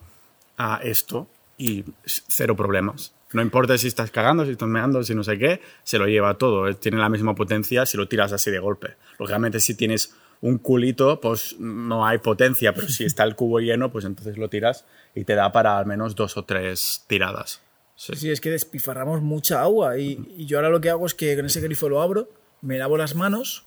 ah, 0.57 0.81
esto 0.83 1.29
y 1.57 1.85
cero 2.05 2.57
problemas. 2.57 3.14
No 3.32 3.42
importa 3.42 3.76
si 3.76 3.88
estás 3.88 4.10
cagando, 4.10 4.44
si 4.44 4.52
estás 4.52 4.68
meando, 4.68 5.02
si 5.02 5.14
no 5.14 5.22
sé 5.22 5.38
qué, 5.38 5.60
se 5.84 5.98
lo 5.98 6.06
lleva 6.06 6.38
todo. 6.38 6.74
Tiene 6.76 6.98
la 6.98 7.08
misma 7.08 7.34
potencia 7.34 7.84
si 7.84 7.96
lo 7.96 8.08
tiras 8.08 8.32
así 8.32 8.50
de 8.50 8.58
golpe. 8.58 8.96
Lógicamente, 9.18 9.60
si 9.60 9.74
tienes 9.74 10.14
un 10.40 10.58
culito, 10.58 11.20
pues 11.20 11.56
no 11.58 12.06
hay 12.06 12.18
potencia, 12.18 12.72
pero 12.72 12.88
si 12.88 13.04
está 13.04 13.24
el 13.24 13.34
cubo 13.34 13.60
lleno, 13.60 13.90
pues 13.90 14.04
entonces 14.04 14.38
lo 14.38 14.48
tiras 14.48 14.84
y 15.14 15.24
te 15.24 15.34
da 15.34 15.52
para 15.52 15.78
al 15.78 15.86
menos 15.86 16.14
dos 16.14 16.36
o 16.36 16.44
tres 16.44 17.04
tiradas. 17.06 17.60
Sí, 17.96 18.30
es 18.30 18.40
que 18.40 18.50
despifarramos 18.50 19.22
mucha 19.22 19.60
agua 19.60 19.98
y, 19.98 20.46
yo 20.46 20.58
ahora 20.58 20.70
lo 20.70 20.80
que 20.80 20.88
hago 20.88 21.04
es 21.04 21.14
que 21.14 21.34
con 21.34 21.46
ese 21.46 21.60
grifo 21.60 21.88
lo 21.88 22.00
abro, 22.00 22.28
me 22.60 22.78
lavo 22.78 22.96
las 22.96 23.16
manos 23.16 23.66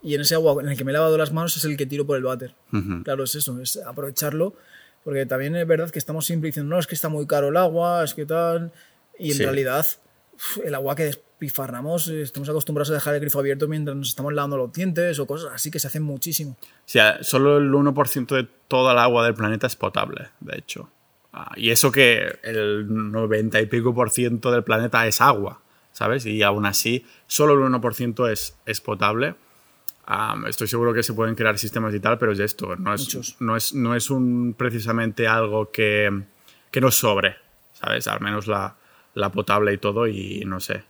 y 0.00 0.14
en 0.14 0.20
ese 0.20 0.36
agua 0.36 0.62
en 0.62 0.68
el 0.68 0.76
que 0.76 0.84
me 0.84 0.92
he 0.92 0.94
lavado 0.94 1.18
las 1.18 1.32
manos 1.32 1.56
es 1.56 1.64
el 1.64 1.76
que 1.76 1.84
tiro 1.84 2.06
por 2.06 2.16
el 2.16 2.22
váter. 2.22 2.54
Claro, 3.02 3.24
es 3.24 3.34
eso, 3.34 3.60
es 3.60 3.76
aprovecharlo, 3.78 4.54
porque 5.02 5.26
también 5.26 5.56
es 5.56 5.66
verdad 5.66 5.90
que 5.90 5.98
estamos 5.98 6.24
siempre 6.24 6.48
diciendo, 6.48 6.72
no, 6.72 6.78
es 6.78 6.86
que 6.86 6.94
está 6.94 7.08
muy 7.08 7.26
caro 7.26 7.48
el 7.48 7.56
agua, 7.56 8.04
es 8.04 8.14
que 8.14 8.24
tal, 8.26 8.70
y 9.18 9.32
en 9.32 9.38
realidad 9.38 9.86
el 10.64 10.74
agua 10.74 10.94
que 10.96 11.04
despifarramos, 11.04 12.08
estamos 12.08 12.48
acostumbrados 12.48 12.90
a 12.90 12.94
dejar 12.94 13.14
el 13.14 13.20
grifo 13.20 13.38
abierto 13.38 13.68
mientras 13.68 13.96
nos 13.96 14.08
estamos 14.08 14.32
lavando 14.32 14.56
los 14.56 14.72
dientes 14.72 15.18
o 15.18 15.26
cosas 15.26 15.52
así 15.52 15.70
que 15.70 15.78
se 15.78 15.86
hacen 15.86 16.02
muchísimo. 16.02 16.56
O 16.60 16.86
sea, 16.86 17.22
solo 17.22 17.58
el 17.58 17.70
1% 17.72 18.34
de 18.34 18.48
toda 18.68 18.92
el 18.92 18.98
agua 18.98 19.24
del 19.24 19.34
planeta 19.34 19.66
es 19.66 19.76
potable, 19.76 20.28
de 20.40 20.58
hecho. 20.58 20.90
Ah, 21.32 21.52
y 21.56 21.70
eso 21.70 21.90
que 21.90 22.38
el 22.42 22.86
90 22.88 23.60
y 23.60 23.66
pico 23.66 23.94
por 23.94 24.10
ciento 24.10 24.50
del 24.52 24.62
planeta 24.62 25.06
es 25.06 25.20
agua, 25.20 25.60
¿sabes? 25.92 26.26
Y 26.26 26.42
aún 26.42 26.66
así, 26.66 27.04
solo 27.26 27.54
el 27.54 27.72
1% 27.72 28.30
es, 28.30 28.56
es 28.66 28.80
potable. 28.80 29.34
estoy 30.48 30.68
seguro 30.68 30.94
que 30.94 31.02
se 31.02 31.12
pueden 31.12 31.34
crear 31.34 31.58
sistemas 31.58 31.92
y 31.94 32.00
tal, 32.00 32.18
pero 32.18 32.32
es 32.32 32.38
esto. 32.38 32.76
No 32.76 32.94
es, 32.94 33.36
no 33.40 33.56
es, 33.56 33.74
no 33.74 33.96
es 33.96 34.10
un, 34.10 34.54
precisamente 34.56 35.26
algo 35.26 35.72
que, 35.72 36.22
que 36.70 36.80
nos 36.80 36.94
sobre, 36.94 37.36
¿sabes? 37.72 38.06
Al 38.06 38.20
menos 38.20 38.46
la, 38.46 38.76
la 39.14 39.30
potable 39.30 39.72
y 39.72 39.78
todo, 39.78 40.06
y 40.06 40.44
no 40.46 40.60
sé. 40.60 40.84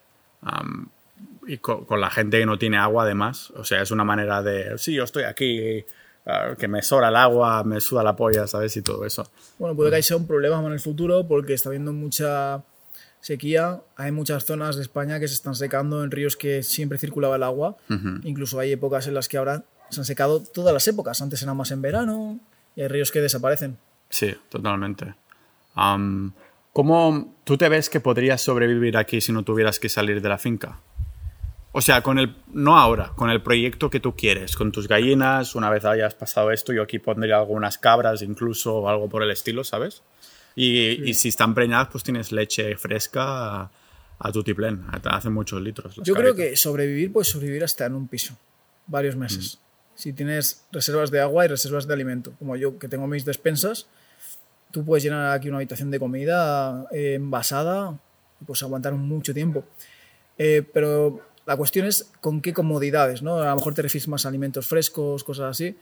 y 1.46 1.58
con, 1.58 1.84
con, 1.84 2.00
la 2.00 2.10
gente 2.10 2.38
que 2.38 2.46
no 2.46 2.58
tiene 2.58 2.78
agua, 2.78 3.04
además. 3.04 3.52
O 3.56 3.64
sea, 3.64 3.82
es 3.82 3.90
una 3.90 4.04
manera 4.04 4.42
de. 4.42 4.76
Sí, 4.78 4.94
yo 4.94 5.04
estoy 5.04 5.24
aquí 5.24 5.84
que 6.58 6.68
me 6.68 6.82
sobra 6.82 7.08
el 7.08 7.16
agua, 7.16 7.64
me 7.64 7.80
suda 7.80 8.02
la 8.02 8.16
polla, 8.16 8.46
¿sabes? 8.46 8.76
Y 8.76 8.82
todo 8.82 9.04
eso. 9.04 9.30
Bueno, 9.58 9.76
puede 9.76 9.90
que 9.90 10.02
sea 10.02 10.16
un 10.16 10.26
problema 10.26 10.58
en 10.66 10.72
el 10.72 10.80
futuro 10.80 11.26
porque 11.28 11.52
está 11.52 11.68
habiendo 11.68 11.92
mucha 11.92 12.62
sequía. 13.20 13.82
Hay 13.96 14.10
muchas 14.10 14.44
zonas 14.44 14.76
de 14.76 14.82
España 14.82 15.20
que 15.20 15.28
se 15.28 15.34
están 15.34 15.54
secando 15.54 16.02
en 16.02 16.10
ríos 16.10 16.36
que 16.36 16.62
siempre 16.62 16.98
circulaba 16.98 17.36
el 17.36 17.42
agua. 17.42 17.76
Incluso 18.22 18.58
hay 18.58 18.72
épocas 18.72 19.06
en 19.06 19.14
las 19.14 19.28
que 19.28 19.36
ahora 19.36 19.64
se 19.90 20.00
han 20.00 20.06
secado 20.06 20.42
todas 20.42 20.72
las 20.72 20.88
épocas. 20.88 21.20
Antes 21.20 21.42
eran 21.42 21.56
más 21.56 21.70
en 21.70 21.82
verano 21.82 22.40
y 22.74 22.82
hay 22.82 22.88
ríos 22.88 23.12
que 23.12 23.20
desaparecen. 23.20 23.76
Sí, 24.08 24.34
totalmente. 24.48 25.14
¿Cómo 26.74 27.36
tú 27.44 27.56
te 27.56 27.68
ves 27.68 27.88
que 27.88 28.00
podrías 28.00 28.42
sobrevivir 28.42 28.96
aquí 28.96 29.20
si 29.20 29.30
no 29.30 29.44
tuvieras 29.44 29.78
que 29.78 29.88
salir 29.88 30.20
de 30.20 30.28
la 30.28 30.38
finca? 30.38 30.80
O 31.70 31.80
sea, 31.80 32.02
con 32.02 32.18
el, 32.18 32.34
no 32.52 32.76
ahora, 32.76 33.12
con 33.14 33.30
el 33.30 33.42
proyecto 33.42 33.90
que 33.90 34.00
tú 34.00 34.16
quieres, 34.16 34.56
con 34.56 34.72
tus 34.72 34.88
gallinas, 34.88 35.54
una 35.54 35.70
vez 35.70 35.84
hayas 35.84 36.16
pasado 36.16 36.50
esto, 36.50 36.72
yo 36.72 36.82
aquí 36.82 36.98
pondría 36.98 37.36
algunas 37.36 37.78
cabras 37.78 38.22
incluso 38.22 38.74
o 38.74 38.88
algo 38.88 39.08
por 39.08 39.22
el 39.22 39.30
estilo, 39.30 39.62
¿sabes? 39.62 40.02
Y, 40.56 41.08
y 41.08 41.14
si 41.14 41.28
están 41.28 41.54
preñadas, 41.54 41.90
pues 41.92 42.02
tienes 42.02 42.32
leche 42.32 42.76
fresca 42.76 43.70
a, 44.18 44.32
tu 44.32 44.42
tiplén, 44.42 44.84
hace 45.04 45.30
muchos 45.30 45.62
litros. 45.62 45.94
Yo 46.02 46.14
creo 46.14 46.34
que 46.34 46.56
sobrevivir, 46.56 47.12
puedes 47.12 47.28
sobrevivir 47.28 47.62
hasta 47.62 47.86
en 47.86 47.94
un 47.94 48.08
piso, 48.08 48.36
varios 48.88 49.14
meses. 49.14 49.60
Mm. 49.60 49.98
Si 49.98 50.12
tienes 50.12 50.66
reservas 50.72 51.12
de 51.12 51.20
agua 51.20 51.44
y 51.44 51.48
reservas 51.48 51.86
de 51.86 51.94
alimento, 51.94 52.32
como 52.36 52.56
yo 52.56 52.80
que 52.80 52.88
tengo 52.88 53.06
mis 53.06 53.24
despensas, 53.24 53.86
tú 54.74 54.84
puedes 54.84 55.04
llenar 55.04 55.30
aquí 55.30 55.46
una 55.48 55.58
habitación 55.58 55.88
de 55.92 56.00
comida 56.00 56.84
eh, 56.90 57.14
envasada 57.14 57.96
y 58.40 58.44
pues 58.44 58.60
aguantar 58.64 58.92
mucho 58.94 59.32
tiempo. 59.32 59.64
Eh, 60.36 60.68
pero 60.74 61.20
la 61.46 61.56
cuestión 61.56 61.86
es 61.86 62.10
con 62.20 62.40
qué 62.40 62.52
comodidades, 62.52 63.22
¿no? 63.22 63.36
A 63.36 63.50
lo 63.50 63.54
mejor 63.54 63.72
te 63.72 63.82
refieres 63.82 64.08
más 64.08 64.26
a 64.26 64.30
alimentos 64.30 64.66
frescos, 64.66 65.22
cosas 65.22 65.50
así. 65.52 65.76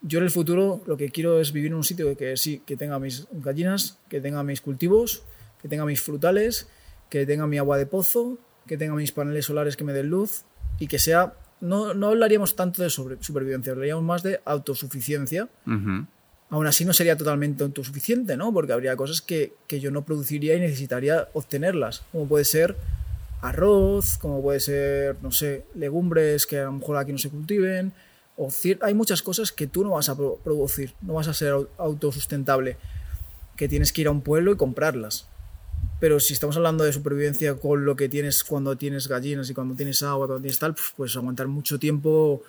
Yo 0.00 0.20
en 0.20 0.24
el 0.26 0.30
futuro 0.30 0.80
lo 0.86 0.96
que 0.96 1.08
quiero 1.08 1.40
es 1.40 1.52
vivir 1.52 1.72
en 1.72 1.74
un 1.74 1.82
sitio 1.82 2.16
que 2.16 2.36
sí, 2.36 2.62
que 2.64 2.76
tenga 2.76 3.00
mis 3.00 3.26
gallinas, 3.32 3.98
que 4.08 4.20
tenga 4.20 4.44
mis 4.44 4.60
cultivos, 4.60 5.24
que 5.60 5.66
tenga 5.66 5.84
mis 5.84 6.00
frutales, 6.00 6.68
que 7.10 7.26
tenga 7.26 7.48
mi 7.48 7.58
agua 7.58 7.78
de 7.78 7.86
pozo, 7.86 8.38
que 8.68 8.78
tenga 8.78 8.94
mis 8.94 9.10
paneles 9.10 9.46
solares 9.46 9.76
que 9.76 9.82
me 9.82 9.92
den 9.92 10.08
luz 10.08 10.44
y 10.78 10.86
que 10.86 11.00
sea... 11.00 11.34
No, 11.60 11.94
no 11.94 12.08
hablaríamos 12.08 12.54
tanto 12.54 12.82
de 12.82 12.90
sobre, 12.90 13.16
supervivencia, 13.22 13.72
hablaríamos 13.72 14.04
más 14.04 14.22
de 14.22 14.40
autosuficiencia. 14.44 15.48
Aún 16.54 16.68
así 16.68 16.84
no 16.84 16.92
sería 16.92 17.16
totalmente 17.16 17.64
autosuficiente, 17.64 18.36
¿no? 18.36 18.52
Porque 18.52 18.72
habría 18.72 18.94
cosas 18.94 19.20
que, 19.20 19.54
que 19.66 19.80
yo 19.80 19.90
no 19.90 20.04
produciría 20.04 20.54
y 20.54 20.60
necesitaría 20.60 21.28
obtenerlas, 21.32 22.04
como 22.12 22.28
puede 22.28 22.44
ser 22.44 22.76
arroz, 23.40 24.18
como 24.18 24.40
puede 24.40 24.60
ser, 24.60 25.16
no 25.20 25.32
sé, 25.32 25.64
legumbres 25.74 26.46
que 26.46 26.60
a 26.60 26.66
lo 26.66 26.74
mejor 26.74 26.96
aquí 26.96 27.10
no 27.10 27.18
se 27.18 27.28
cultiven. 27.28 27.92
Hay 28.82 28.94
muchas 28.94 29.20
cosas 29.20 29.50
que 29.50 29.66
tú 29.66 29.82
no 29.82 29.90
vas 29.90 30.08
a 30.08 30.16
producir, 30.16 30.94
no 31.02 31.14
vas 31.14 31.26
a 31.26 31.34
ser 31.34 31.54
autosustentable, 31.76 32.76
que 33.56 33.68
tienes 33.68 33.92
que 33.92 34.02
ir 34.02 34.06
a 34.06 34.12
un 34.12 34.20
pueblo 34.20 34.52
y 34.52 34.56
comprarlas. 34.56 35.26
Pero 35.98 36.20
si 36.20 36.34
estamos 36.34 36.56
hablando 36.56 36.84
de 36.84 36.92
supervivencia 36.92 37.56
con 37.56 37.84
lo 37.84 37.96
que 37.96 38.08
tienes 38.08 38.44
cuando 38.44 38.76
tienes 38.76 39.08
gallinas 39.08 39.50
y 39.50 39.54
cuando 39.54 39.74
tienes 39.74 40.04
agua, 40.04 40.28
cuando 40.28 40.42
tienes 40.42 40.60
tal, 40.60 40.74
pues, 40.74 40.92
pues 40.96 41.16
aguantar 41.16 41.48
mucho 41.48 41.80
tiempo 41.80 42.44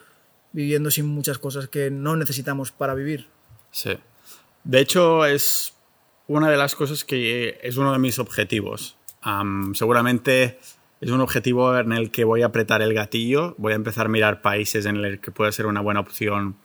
viviendo 0.53 0.91
sin 0.91 1.07
muchas 1.07 1.39
cosas 1.39 1.69
que 1.69 1.89
no 1.89 2.15
necesitamos 2.15 2.71
para 2.71 2.93
vivir. 2.93 3.33
Sí. 3.75 3.97
De 4.63 4.79
hecho, 4.79 5.25
es 5.25 5.73
una 6.27 6.49
de 6.49 6.55
las 6.55 6.75
cosas 6.75 7.03
que 7.03 7.59
es 7.61 7.75
uno 7.75 7.91
de 7.91 7.99
mis 7.99 8.19
objetivos. 8.19 8.95
seguramente 9.73 10.59
es 11.01 11.11
un 11.11 11.19
objetivo 11.19 11.77
en 11.77 11.91
el 11.91 12.09
que 12.09 12.23
voy 12.23 12.41
a 12.41 12.45
apretar 12.45 12.81
el 12.81 12.93
gatillo, 12.93 13.53
voy 13.57 13.73
a 13.73 13.75
empezar 13.75 14.05
a 14.05 14.09
mirar 14.09 14.41
países 14.41 14.85
en 14.85 14.95
el 14.95 15.19
que 15.19 15.31
puede 15.31 15.51
ser 15.51 15.65
una 15.65 15.81
buena 15.81 15.99
opción 15.99 16.55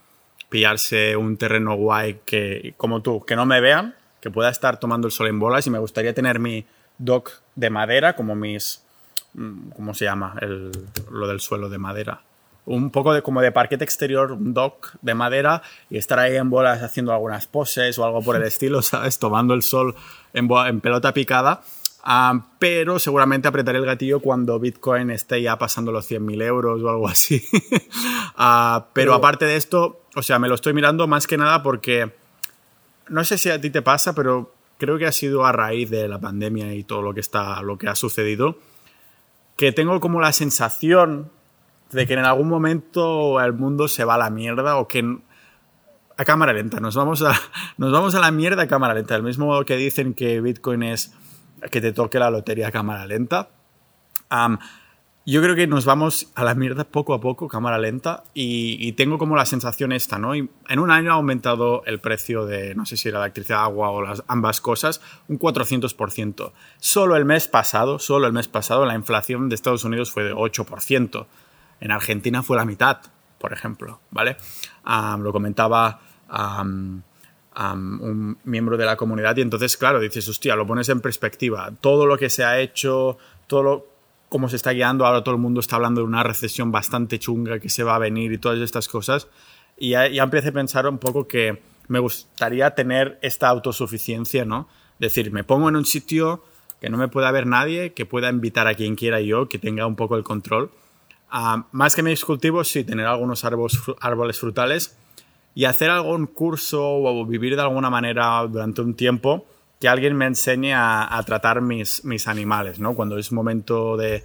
pillarse 0.49 1.17
un 1.17 1.37
terreno 1.37 1.75
guay 1.75 2.21
que, 2.25 2.75
como 2.77 3.03
tú, 3.03 3.25
que 3.25 3.35
no 3.35 3.45
me 3.45 3.61
vean, 3.61 3.97
que 4.21 4.31
pueda 4.31 4.49
estar 4.49 4.79
tomando 4.79 5.09
el 5.09 5.13
sol 5.13 5.27
en 5.27 5.41
bolas 5.41 5.67
y 5.67 5.71
me 5.71 5.81
gustaría 5.81 6.15
tener 6.15 6.39
mi 6.39 6.65
dock 6.99 7.33
de 7.57 7.71
madera 7.71 8.15
como 8.15 8.37
mis, 8.37 8.85
mm, 9.35 9.71
¿cómo 9.71 9.95
se 9.95 10.05
llama? 10.05 10.37
El, 10.41 10.71
lo 11.11 11.27
del 11.27 11.41
suelo 11.41 11.69
de 11.69 11.79
madera. 11.79 12.23
Un 12.67 12.91
poco 12.91 13.15
de, 13.15 13.23
como 13.23 13.41
de 13.41 13.53
parquete 13.53 13.85
exterior, 13.85 14.33
un 14.33 14.55
dock 14.55 14.93
de 15.03 15.15
madera 15.15 15.63
y 15.89 15.97
estar 15.97 16.19
ahí 16.19 16.37
en 16.37 16.51
bolas 16.51 16.83
haciendo 16.83 17.13
algunas 17.13 17.47
poses 17.47 17.99
o 17.99 18.05
algo 18.05 18.23
por 18.23 18.37
el 18.37 18.43
estilo, 18.45 18.83
¿sabes? 18.83 19.19
Tomando 19.19 19.55
el 19.55 19.63
sol 19.63 19.95
en, 20.33 20.49
en 20.51 20.81
pelota 20.81 21.13
picada 21.15 21.63
Ah, 22.03 22.47
pero 22.59 22.99
seguramente 22.99 23.49
apretaré 23.49 23.79
el 23.79 23.85
gatillo 23.85 24.21
cuando 24.21 24.59
Bitcoin 24.59 25.11
esté 25.11 25.43
ya 25.43 25.59
pasando 25.59 25.93
los 25.93 26.11
100.000 26.11 26.43
euros 26.43 26.83
o 26.83 26.89
algo 26.89 27.09
así. 27.09 27.43
Ah, 28.43 28.87
pero, 28.95 29.13
aparte 29.13 29.45
de 29.45 29.57
esto, 29.57 30.01
o 30.17 30.23
sea, 30.23 30.39
me 30.39 30.49
lo 30.49 30.55
estoy 30.55 30.73
mirando 30.73 31.07
más 31.07 31.27
que 31.27 31.37
nada 31.37 31.63
porque 31.63 32.11
no 33.09 33.23
sé 33.23 33.37
si 33.37 33.51
a 33.51 33.61
ti 33.61 33.69
te 33.69 33.83
pasa, 33.83 34.15
pero 34.15 34.55
creo 34.79 34.97
que 34.97 35.05
ha 35.05 35.13
sido 35.13 35.45
a 35.45 35.53
raíz 35.53 35.91
de 35.91 36.09
la 36.09 36.19
pandemia 36.19 36.73
y 36.73 36.83
todo 36.83 37.03
lo 37.03 37.13
que 37.13 37.21
está, 37.21 37.61
lo 37.61 37.77
que 37.77 37.89
ha 37.89 37.95
sucedido, 37.95 38.57
que 39.59 39.73
tengo 39.73 40.01
como 40.01 40.23
la 40.23 40.33
sensación 40.33 41.31
de 41.93 42.07
que 42.07 42.15
en 42.15 42.25
algún 42.25 42.49
momento 42.49 43.41
el 43.41 43.53
mundo 43.53 43.89
se 43.89 44.05
va 44.05 44.15
a 44.15 44.19
la 44.19 44.31
mierda 44.31 44.77
o 44.77 44.87
que 44.89 45.19
a 46.21 46.25
cámara 46.27 46.53
lenta, 46.53 46.81
nos 46.81 46.95
vamos 46.97 47.23
a, 47.23 47.33
nos 47.79 47.93
vamos 47.93 48.15
a 48.15 48.21
la 48.21 48.31
mierda 48.31 48.63
a 48.63 48.69
cámara 48.69 48.93
lenta. 48.93 49.17
El 49.17 49.23
mismo 49.23 49.65
que 49.65 49.77
dicen 49.77 50.13
que 50.13 50.41
Bitcoin 50.41 50.83
es 50.83 51.15
que 51.71 51.81
te 51.81 51.93
toque 51.93 52.19
la 52.19 52.31
lotería 52.31 52.71
cámara 52.71 53.07
lenta. 53.07 53.49
yo 55.25 55.43
creo 55.43 55.57
que 55.57 55.67
nos 55.67 55.87
vamos 55.87 56.31
a 56.35 56.45
la 56.45 56.55
mierda 56.55 56.85
poco 56.85 57.15
a 57.15 57.21
poco, 57.21 57.49
cámara 57.49 57.79
lenta, 57.79 58.25
y, 58.35 58.93
tengo 58.93 59.17
como 59.17 59.35
la 59.35 59.47
sensación 59.47 59.93
esta, 59.93 60.19
¿no? 60.19 60.35
en 60.35 60.51
un 60.69 60.91
año 60.91 61.11
ha 61.13 61.15
aumentado 61.15 61.85
el 61.87 62.01
precio 62.01 62.45
de, 62.45 62.75
no 62.75 62.85
sé 62.85 62.97
si 62.97 63.11
la 63.11 63.21
electricidad, 63.21 63.63
agua 63.63 63.91
o 63.91 64.03
las, 64.03 64.23
ambas 64.29 64.61
cosas, 64.61 65.01
un 65.29 65.39
400%. 65.39 66.53
Solo 66.79 67.17
el 67.17 67.25
mes 67.25 67.49
pasado, 67.49 67.99
solo 67.99 68.27
el 68.27 68.33
mes 68.33 68.49
pasado, 68.49 68.85
la 68.85 68.95
inflación 68.95 69.49
de 69.49 69.55
Estados 69.55 69.85
Unidos 69.85 70.11
fue 70.11 70.25
de 70.25 70.35
8%. 70.35 71.27
En 71.81 71.91
Argentina 71.91 72.43
fue 72.43 72.57
la 72.57 72.65
mitad, 72.65 72.99
por 73.39 73.53
ejemplo, 73.53 74.01
¿vale? 74.11 74.37
lo 75.19 75.33
comentaba 75.33 76.01
un 76.29 77.03
miembro 78.45 78.77
de 78.77 78.85
la 78.85 78.97
comunidad 78.97 79.37
y 79.37 79.41
entonces, 79.41 79.77
claro, 79.77 80.01
dices, 80.01 80.29
hostia, 80.29 80.57
lo 80.57 80.67
pones 80.67 80.89
en 80.89 81.01
perspectiva. 81.01 81.73
Todo 81.81 82.07
lo 82.07 82.19
que 82.19 82.31
se 82.31 82.45
ha 82.45 82.61
hecho, 82.61 83.19
todo 83.47 83.63
lo, 83.63 83.87
cómo 84.29 84.49
se 84.49 84.57
está 84.57 84.73
guiando, 84.73 85.07
ahora 85.07 85.25
todo 85.25 85.35
el 85.35 85.41
mundo 85.41 85.61
está 85.61 85.77
hablando 85.77 86.03
de 86.03 86.07
una 86.07 86.23
recesión 86.23 86.71
bastante 86.71 87.19
chunga 87.19 87.59
que 87.59 87.69
se 87.69 87.83
va 87.83 87.97
a 87.97 87.99
venir 87.99 88.33
y 88.33 88.39
todas 88.39 88.59
estas 88.61 88.89
cosas. 88.89 89.29
Y 89.77 89.91
ya, 89.91 90.09
ya 90.09 90.23
empecé 90.23 90.49
a 90.49 90.53
pensar 90.53 90.87
un 90.87 90.99
poco 90.99 91.27
que 91.27 91.63
me 91.89 91.99
gustaría 91.99 92.71
tener 92.75 93.19
esta 93.23 93.49
autosuficiencia, 93.49 94.45
¿no? 94.45 94.69
Decir, 94.99 95.33
me 95.33 95.43
pongo 95.43 95.69
en 95.69 95.77
un 95.77 95.87
sitio 95.87 96.45
que 96.81 96.89
no 96.89 96.97
me 96.97 97.09
pueda 97.09 97.31
ver 97.33 97.47
nadie, 97.47 97.93
que 97.93 98.07
pueda 98.07 98.31
invitar 98.31 98.69
a 98.69 98.75
quien 98.75 98.95
quiera 98.95 99.21
yo, 99.21 99.49
que 99.49 99.59
tenga 99.59 99.87
un 99.87 99.97
poco 99.97 100.17
el 100.17 100.23
control. 100.23 100.71
Ah, 101.31 101.65
más 101.71 101.95
que 101.95 102.03
mis 102.03 102.25
cultivos, 102.25 102.69
sí, 102.69 102.83
tener 102.83 103.07
algunos 103.07 103.45
árboles, 103.45 104.39
frutales 104.39 104.97
y 105.55 105.65
hacer 105.65 105.89
algún 105.91 106.27
curso 106.27 106.83
o 106.83 107.25
vivir 107.25 107.55
de 107.55 107.63
alguna 107.63 107.89
manera 107.89 108.45
durante 108.49 108.81
un 108.81 108.95
tiempo 108.95 109.47
que 109.81 109.89
alguien 109.89 110.17
me 110.17 110.27
enseñe 110.27 110.75
a, 110.75 111.23
tratar 111.25 111.61
mis, 111.61 112.05
mis 112.05 112.27
animales, 112.27 112.81
¿no? 112.81 112.95
Cuando 112.95 113.17
es 113.17 113.33
momento 113.33 113.97
de, 113.97 114.25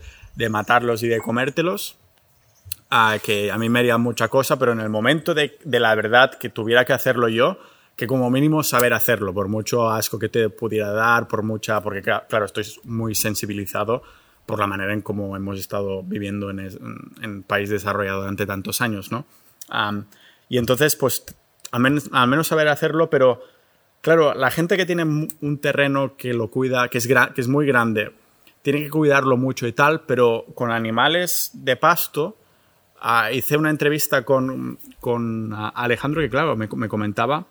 matarlos 0.49 1.03
y 1.03 1.08
de 1.08 1.20
comértelos, 1.20 1.95
a 2.89 3.18
que 3.24 3.51
a 3.51 3.58
mí 3.58 3.70
me 3.70 3.80
haría 3.80 3.97
mucha 3.97 4.28
cosa, 4.28 4.58
pero 4.58 4.74
en 4.74 4.80
el 4.80 4.89
momento 4.89 5.34
de, 5.34 5.58
la 5.64 5.93
verdad 5.95 6.34
que 6.38 6.49
tuviera 6.49 6.86
que 6.86 6.93
hacerlo 6.93 7.30
yo, 7.30 7.58
que 7.95 8.08
como 8.08 8.30
mínimo 8.30 8.64
saber 8.64 8.93
hacerlo, 8.93 9.34
por 9.34 9.47
mucho 9.47 9.89
asco 9.89 10.20
que 10.20 10.28
te 10.28 10.49
pudiera 10.49 10.91
dar, 10.91 11.28
por 11.28 11.43
mucha, 11.43 11.82
porque 11.82 12.01
claro, 12.01 12.45
estoy 12.45 12.66
muy 12.84 13.16
sensibilizado 13.16 14.01
por 14.46 14.60
la 14.60 14.68
manera 14.68 14.93
en 14.93 15.02
cómo 15.02 15.36
hemos 15.36 15.60
estado 15.60 16.04
viviendo 16.04 16.50
en, 16.50 16.60
en 17.22 17.43
país 17.43 17.70
desarrollado 17.70 18.22
durante 18.22 18.46
tantos 18.46 18.82
años, 18.82 19.12
¿no? 19.12 19.26
Y 20.50 20.58
entonces, 20.58 20.96
pues, 20.96 21.26
al 21.72 21.82
menos, 21.82 22.48
saber 22.48 22.68
hacerlo, 22.68 23.10
pero 23.10 23.41
claro, 24.02 24.34
la 24.34 24.52
gente 24.52 24.78
que 24.78 24.86
tiene 24.86 25.04
un 25.04 25.58
terreno 25.60 26.16
que 26.16 26.34
lo 26.34 26.50
cuida, 26.50 26.88
que 26.89 27.00
es, 27.00 27.08
que 27.08 27.41
es 27.41 27.48
muy 27.48 27.66
grande, 27.66 28.12
tiene 28.62 28.84
que 28.84 28.89
cuidarlo 28.89 29.38
mucho 29.38 29.68
y 29.68 29.74
tal, 29.74 30.02
pero 30.02 30.46
con 30.56 30.72
animales 30.72 31.52
de 31.54 31.76
pasto, 31.76 32.38
uh, 33.04 33.34
hice 33.34 33.58
una 33.58 33.70
entrevista 33.70 34.24
con, 34.24 34.80
con 35.00 35.54
Alejandro 35.54 36.22
que, 36.22 36.30
claro, 36.30 36.56
me, 36.56 36.68
me 36.68 36.88
comentaba 36.88 37.46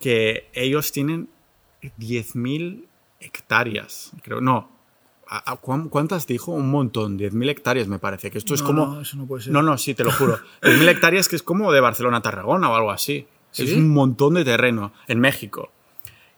que 0.00 0.48
ellos 0.52 0.90
tienen 0.90 1.28
10.000 1.98 2.84
hectáreas, 3.20 4.12
creo, 4.22 4.40
no, 4.40 4.71
¿Cuántas 5.60 6.26
dijo? 6.26 6.52
Un 6.52 6.70
montón, 6.70 7.18
10.000 7.18 7.50
hectáreas 7.50 7.88
me 7.88 7.98
parece. 7.98 8.30
Que 8.30 8.38
esto 8.38 8.54
es 8.54 8.60
no, 8.62 8.66
como. 8.66 8.86
No, 8.86 9.00
eso 9.00 9.16
no 9.16 9.26
puede 9.26 9.44
ser. 9.44 9.52
No, 9.52 9.62
no, 9.62 9.78
sí, 9.78 9.94
te 9.94 10.04
lo 10.04 10.12
juro. 10.12 10.38
10.000 10.62 10.88
hectáreas 10.88 11.28
que 11.28 11.36
es 11.36 11.42
como 11.42 11.72
de 11.72 11.80
Barcelona 11.80 12.18
a 12.18 12.22
Tarragona 12.22 12.70
o 12.70 12.74
algo 12.74 12.90
así. 12.90 13.26
¿Sí? 13.50 13.64
Es 13.64 13.72
un 13.74 13.90
montón 13.90 14.34
de 14.34 14.44
terreno 14.44 14.92
en 15.08 15.20
México. 15.20 15.70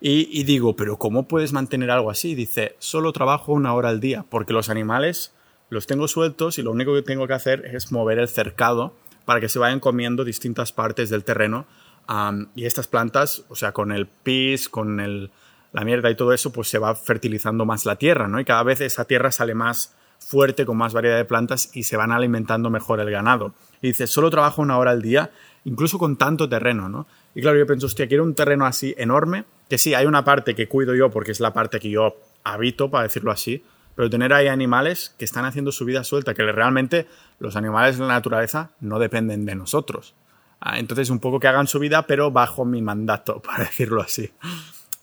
Y, 0.01 0.29
y, 0.39 0.45
digo, 0.45 0.77
¿pero 0.77 0.99
cómo 0.99 1.29
puedes 1.29 1.53
mantener 1.53 1.91
algo 1.91 2.11
así? 2.11 2.35
Dice, 2.35 2.77
solo 2.79 3.13
trabajo 3.13 3.53
una 3.53 3.73
hora 3.73 3.89
al 3.89 4.01
día, 4.01 4.25
porque 4.29 4.53
los 4.53 4.69
animales 4.69 5.33
los 5.71 5.87
tengo 5.87 6.09
sueltos 6.09 6.59
y 6.59 6.63
lo 6.63 6.73
único 6.73 6.95
que 6.95 7.03
tengo 7.03 7.27
que 7.27 7.33
hacer 7.33 7.65
es 7.67 7.91
mover 7.91 8.19
el 8.19 8.29
cercado 8.29 8.95
para 9.25 9.41
que 9.41 9.49
se 9.49 9.59
vayan 9.59 9.81
comiendo 9.81 10.25
distintas 10.25 10.73
partes 10.73 11.11
del 11.11 11.25
terreno. 11.25 11.67
Um, 12.09 12.47
y 12.55 12.67
estas 12.67 12.87
plantas, 12.87 13.45
o 13.49 13.57
sea, 13.57 13.73
con 13.73 13.91
el 13.91 14.07
pis, 14.07 14.69
con 14.69 15.01
el, 15.01 15.31
la 15.75 15.85
mierda 15.85 16.09
y 16.09 16.15
todo 16.15 16.33
eso, 16.33 16.53
pues 16.53 16.69
se 16.69 16.79
va 16.79 16.95
fertilizando 16.95 17.67
más 17.67 17.85
la 17.85 17.97
tierra, 17.97 18.29
¿no? 18.29 18.39
Y 18.39 18.45
cada 18.45 18.63
vez 18.63 18.81
esa 18.81 19.07
tierra 19.07 19.33
sale 19.33 19.55
más 19.57 19.97
fuerte, 20.21 20.65
con 20.65 20.77
más 20.77 20.93
variedad 20.93 21.17
de 21.17 21.25
plantas 21.25 21.69
y 21.75 21.83
se 21.83 21.97
van 21.97 22.13
alimentando 22.13 22.71
mejor 22.71 23.01
el 23.01 23.11
ganado. 23.11 23.55
Y 23.83 23.89
dice, 23.89 24.07
solo 24.07 24.31
trabajo 24.31 24.63
una 24.63 24.79
hora 24.79 24.93
al 24.93 25.03
día, 25.03 25.33
incluso 25.65 25.99
con 25.99 26.17
tanto 26.17 26.49
terreno, 26.49 26.89
¿no? 26.89 27.09
Y 27.35 27.43
claro, 27.43 27.59
yo 27.59 27.67
pienso, 27.67 27.87
hostia, 27.87 28.07
quiero 28.07 28.23
un 28.23 28.37
terreno 28.37 28.67
así 28.67 28.95
enorme, 28.97 29.47
que 29.69 29.77
sí, 29.77 29.95
hay 29.95 30.07
una 30.07 30.25
parte 30.25 30.55
que 30.55 30.69
cuido 30.69 30.95
yo 30.95 31.11
porque 31.11 31.33
es 31.33 31.41
la 31.41 31.53
parte 31.53 31.81
que 31.81 31.91
yo 31.91 32.17
habito, 32.45 32.89
para 32.89 33.03
decirlo 33.03 33.33
así, 33.33 33.65
pero 33.97 34.09
tener 34.09 34.33
ahí 34.33 34.47
animales 34.47 35.13
que 35.19 35.25
están 35.25 35.45
haciendo 35.45 35.73
su 35.73 35.85
vida 35.85 36.05
suelta, 36.05 36.35
que 36.35 36.45
realmente 36.45 37.09
los 37.41 37.57
animales 37.57 37.99
de 37.99 38.07
la 38.07 38.15
naturaleza 38.15 38.71
no 38.79 39.01
dependen 39.01 39.45
de 39.45 39.57
nosotros. 39.57 40.15
Ah, 40.61 40.79
entonces, 40.79 41.11
un 41.11 41.19
poco 41.19 41.41
que 41.41 41.49
hagan 41.49 41.67
su 41.67 41.81
vida, 41.81 42.07
pero 42.07 42.31
bajo 42.31 42.65
mi 42.65 42.81
mandato, 42.81 43.43
para 43.43 43.65
decirlo 43.65 44.01
así. 44.03 44.31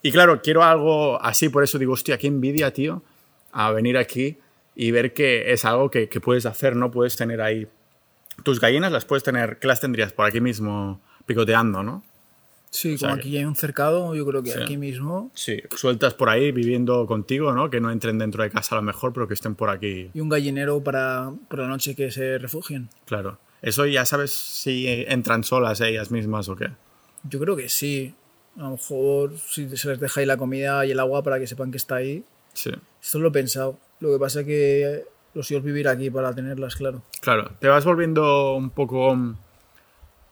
Y 0.01 0.11
claro, 0.11 0.41
quiero 0.41 0.63
algo 0.63 1.21
así, 1.21 1.49
por 1.49 1.63
eso 1.63 1.77
digo, 1.77 1.93
hostia, 1.93 2.17
qué 2.17 2.27
envidia, 2.27 2.71
tío, 2.73 3.03
a 3.51 3.71
venir 3.71 3.97
aquí 3.97 4.37
y 4.75 4.91
ver 4.91 5.13
que 5.13 5.51
es 5.51 5.65
algo 5.65 5.91
que, 5.91 6.09
que, 6.09 6.19
puedes 6.19 6.45
hacer, 6.45 6.75
¿no? 6.75 6.91
Puedes 6.91 7.15
tener 7.15 7.41
ahí 7.41 7.67
tus 8.43 8.59
gallinas, 8.59 8.91
las 8.91 9.05
puedes 9.05 9.23
tener, 9.23 9.59
¿qué 9.59 9.67
las 9.67 9.81
tendrías? 9.81 10.13
Por 10.13 10.25
aquí 10.25 10.41
mismo 10.41 11.01
picoteando, 11.25 11.83
¿no? 11.83 12.03
Sí, 12.71 12.93
o 12.93 12.97
sea, 12.97 13.09
como 13.09 13.19
aquí 13.19 13.37
hay 13.37 13.43
un 13.43 13.55
cercado, 13.55 14.15
yo 14.15 14.25
creo 14.25 14.41
que 14.41 14.51
sí. 14.51 14.59
aquí 14.61 14.77
mismo. 14.77 15.29
Sí, 15.35 15.61
sueltas 15.75 16.13
por 16.13 16.29
ahí 16.29 16.53
viviendo 16.53 17.05
contigo, 17.05 17.51
¿no? 17.51 17.69
Que 17.69 17.81
no 17.81 17.91
entren 17.91 18.17
dentro 18.17 18.43
de 18.43 18.49
casa 18.49 18.75
a 18.75 18.77
lo 18.77 18.81
mejor, 18.81 19.11
pero 19.11 19.27
que 19.27 19.33
estén 19.33 19.55
por 19.55 19.69
aquí. 19.69 20.09
Y 20.13 20.19
un 20.21 20.29
gallinero 20.29 20.81
para 20.81 21.33
por 21.49 21.59
la 21.59 21.67
noche 21.67 21.95
que 21.95 22.11
se 22.11 22.37
refugien. 22.37 22.89
Claro. 23.05 23.39
¿Eso 23.61 23.85
ya 23.85 24.05
sabes 24.05 24.31
si 24.31 24.87
entran 24.87 25.43
solas 25.43 25.81
ellas 25.81 26.11
mismas 26.11 26.47
o 26.47 26.55
qué? 26.55 26.71
Yo 27.23 27.39
creo 27.39 27.57
que 27.57 27.67
sí. 27.67 28.15
A 28.57 28.63
lo 28.63 28.71
mejor 28.71 29.37
si 29.37 29.75
se 29.77 29.89
les 29.89 29.99
deja 29.99 30.19
ahí 30.19 30.25
la 30.25 30.37
comida 30.37 30.85
y 30.85 30.91
el 30.91 30.99
agua 30.99 31.23
para 31.23 31.39
que 31.39 31.47
sepan 31.47 31.71
que 31.71 31.77
está 31.77 31.95
ahí. 31.95 32.23
Sí. 32.53 32.71
Esto 33.01 33.19
lo 33.19 33.29
he 33.29 33.31
pensado. 33.31 33.77
Lo 33.99 34.11
que 34.11 34.19
pasa 34.19 34.41
es 34.41 34.45
que 34.45 35.05
los 35.33 35.49
hijos 35.51 35.63
vivir 35.63 35.87
aquí 35.87 36.09
para 36.09 36.33
tenerlas, 36.33 36.75
claro. 36.75 37.03
Claro. 37.21 37.51
Te 37.59 37.67
vas 37.67 37.85
volviendo 37.85 38.55
un 38.55 38.69
poco 38.69 39.17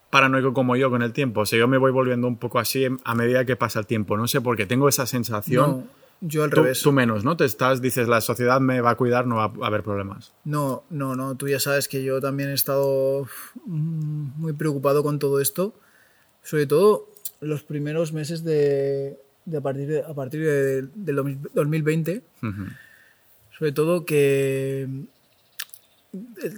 paranoico 0.09 0.53
como 0.53 0.75
yo 0.75 0.89
con 0.89 1.01
el 1.01 1.13
tiempo. 1.13 1.41
O 1.41 1.45
sea, 1.45 1.59
yo 1.59 1.67
me 1.67 1.77
voy 1.77 1.91
volviendo 1.91 2.27
un 2.27 2.37
poco 2.37 2.59
así 2.59 2.87
a 3.03 3.15
medida 3.15 3.45
que 3.45 3.55
pasa 3.55 3.79
el 3.79 3.85
tiempo. 3.85 4.17
No 4.17 4.27
sé 4.27 4.41
por 4.41 4.57
qué. 4.57 4.65
Tengo 4.65 4.89
esa 4.89 5.05
sensación. 5.05 5.69
No, 5.71 5.87
yo 6.21 6.43
al 6.43 6.49
tú, 6.49 6.57
revés. 6.57 6.81
Tú 6.81 6.91
menos, 6.91 7.23
¿no? 7.23 7.37
Te 7.37 7.45
estás, 7.45 7.81
dices, 7.81 8.07
la 8.07 8.21
sociedad 8.21 8.59
me 8.59 8.81
va 8.81 8.91
a 8.91 8.95
cuidar, 8.95 9.27
no 9.27 9.35
va 9.35 9.53
a 9.61 9.67
haber 9.67 9.83
problemas. 9.83 10.33
No, 10.43 10.83
no, 10.89 11.15
no. 11.15 11.35
Tú 11.35 11.47
ya 11.47 11.59
sabes 11.59 11.87
que 11.87 12.03
yo 12.03 12.19
también 12.19 12.49
he 12.49 12.53
estado 12.53 13.27
muy 13.65 14.53
preocupado 14.53 15.03
con 15.03 15.19
todo 15.19 15.39
esto. 15.39 15.73
Sobre 16.41 16.65
todo 16.65 17.07
los 17.41 17.63
primeros 17.63 18.13
meses 18.13 18.43
de, 18.43 19.17
de 19.45 19.57
a 19.57 19.61
partir, 19.61 19.87
de, 19.87 20.01
a 20.01 20.13
partir 20.13 20.41
de, 20.45 20.81
del 20.93 21.15
2020. 21.53 22.23
Uh 22.41 22.45
-huh. 22.45 22.77
Sobre 23.57 23.71
todo 23.71 24.05
que 24.05 24.87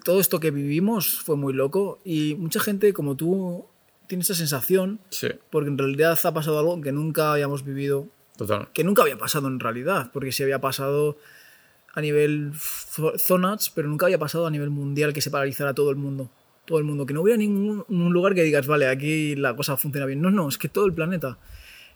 todo 0.04 0.20
esto 0.20 0.40
que 0.40 0.52
vivimos 0.52 1.20
fue 1.22 1.36
muy 1.36 1.54
loco 1.54 2.00
y 2.06 2.36
mucha 2.36 2.60
gente 2.60 2.94
como 2.94 3.16
tú 3.18 3.66
tiene 4.08 4.22
esa 4.22 4.36
sensación 4.36 5.00
sí. 5.10 5.28
porque 5.50 5.70
en 5.70 5.78
realidad 5.78 6.18
ha 6.24 6.34
pasado 6.34 6.60
algo 6.60 6.80
que 6.82 6.92
nunca 6.92 7.34
habíamos 7.34 7.64
vivido. 7.66 8.08
Total. 8.38 8.70
Que 8.74 8.84
nunca 8.84 9.02
había 9.02 9.18
pasado 9.18 9.48
en 9.48 9.60
realidad, 9.60 10.10
porque 10.14 10.32
sí 10.32 10.44
había 10.44 10.60
pasado 10.60 11.18
a 11.94 12.02
nivel 12.02 12.54
zonas, 13.18 13.70
pero 13.70 13.90
nunca 13.90 14.06
había 14.06 14.20
pasado 14.20 14.48
a 14.48 14.52
nivel 14.52 14.70
mundial 14.70 15.14
que 15.14 15.22
se 15.22 15.30
paralizara 15.30 15.74
todo 15.74 15.90
el 15.90 15.98
mundo 15.98 16.30
todo 16.66 16.78
el 16.78 16.84
mundo, 16.84 17.06
que 17.06 17.14
no 17.14 17.22
hubiera 17.22 17.38
ningún 17.38 18.14
lugar 18.14 18.36
que 18.36 18.44
digas, 18.44 18.68
vale, 18.68 18.88
aquí 18.88 19.36
la 19.36 19.56
cosa 19.56 19.78
funciona 19.78 20.06
bien. 20.06 20.22
No, 20.22 20.32
no, 20.32 20.48
es 20.48 20.58
que 20.58 20.70
todo 20.70 20.86
el 20.86 20.94
planeta. 20.94 21.38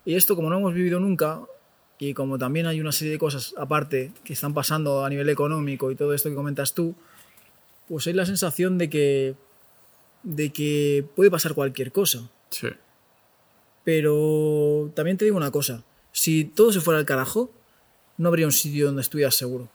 Y 0.04 0.14
esto, 0.14 0.36
como 0.36 0.50
no 0.50 0.58
hemos 0.58 0.74
vivido 0.74 1.00
nunca, 1.00 1.40
y 1.98 2.14
como 2.14 2.38
también 2.38 2.66
hay 2.66 2.80
una 2.80 2.92
serie 2.92 3.12
de 3.12 3.18
cosas 3.18 3.54
aparte 3.56 4.12
que 4.24 4.34
están 4.34 4.52
pasando 4.52 5.04
a 5.04 5.08
nivel 5.08 5.28
económico 5.28 5.90
y 5.90 5.96
todo 5.96 6.12
esto 6.12 6.28
que 6.28 6.34
comentas 6.34 6.74
tú, 6.74 6.94
pues 7.88 8.06
hay 8.06 8.12
la 8.12 8.26
sensación 8.26 8.76
de 8.78 8.90
que, 8.90 9.34
de 10.22 10.52
que 10.52 11.06
puede 11.14 11.30
pasar 11.30 11.54
cualquier 11.54 11.92
cosa. 11.92 12.28
Sí. 12.50 12.68
Pero 13.84 14.90
también 14.94 15.16
te 15.16 15.24
digo 15.24 15.36
una 15.36 15.50
cosa, 15.50 15.84
si 16.12 16.44
todo 16.44 16.72
se 16.72 16.80
fuera 16.80 16.98
al 16.98 17.06
carajo, 17.06 17.50
no 18.18 18.28
habría 18.28 18.46
un 18.46 18.52
sitio 18.52 18.86
donde 18.86 19.02
estuvieras 19.02 19.34
seguro. 19.34 19.68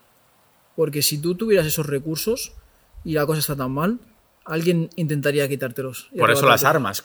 Porque 0.75 1.01
si 1.01 1.17
tú 1.17 1.35
tuvieras 1.35 1.65
esos 1.65 1.85
recursos 1.85 2.53
y 3.03 3.13
la 3.13 3.25
cosa 3.25 3.39
está 3.39 3.55
tan 3.55 3.71
mal, 3.71 3.99
alguien 4.45 4.89
intentaría 4.95 5.47
quitártelos. 5.47 6.09
Por 6.17 6.31
eso 6.31 6.47
las 6.47 6.63
armas. 6.63 7.01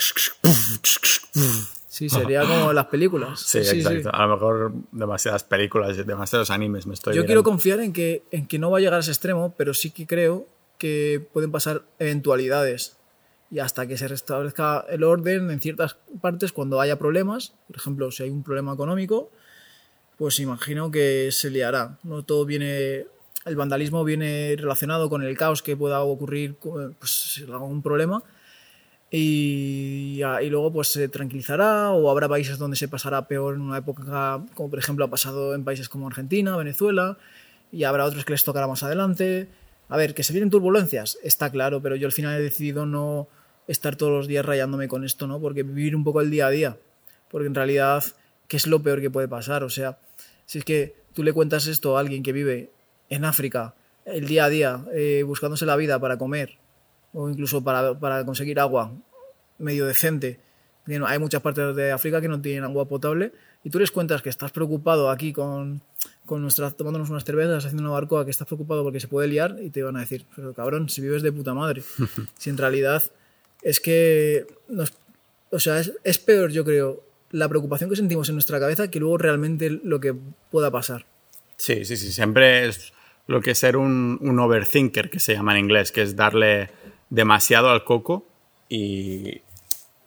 Sí, 1.88 2.10
sería 2.10 2.42
como 2.42 2.74
las 2.74 2.86
películas. 2.86 3.40
Sí, 3.40 3.64
sí 3.64 3.78
exacto. 3.78 4.02
Sí. 4.02 4.08
A 4.12 4.26
lo 4.26 4.34
mejor 4.34 4.72
demasiadas 4.92 5.44
películas, 5.44 5.96
demasiados 6.06 6.50
animes 6.50 6.86
me 6.86 6.92
estoy 6.92 7.16
Yo 7.16 7.24
quiero 7.24 7.42
confiar 7.42 7.80
en 7.80 7.94
que, 7.94 8.22
en 8.30 8.46
que 8.46 8.58
no 8.58 8.70
va 8.70 8.76
a 8.76 8.80
llegar 8.80 8.98
a 8.98 9.00
ese 9.00 9.12
extremo, 9.12 9.54
pero 9.56 9.72
sí 9.72 9.90
que 9.90 10.06
creo 10.06 10.46
que 10.76 11.26
pueden 11.32 11.50
pasar 11.50 11.84
eventualidades. 11.98 12.98
Y 13.50 13.60
hasta 13.60 13.86
que 13.86 13.96
se 13.96 14.08
restablezca 14.08 14.84
el 14.90 15.04
orden 15.04 15.50
en 15.50 15.58
ciertas 15.60 15.96
partes, 16.20 16.52
cuando 16.52 16.82
haya 16.82 16.98
problemas, 16.98 17.54
por 17.66 17.76
ejemplo, 17.76 18.10
si 18.10 18.24
hay 18.24 18.30
un 18.30 18.42
problema 18.42 18.74
económico, 18.74 19.30
pues 20.18 20.38
imagino 20.38 20.90
que 20.90 21.30
se 21.32 21.48
liará. 21.48 21.98
No 22.02 22.24
todo 22.24 22.44
viene 22.44 23.06
el 23.46 23.56
vandalismo 23.56 24.04
viene 24.04 24.54
relacionado 24.58 25.08
con 25.08 25.22
el 25.22 25.36
caos 25.36 25.62
que 25.62 25.76
pueda 25.76 26.02
ocurrir, 26.02 26.56
pues 26.56 27.42
algún 27.48 27.80
problema, 27.80 28.22
y, 29.10 30.20
y, 30.20 30.50
luego 30.50 30.72
pues 30.72 30.88
se 30.88 31.08
tranquilizará 31.08 31.92
o 31.92 32.10
habrá 32.10 32.28
países 32.28 32.58
donde 32.58 32.76
se 32.76 32.88
pasará 32.88 33.28
peor 33.28 33.54
en 33.54 33.60
una 33.60 33.78
época, 33.78 34.42
como 34.54 34.68
por 34.68 34.78
ejemplo 34.78 35.04
ha 35.04 35.08
pasado 35.08 35.54
en 35.54 35.64
países 35.64 35.88
como 35.88 36.08
Argentina, 36.08 36.56
Venezuela, 36.56 37.16
y 37.70 37.84
habrá 37.84 38.04
otros 38.04 38.24
que 38.24 38.32
les 38.32 38.44
tocará 38.44 38.66
más 38.66 38.82
adelante. 38.82 39.48
A 39.88 39.96
ver, 39.96 40.14
que 40.14 40.24
se 40.24 40.32
vienen 40.32 40.50
turbulencias, 40.50 41.18
está 41.22 41.50
claro, 41.50 41.80
pero 41.80 41.94
yo 41.94 42.06
al 42.08 42.12
final 42.12 42.36
he 42.36 42.42
decidido 42.42 42.84
no 42.84 43.28
estar 43.68 43.94
todos 43.94 44.12
los 44.12 44.26
días 44.26 44.44
rayándome 44.44 44.88
con 44.88 45.04
esto, 45.04 45.28
¿no? 45.28 45.40
Porque 45.40 45.62
vivir 45.62 45.94
un 45.94 46.02
poco 46.02 46.20
el 46.20 46.30
día 46.30 46.48
a 46.48 46.50
día, 46.50 46.76
porque 47.30 47.46
en 47.46 47.54
realidad, 47.54 48.02
¿qué 48.48 48.56
es 48.56 48.66
lo 48.66 48.82
peor 48.82 49.00
que 49.00 49.10
puede 49.10 49.28
pasar? 49.28 49.62
O 49.62 49.70
sea, 49.70 49.98
si 50.46 50.58
es 50.58 50.64
que 50.64 50.96
tú 51.12 51.22
le 51.22 51.32
cuentas 51.32 51.68
esto 51.68 51.96
a 51.96 52.00
alguien 52.00 52.24
que 52.24 52.32
vive 52.32 52.70
en 53.08 53.24
África, 53.24 53.74
el 54.04 54.26
día 54.26 54.44
a 54.44 54.48
día, 54.48 54.84
eh, 54.92 55.22
buscándose 55.26 55.66
la 55.66 55.76
vida 55.76 55.98
para 55.98 56.16
comer 56.16 56.58
o 57.12 57.28
incluso 57.30 57.62
para, 57.62 57.98
para, 57.98 58.24
conseguir 58.24 58.60
agua 58.60 58.92
medio 59.58 59.86
decente. 59.86 60.38
Hay 61.06 61.18
muchas 61.18 61.42
partes 61.42 61.74
de 61.74 61.90
África 61.90 62.20
que 62.20 62.28
no 62.28 62.40
tienen 62.40 62.64
agua 62.64 62.86
potable 62.86 63.32
y 63.64 63.70
tú 63.70 63.78
les 63.78 63.90
cuentas 63.90 64.22
que 64.22 64.28
estás 64.28 64.52
preocupado 64.52 65.10
aquí 65.10 65.32
con, 65.32 65.80
con 66.24 66.42
nuestras, 66.42 66.76
tomándonos 66.76 67.10
unas 67.10 67.24
cervezas, 67.24 67.64
haciendo 67.64 67.82
una 67.82 67.92
barcoa, 67.92 68.24
que 68.24 68.30
estás 68.30 68.46
preocupado 68.46 68.84
porque 68.84 69.00
se 69.00 69.08
puede 69.08 69.28
liar 69.28 69.56
y 69.60 69.70
te 69.70 69.82
van 69.82 69.96
a 69.96 70.00
decir, 70.00 70.26
pero 70.36 70.54
cabrón, 70.54 70.88
si 70.88 71.00
vives 71.00 71.22
de 71.22 71.32
puta 71.32 71.54
madre. 71.54 71.82
si 72.38 72.50
en 72.50 72.58
realidad 72.58 73.02
es 73.62 73.80
que, 73.80 74.46
nos, 74.68 74.92
o 75.50 75.58
sea, 75.58 75.80
es, 75.80 75.92
es 76.04 76.18
peor 76.18 76.50
yo 76.50 76.64
creo 76.64 77.02
la 77.30 77.48
preocupación 77.48 77.90
que 77.90 77.96
sentimos 77.96 78.28
en 78.28 78.36
nuestra 78.36 78.60
cabeza 78.60 78.88
que 78.88 79.00
luego 79.00 79.18
realmente 79.18 79.70
lo 79.70 80.00
que 80.00 80.14
pueda 80.50 80.70
pasar. 80.70 81.06
Sí, 81.56 81.84
sí, 81.84 81.96
sí. 81.96 82.12
Siempre 82.12 82.68
es 82.68 82.92
lo 83.26 83.40
que 83.40 83.52
es 83.52 83.58
ser 83.58 83.76
un, 83.76 84.18
un 84.20 84.38
overthinker, 84.38 85.10
que 85.10 85.20
se 85.20 85.34
llama 85.34 85.52
en 85.52 85.58
inglés, 85.64 85.92
que 85.92 86.02
es 86.02 86.16
darle 86.16 86.70
demasiado 87.10 87.70
al 87.70 87.84
coco 87.84 88.26
y... 88.68 89.40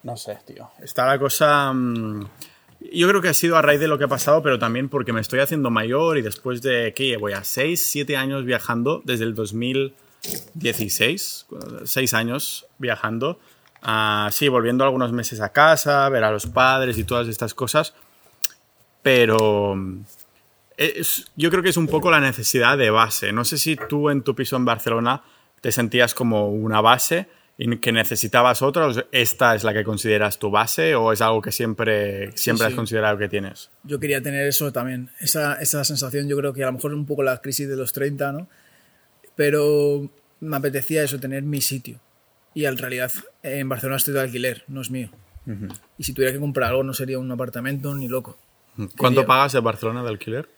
No 0.04 0.16
sé, 0.16 0.38
tío. 0.46 0.70
Está 0.82 1.06
la 1.06 1.20
cosa... 1.20 1.74
mm, 1.74 2.26
Yo 2.94 3.10
creo 3.10 3.22
que 3.22 3.28
ha 3.28 3.34
sido 3.34 3.58
a 3.58 3.62
raíz 3.62 3.82
de 3.82 3.90
lo 3.90 3.98
que 3.98 4.06
ha 4.06 4.10
pasado, 4.10 4.42
pero 4.42 4.58
también 4.58 4.88
porque 4.88 5.12
me 5.12 5.20
estoy 5.20 5.42
haciendo 5.42 5.70
mayor 5.70 6.18
y 6.18 6.22
después 6.22 6.62
de, 6.62 6.94
¿qué? 6.96 7.18
Voy 7.18 7.34
a 7.34 7.44
6, 7.44 7.90
7 7.90 8.16
años 8.16 8.46
viajando 8.46 9.02
desde 9.04 9.26
el 9.26 9.36
2016, 9.36 11.46
6 11.84 12.14
años 12.14 12.68
viajando. 12.78 13.40
Ah, 13.82 14.30
sí, 14.32 14.48
volviendo 14.48 14.84
algunos 14.84 15.12
meses 15.12 15.42
a 15.42 15.50
casa, 15.50 16.08
ver 16.10 16.24
a 16.24 16.32
los 16.32 16.48
padres 16.48 16.98
y 16.98 17.04
todas 17.04 17.28
estas 17.28 17.54
cosas. 17.54 17.94
Pero 19.04 19.76
mm, 19.76 20.04
es- 20.80 21.26
yo 21.36 21.50
creo 21.52 21.62
que 21.64 21.70
es 21.70 21.78
un 21.78 21.88
poco 21.88 22.10
la 22.12 22.20
necesidad 22.20 22.78
de 22.78 22.90
base. 22.90 23.32
No 23.32 23.44
sé 23.46 23.58
si 23.58 23.76
tú 23.76 24.10
en 24.10 24.22
tu 24.24 24.36
piso 24.36 24.56
en 24.56 24.66
Barcelona 24.66 25.24
te 25.62 25.72
sentías 25.72 26.14
como 26.14 26.50
una 26.50 26.82
base 26.82 27.28
y 27.58 27.76
que 27.78 27.92
necesitabas 27.92 28.62
otra, 28.62 28.90
esta 29.12 29.54
es 29.56 29.66
la 29.66 29.74
que 29.74 29.84
consideras 29.84 30.40
tu 30.40 30.50
base 30.50 30.96
o 30.96 31.12
es 31.12 31.20
algo 31.22 31.42
que 31.42 31.52
siempre, 31.52 32.32
siempre 32.38 32.68
sí. 32.68 32.72
has 32.72 32.76
considerado 32.76 33.18
que 33.18 33.28
tienes. 33.28 33.70
Yo 33.84 34.00
quería 34.00 34.22
tener 34.22 34.48
eso 34.48 34.72
también, 34.72 35.10
esa, 35.20 35.56
esa 35.56 35.84
sensación, 35.84 36.30
yo 36.30 36.38
creo 36.38 36.54
que 36.54 36.64
a 36.64 36.68
lo 36.68 36.74
mejor 36.74 36.94
un 36.94 37.06
poco 37.06 37.22
la 37.24 37.42
crisis 37.42 37.68
de 37.68 37.76
los 37.76 37.92
30, 37.92 38.32
¿no? 38.32 38.48
Pero 39.36 40.10
me 40.40 40.58
apetecía 40.58 41.04
eso, 41.04 41.20
tener 41.20 41.44
mi 41.44 41.62
sitio. 41.62 42.00
Y 42.54 42.66
en 42.66 42.78
realidad 42.78 43.12
en 43.44 43.68
Barcelona 43.70 43.98
estoy 43.98 44.14
de 44.14 44.22
alquiler, 44.22 44.64
no 44.68 44.82
es 44.82 44.90
mío. 44.92 45.10
Y 45.98 46.04
si 46.04 46.14
tuviera 46.14 46.32
que 46.32 46.40
comprar 46.40 46.70
algo 46.70 46.84
no 46.84 46.94
sería 46.94 47.18
un 47.20 47.32
apartamento 47.32 47.94
ni 47.96 48.08
loco. 48.08 48.38
¿Cuánto 48.98 49.22
Quería- 49.22 49.26
pagas 49.28 49.56
en 49.56 49.64
Barcelona 49.64 50.04
de 50.04 50.10
alquiler? 50.10 50.50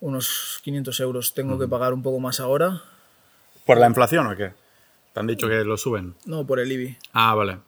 Unos 0.00 0.60
500 0.62 1.00
euros. 1.00 1.34
Tengo 1.34 1.58
que 1.58 1.68
pagar 1.68 1.92
un 1.94 2.02
poco 2.02 2.20
más 2.20 2.40
ahora. 2.40 2.82
¿Por 3.64 3.78
la 3.78 3.86
inflación 3.86 4.26
o 4.26 4.36
qué? 4.36 4.52
¿Te 5.12 5.20
han 5.20 5.26
dicho 5.26 5.48
que 5.48 5.64
lo 5.64 5.76
suben? 5.76 6.14
No, 6.26 6.46
por 6.46 6.60
el 6.60 6.70
IBI. 6.70 6.96
Ah, 7.12 7.34
vale. 7.34 7.58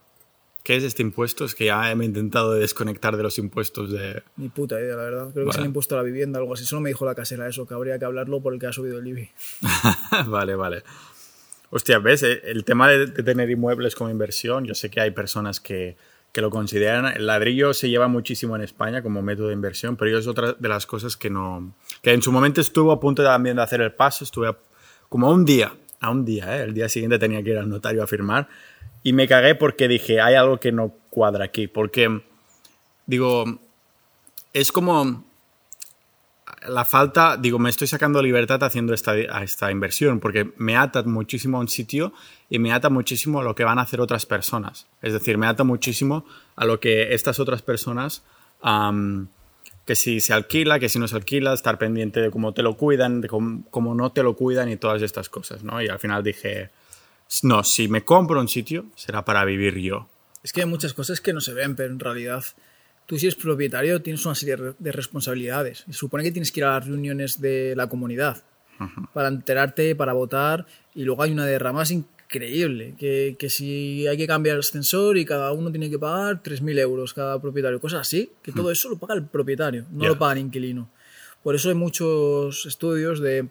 ¿Qué 0.62 0.76
es 0.76 0.85
este 0.85 1.03
impuesto? 1.03 1.47
Es 1.47 1.55
que 1.55 1.64
ya 1.66 1.95
me 1.95 2.05
he 2.05 2.07
intentado 2.07 2.53
desconectar 2.53 3.16
de 3.16 3.22
los 3.22 3.39
impuestos 3.39 3.91
de... 3.91 4.22
Ni 4.37 4.51
puta 4.51 4.79
idea, 4.79 4.97
la 4.97 5.05
verdad. 5.05 5.31
Creo 5.33 5.47
que 5.47 5.51
es 5.53 5.57
el 5.57 5.64
impuesto 5.64 5.95
a 5.95 5.99
la 5.99 6.05
vivienda, 6.05 6.39
algo 6.39 6.53
así. 6.53 6.66
Solo 6.66 6.83
me 6.83 6.91
dijo 6.91 7.07
la 7.07 7.14
casera 7.14 7.49
eso, 7.49 7.66
que 7.66 7.72
habría 7.72 7.99
que 7.99 8.05
hablarlo 8.05 8.43
por 8.43 8.53
el 8.53 8.61
que 8.61 8.66
ha 8.66 8.72
subido 8.72 8.99
el 8.99 9.07
IBI. 9.07 9.31
vale, 10.26 10.57
vale. 10.57 10.83
Hostia, 11.70 11.99
¿ves? 11.99 12.22
Eh, 12.22 12.43
El 12.45 12.64
tema 12.64 12.89
de, 12.89 13.07
de 13.07 13.22
tener 13.22 13.49
inmuebles 13.49 13.95
como 13.95 14.11
inversión, 14.11 14.66
yo 14.66 14.74
sé 14.74 14.91
que 14.91 15.01
hay 15.01 15.11
personas 15.12 15.59
que, 15.61 15.97
que 16.33 16.41
lo 16.41 16.51
consideran. 16.51 17.07
El 17.07 17.26
ladrillo 17.26 17.72
se 17.74 17.89
lleva 17.89 18.09
muchísimo 18.09 18.55
en 18.57 18.62
España 18.62 19.03
como 19.03 19.22
método 19.22 19.49
de 19.49 19.55
inversión, 19.55 19.97
pero 19.97 20.11
yo 20.11 20.18
es 20.18 20.26
otra 20.26 20.53
de 20.53 20.68
las 20.68 20.87
cosas 20.87 21.16
que 21.16 21.31
no... 21.31 21.74
Que 22.03 22.12
en 22.12 22.22
su 22.22 22.31
momento 22.33 22.61
estuvo 22.61 22.93
a 22.93 23.01
punto 23.01 23.22
también 23.24 23.57
de 23.57 23.62
hacer 23.62 23.81
el 23.81 23.93
paso, 23.93 24.24
estuve 24.24 24.49
a- 24.49 24.57
como 25.09 25.29
a 25.29 25.33
un 25.33 25.45
día, 25.45 25.72
a 26.01 26.11
un 26.11 26.24
día, 26.24 26.59
¿eh? 26.59 26.62
El 26.64 26.74
día 26.74 26.89
siguiente 26.89 27.18
tenía 27.18 27.43
que 27.43 27.51
ir 27.51 27.59
al 27.59 27.68
notario 27.68 28.03
a 28.03 28.07
firmar 28.07 28.49
y 29.03 29.12
me 29.12 29.26
cagué 29.26 29.55
porque 29.55 29.89
dije, 29.89 30.20
hay 30.20 30.35
algo 30.35 30.59
que 30.61 30.70
no 30.70 30.93
cuadra 31.11 31.45
aquí, 31.47 31.66
porque, 31.66 32.20
digo, 33.07 33.45
es 34.53 34.70
como 34.70 35.24
la 36.66 36.84
falta, 36.84 37.36
digo, 37.36 37.59
me 37.59 37.70
estoy 37.70 37.86
sacando 37.86 38.22
libertad 38.22 38.62
haciendo 38.62 38.94
esta, 38.94 39.16
esta 39.42 39.70
inversión, 39.70 40.20
porque 40.20 40.53
me 40.57 40.76
ata 40.76 41.03
muchísimo 41.03 41.59
a 41.59 41.61
un 41.61 41.68
sitio 41.68 42.12
y 42.49 42.59
me 42.59 42.72
ata 42.72 42.90
muchísimo 42.90 43.40
a 43.40 43.42
lo 43.42 43.55
que 43.55 43.64
van 43.64 43.78
a 43.78 43.82
hacer 43.82 44.01
otras 44.01 44.26
personas. 44.26 44.86
Es 45.03 45.12
decir, 45.12 45.38
me 45.38 45.46
ata 45.46 45.64
muchísimo 45.64 46.24
a 46.57 46.64
lo 46.64 46.80
que 46.80 47.14
estas 47.14 47.40
otras 47.40 47.62
personas, 47.62 48.22
que 49.84 49.94
si 49.94 50.20
se 50.20 50.32
alquila, 50.32 50.78
que 50.78 50.88
si 50.88 50.99
no 50.99 51.09
se 51.09 51.16
alquila, 51.16 51.53
estar 51.53 51.78
pendiente 51.78 52.20
de 52.20 52.30
cómo 52.30 52.53
te 52.53 52.62
lo 52.62 52.76
cuidan, 52.76 53.20
de 53.20 53.28
cómo 53.28 53.94
no 53.94 54.12
te 54.12 54.22
lo 54.22 54.36
cuidan 54.36 54.68
y 54.68 54.76
todas 54.76 55.03
estas 55.03 55.28
cosas, 55.28 55.64
¿no? 55.64 55.80
Y 55.82 55.88
al 55.88 55.99
final 55.99 56.22
dije, 56.22 56.70
no, 57.42 57.64
si 57.64 57.88
me 57.88 58.05
compro 58.05 58.40
un 58.40 58.49
sitio, 58.49 58.86
será 58.96 59.24
para 59.24 59.44
vivir 59.44 59.76
yo. 59.78 60.09
Es 60.42 60.53
que 60.53 60.61
hay 60.61 60.66
muchas 60.66 60.94
cosas 60.94 61.20
que 61.20 61.32
no 61.32 61.40
se 61.40 61.53
ven, 61.53 61.74
pero 61.76 61.92
en 61.92 62.01
realidad 62.01 62.44
tú 63.09 63.18
si 63.18 63.26
eres 63.26 63.34
propietario 63.34 64.00
tienes 64.00 64.24
una 64.26 64.34
serie 64.36 64.56
de- 64.56 64.74
de 64.78 64.92
responsabilidades. 64.92 65.82
Se 65.86 65.92
supone 65.94 66.22
que 66.22 66.30
tienes 66.30 66.52
que 66.52 66.61
ir 66.61 66.64
a 66.64 66.74
las 66.74 66.86
reuniones 66.86 67.40
de 67.40 67.74
la 67.76 67.88
comunidad 67.88 68.44
para 69.12 69.26
enterarte, 69.26 69.96
para 69.96 70.12
votar, 70.12 70.64
y 70.94 71.02
luego 71.02 71.24
hay 71.24 71.32
una 71.32 71.44
de 71.46 71.59
ramas 71.59 71.90
increíble, 71.90 72.94
que, 72.96 73.34
que 73.38 73.50
si 73.50 74.06
hay 74.06 74.16
que 74.16 74.26
cambiar 74.28 74.54
el 74.54 74.61
ascensor 74.61 75.16
y 75.18 75.24
cada 75.24 75.50
uno 75.52 75.70
tiene 75.72 75.90
que 75.90 75.98
pagar 75.98 76.42
3.000 76.44 76.78
euros 76.78 77.12
cada 77.14 77.40
propietario, 77.40 77.80
cosas 77.80 78.02
así, 78.02 78.30
que 78.42 78.52
todo 78.52 78.70
eso 78.70 78.88
lo 78.90 78.96
paga 78.98 79.14
el 79.14 79.24
propietario, 79.24 79.84
no 79.90 80.04
lo 80.09 80.18
paga 80.18 80.34
el 80.34 80.38
inquilino. 80.40 80.88
Por 81.42 81.54
eso 81.56 81.70
hay 81.70 81.74
muchos 81.74 82.66
estudios 82.66 83.18
de 83.20 83.48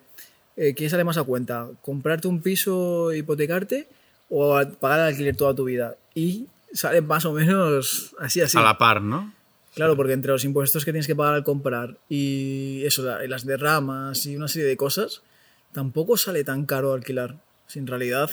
eh, 0.56 0.74
qué 0.76 0.90
sale 0.90 1.04
más 1.04 1.18
a 1.18 1.24
cuenta, 1.24 1.68
comprarte 1.82 2.28
un 2.30 2.42
piso, 2.42 3.12
hipotecarte 3.14 3.88
o 4.30 4.60
pagar 4.80 5.00
el 5.00 5.06
alquiler 5.08 5.36
toda 5.36 5.54
tu 5.56 5.66
vida. 5.66 5.96
Y 6.16 6.48
sale 6.72 7.02
más 7.02 7.26
o 7.26 7.34
menos 7.34 8.16
así, 8.20 8.40
así. 8.42 8.58
A 8.58 8.62
la 8.64 8.78
par, 8.78 9.02
¿no? 9.02 9.34
Claro, 9.78 9.96
porque 9.96 10.14
entre 10.14 10.32
los 10.32 10.44
impuestos 10.44 10.84
que 10.84 10.92
tienes 10.92 11.08
que 11.08 11.16
pagar 11.16 11.36
al 11.36 11.44
comprar 11.46 11.98
y 12.10 12.84
eso, 12.86 13.04
y 13.24 13.28
las 13.30 13.46
derramas 13.46 14.26
y 14.26 14.36
una 14.36 14.48
serie 14.50 14.68
de 14.68 14.76
cosas, 14.76 15.22
tampoco 15.72 16.18
sale 16.18 16.44
tan 16.44 16.66
caro 16.66 16.94
alquilar. 16.94 17.36
Si 17.68 17.80
en 17.80 17.88
realidad, 17.88 18.30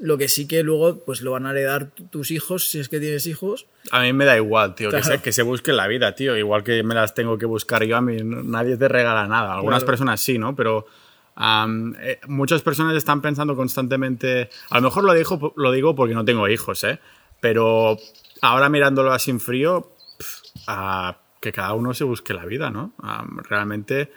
lo 0.00 0.16
que 0.16 0.28
sí 0.28 0.46
que 0.46 0.62
luego 0.62 1.00
pues 1.04 1.20
lo 1.22 1.32
van 1.32 1.46
a 1.46 1.50
heredar 1.50 1.86
tu- 1.90 2.04
tus 2.04 2.30
hijos, 2.30 2.68
si 2.70 2.78
es 2.78 2.88
que 2.88 3.00
tienes 3.00 3.26
hijos, 3.26 3.66
A 3.90 4.02
mí 4.02 4.12
me 4.12 4.24
da 4.26 4.36
igual, 4.36 4.74
tío, 4.74 4.90
que, 4.90 5.02
se, 5.02 5.20
que 5.20 5.32
se 5.32 5.42
busque 5.42 5.72
la 5.72 5.86
vida, 5.88 6.14
tío. 6.14 6.36
Igual 6.36 6.62
que 6.62 6.82
me 6.82 6.94
las 6.94 7.14
tengo 7.14 7.38
que 7.38 7.46
buscar 7.46 7.82
yo, 7.84 7.96
a 7.96 8.00
mí 8.00 8.18
nadie 8.22 8.76
te 8.76 8.86
regala 8.88 9.26
nada. 9.26 9.54
Algunas 9.54 9.78
Claro. 9.80 9.86
personas 9.92 10.20
sí, 10.20 10.38
¿no? 10.38 10.54
Pero 10.54 10.86
eh, 11.40 12.20
muchas 12.26 12.62
personas 12.62 12.96
están 12.96 13.20
pensando 13.22 13.56
constantemente... 13.56 14.50
A 14.70 14.76
lo 14.76 14.82
mejor 14.82 15.04
lo, 15.04 15.14
digo, 15.14 15.52
lo 15.56 15.72
digo 15.72 15.94
porque 15.94 16.14
no 16.14 16.24
tengo 16.24 16.48
hijos, 16.48 16.84
¿eh? 16.84 16.98
Pero 17.40 17.96
ahora 18.42 18.68
mirándolo 18.68 19.12
así 19.12 19.30
en 19.30 19.40
frío, 19.40 19.90
ah, 20.68 21.18
que 21.40 21.50
cada 21.52 21.72
uno 21.74 21.92
se 21.94 22.04
busque 22.04 22.32
la 22.32 22.44
vida, 22.44 22.70
¿no? 22.70 22.92
Am, 23.02 23.38
realmente... 23.38 24.12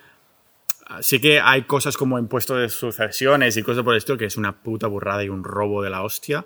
ah, 0.87 1.01
Sí 1.01 1.19
que 1.19 1.39
hay 1.39 1.63
cosas 1.63 1.97
como 1.97 2.19
impuestos 2.19 2.59
de 2.59 2.69
sucesiones 2.69 3.57
y 3.57 3.63
cosas 3.63 3.83
por 3.83 3.93
el 3.93 3.97
estilo 3.97 4.17
que 4.19 4.25
es 4.25 4.37
una 4.37 4.61
puta 4.61 4.85
burrada 4.87 5.23
y 5.23 5.29
un 5.29 5.43
robo 5.43 5.81
de 5.81 5.89
la 5.89 6.03
hostia. 6.03 6.45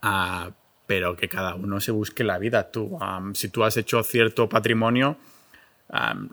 Ah, 0.00 0.50
pero 0.86 1.16
que 1.16 1.28
cada 1.28 1.54
uno 1.54 1.80
se 1.80 1.92
busque 1.92 2.24
la 2.24 2.38
vida. 2.38 2.70
Tú, 2.70 2.98
si 3.34 3.48
tú 3.48 3.64
has 3.64 3.76
hecho 3.76 4.02
cierto 4.02 4.48
patrimonio, 4.48 5.16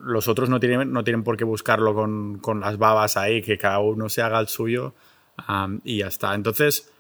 los 0.02 0.28
otros 0.28 0.50
no 0.50 0.60
tienen, 0.60 0.92
no 0.92 1.04
tienen 1.04 1.24
por 1.24 1.38
qué 1.38 1.46
buscarlo 1.46 1.94
con, 1.94 2.40
con 2.40 2.60
las 2.60 2.78
babas 2.78 3.16
ahí, 3.16 3.42
que 3.42 3.58
cada 3.58 3.80
uno 3.80 4.10
se 4.10 4.22
haga 4.22 4.40
el 4.40 4.48
suyo 4.48 4.96
y 5.84 6.00
ya 6.00 6.08
está. 6.08 6.34
Entonces, 6.34 6.92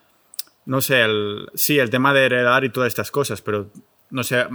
no 0.65 0.79
sé, 0.79 1.01
el, 1.01 1.49
sí, 1.53 1.79
el 1.79 1.89
tema 1.89 2.13
de 2.13 2.25
heredar 2.25 2.63
y 2.63 2.69
todas 2.69 2.87
estas 2.87 3.11
cosas, 3.11 3.41
pero 3.41 3.71
no 4.11 4.23
sé, 4.23 4.47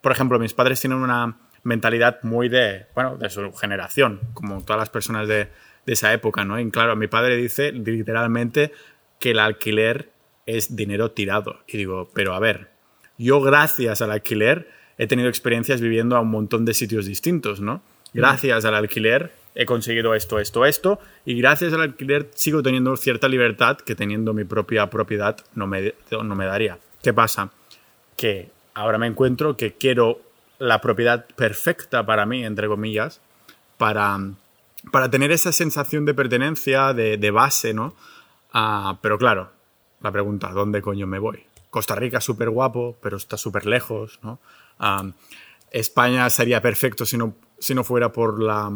por 0.00 0.12
ejemplo, 0.12 0.38
mis 0.38 0.54
padres 0.54 0.80
tienen 0.80 0.98
una 0.98 1.36
mentalidad 1.62 2.20
muy 2.22 2.48
de, 2.48 2.86
bueno, 2.94 3.16
de 3.16 3.28
su 3.30 3.52
generación, 3.52 4.20
como 4.34 4.62
todas 4.62 4.80
las 4.80 4.90
personas 4.90 5.28
de, 5.28 5.48
de 5.86 5.92
esa 5.92 6.12
época, 6.12 6.44
¿no? 6.44 6.58
Y 6.58 6.70
claro, 6.70 6.96
mi 6.96 7.06
padre 7.06 7.36
dice 7.36 7.72
literalmente 7.72 8.72
que 9.18 9.32
el 9.32 9.38
alquiler 9.38 10.10
es 10.46 10.74
dinero 10.76 11.10
tirado. 11.10 11.60
Y 11.66 11.76
digo, 11.76 12.10
pero 12.14 12.34
a 12.34 12.40
ver, 12.40 12.70
yo 13.18 13.40
gracias 13.40 14.02
al 14.02 14.12
alquiler 14.12 14.70
he 14.98 15.06
tenido 15.06 15.28
experiencias 15.28 15.80
viviendo 15.80 16.16
a 16.16 16.20
un 16.20 16.30
montón 16.30 16.64
de 16.64 16.74
sitios 16.74 17.06
distintos, 17.06 17.60
¿no? 17.60 17.82
Gracias 18.12 18.64
al 18.64 18.74
alquiler 18.74 19.32
he 19.54 19.66
conseguido 19.66 20.14
esto, 20.14 20.38
esto, 20.38 20.64
esto, 20.64 21.00
y 21.24 21.34
gracias 21.40 21.72
al 21.72 21.82
alquiler 21.82 22.30
sigo 22.34 22.62
teniendo 22.62 22.96
cierta 22.96 23.28
libertad 23.28 23.78
que 23.78 23.94
teniendo 23.94 24.32
mi 24.32 24.44
propia 24.44 24.88
propiedad 24.90 25.36
no 25.54 25.66
me, 25.66 25.94
no 26.10 26.34
me 26.34 26.46
daría. 26.46 26.78
¿Qué 27.02 27.12
pasa? 27.12 27.50
Que 28.16 28.50
ahora 28.80 28.96
me 28.96 29.06
encuentro 29.06 29.56
que 29.56 29.74
quiero 29.74 30.20
la 30.58 30.80
propiedad 30.80 31.26
perfecta 31.36 32.04
para 32.04 32.24
mí, 32.24 32.44
entre 32.44 32.66
comillas, 32.66 33.20
para, 33.76 34.18
para 34.90 35.10
tener 35.10 35.32
esa 35.32 35.52
sensación 35.52 36.06
de 36.06 36.14
pertenencia, 36.14 36.94
de, 36.94 37.30
base, 37.30 37.74
¿no? 37.74 37.94
Ah, 38.52 38.98
pero 39.02 39.18
claro, 39.18 39.50
la 40.00 40.10
pregunta, 40.10 40.48
¿dónde 40.50 40.80
coño 40.80 41.06
me 41.06 41.18
voy? 41.18 41.44
Costa 41.68 41.94
Rica 41.94 42.18
es 42.18 42.24
súper 42.24 42.48
guapo, 42.48 42.96
pero 43.02 43.18
está 43.18 43.36
súper 43.36 43.66
lejos, 43.66 44.18
¿no? 44.22 44.38
Ah, 44.78 45.10
España 45.70 46.28
sería 46.30 46.62
perfecto 46.62 47.04
si 47.04 47.18
no, 47.18 47.34
si 47.58 47.74
no 47.74 47.84
fuera 47.84 48.10
por 48.12 48.42
la... 48.42 48.72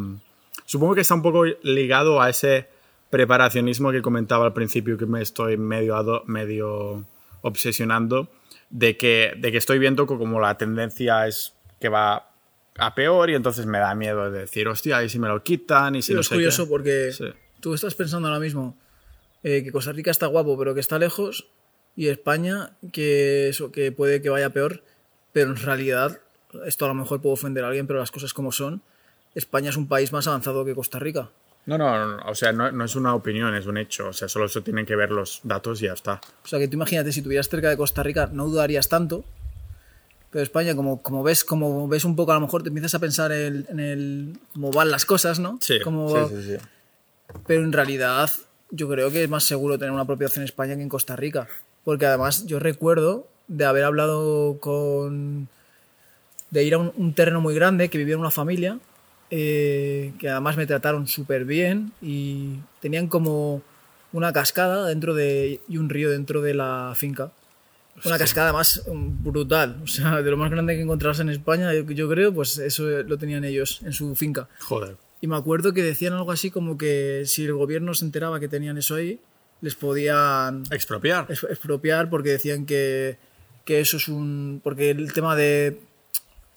Supongo 0.66 0.94
que 0.94 1.00
está 1.00 1.14
un 1.14 1.22
poco 1.22 1.44
ligado 1.62 2.20
a 2.20 2.28
ese 2.28 2.68
preparacionismo 3.08 3.90
que 3.90 4.02
comentaba 4.02 4.44
al 4.44 4.52
principio 4.52 4.98
que 4.98 5.06
me 5.06 5.22
estoy 5.22 5.56
medio, 5.56 6.22
medio 6.26 7.04
obsesionando, 7.40 8.28
de 8.74 8.96
que, 8.96 9.34
de 9.38 9.52
que 9.52 9.58
estoy 9.58 9.78
viendo 9.78 10.04
que 10.04 10.16
como 10.18 10.40
la 10.40 10.58
tendencia 10.58 11.28
es 11.28 11.54
que 11.80 11.88
va 11.88 12.28
a 12.76 12.94
peor 12.96 13.30
y 13.30 13.34
entonces 13.36 13.66
me 13.66 13.78
da 13.78 13.94
miedo 13.94 14.32
de 14.32 14.40
decir, 14.40 14.66
hostia, 14.66 15.04
y 15.04 15.08
si 15.08 15.20
me 15.20 15.28
lo 15.28 15.44
quitan 15.44 15.94
y 15.94 16.02
si 16.02 16.08
Pero 16.08 16.16
no 16.16 16.20
es 16.22 16.26
sé 16.26 16.34
curioso 16.34 16.64
qué. 16.64 16.68
porque 16.68 17.12
Sí. 17.12 17.24
tú 17.60 17.72
estás 17.74 17.94
pensando 17.94 18.26
ahora 18.26 18.40
mismo 18.40 18.76
eh, 19.44 19.62
que 19.62 19.70
Costa 19.70 19.92
Rica 19.92 20.10
está 20.10 20.26
guapo, 20.26 20.58
pero 20.58 20.74
que 20.74 20.80
está 20.80 20.98
lejos, 20.98 21.46
y 21.94 22.08
España 22.08 22.72
que 22.92 23.48
eso, 23.48 23.70
que 23.70 23.92
puede 23.92 24.20
que 24.20 24.28
vaya 24.30 24.50
peor, 24.50 24.82
pero 25.32 25.50
en 25.50 25.56
realidad 25.56 26.18
esto 26.66 26.84
a 26.86 26.88
lo 26.88 26.94
mejor 26.94 27.20
puede 27.22 27.34
ofender 27.34 27.62
a 27.62 27.68
alguien, 27.68 27.86
pero 27.86 28.00
las 28.00 28.10
cosas 28.10 28.34
como 28.34 28.50
son, 28.50 28.82
España 29.36 29.70
es 29.70 29.76
un 29.76 29.86
país 29.86 30.10
más 30.12 30.26
avanzado 30.26 30.64
que 30.64 30.74
Costa 30.74 30.98
Rica. 30.98 31.30
No, 31.66 31.78
no, 31.78 32.16
o 32.26 32.34
sea, 32.34 32.52
no, 32.52 32.70
no, 32.72 32.84
es 32.84 32.94
una 32.94 33.14
opinión, 33.14 33.54
es 33.54 33.66
un 33.66 33.78
hecho. 33.78 34.08
O 34.08 34.12
sea, 34.12 34.28
solo 34.28 34.44
eso 34.46 34.62
tienen 34.62 34.84
que 34.84 34.96
ver 34.96 35.10
los 35.10 35.40
datos 35.44 35.80
y 35.80 35.86
ya 35.86 35.94
está. 35.94 36.20
O 36.44 36.46
sea, 36.48 36.58
que 36.58 36.68
tú 36.68 36.74
imagínate, 36.76 37.10
si 37.12 37.20
estuvieras 37.20 37.48
cerca 37.48 37.70
de 37.70 37.76
Costa 37.76 38.02
Rica, 38.02 38.28
no 38.32 38.46
dudarías 38.46 38.88
tanto. 38.88 39.24
Pero 40.30 40.42
España, 40.42 40.74
como, 40.74 41.00
como, 41.02 41.22
ves, 41.22 41.44
como 41.44 41.86
ves 41.88 42.04
un 42.04 42.16
poco, 42.16 42.32
a 42.32 42.34
lo 42.34 42.40
mejor 42.42 42.62
te 42.62 42.68
empiezas 42.68 42.94
a 42.94 42.98
pensar 42.98 43.32
en, 43.32 43.66
en 43.70 43.80
el 43.80 44.38
cómo 44.52 44.72
van 44.72 44.90
las 44.90 45.04
cosas, 45.06 45.38
¿no? 45.38 45.58
Sí, 45.60 45.78
Cómo- 45.80 46.28
sí, 46.28 46.34
sí, 46.42 46.56
sí. 46.58 46.64
Pero 47.46 47.62
en 47.64 47.72
realidad, 47.72 48.30
yo 48.70 48.88
creo 48.88 49.10
que 49.10 49.24
es 49.24 49.30
más 49.30 49.44
seguro 49.44 49.78
tener 49.78 49.92
una 49.92 50.04
propiedad 50.04 50.32
en 50.36 50.42
España 50.42 50.76
que 50.76 50.82
en 50.82 50.88
Costa 50.88 51.16
Rica. 51.16 51.46
Porque 51.84 52.04
además, 52.06 52.44
yo 52.46 52.58
recuerdo 52.58 53.26
de 53.48 53.64
haber 53.64 53.84
hablado 53.84 54.58
con. 54.60 55.48
de 56.50 56.64
ir 56.64 56.74
a 56.74 56.78
un, 56.78 56.92
un 56.96 57.14
terreno 57.14 57.40
muy 57.40 57.54
grande 57.54 57.88
que 57.88 57.98
vivía 57.98 58.18
una 58.18 58.30
familia, 58.30 58.78
eh, 59.36 60.12
que 60.20 60.28
además 60.28 60.56
me 60.56 60.64
trataron 60.66 61.08
súper 61.08 61.44
bien 61.44 61.90
y 62.00 62.60
tenían 62.80 63.08
como 63.08 63.62
una 64.12 64.32
cascada 64.32 64.86
dentro 64.86 65.12
de. 65.12 65.60
y 65.68 65.76
un 65.78 65.88
río 65.88 66.08
dentro 66.10 66.40
de 66.40 66.54
la 66.54 66.92
finca. 66.94 67.32
Una 68.04 68.16
cascada 68.18 68.52
más 68.52 68.82
mm, 68.86 69.24
brutal, 69.24 69.80
o 69.82 69.86
sea, 69.88 70.22
de 70.22 70.30
lo 70.30 70.36
más 70.36 70.50
grande 70.52 70.76
que 70.76 70.82
encontrarás 70.82 71.18
en 71.20 71.30
España, 71.30 71.72
yo, 71.74 71.82
yo 71.90 72.08
creo, 72.08 72.32
pues 72.32 72.58
eso 72.58 72.84
lo 73.02 73.18
tenían 73.18 73.44
ellos 73.44 73.80
en 73.84 73.92
su 73.92 74.14
finca. 74.14 74.48
Joder. 74.60 74.96
Y 75.20 75.26
me 75.26 75.36
acuerdo 75.36 75.72
que 75.72 75.82
decían 75.82 76.12
algo 76.12 76.30
así 76.30 76.50
como 76.50 76.76
que 76.78 77.22
si 77.26 77.44
el 77.44 77.54
gobierno 77.54 77.92
se 77.94 78.04
enteraba 78.04 78.38
que 78.40 78.48
tenían 78.48 78.78
eso 78.78 78.94
ahí, 78.96 79.18
les 79.60 79.74
podían 79.74 80.62
Expropiar. 80.70 81.26
ex- 81.28 81.46
expropiar 81.50 82.10
porque 82.10 82.30
decían 82.30 82.66
que, 82.66 83.16
que 83.64 83.80
eso 83.80 83.96
es 83.96 84.06
un... 84.08 84.60
Porque 84.62 84.90
el 84.90 85.12
tema 85.12 85.34
de... 85.34 85.80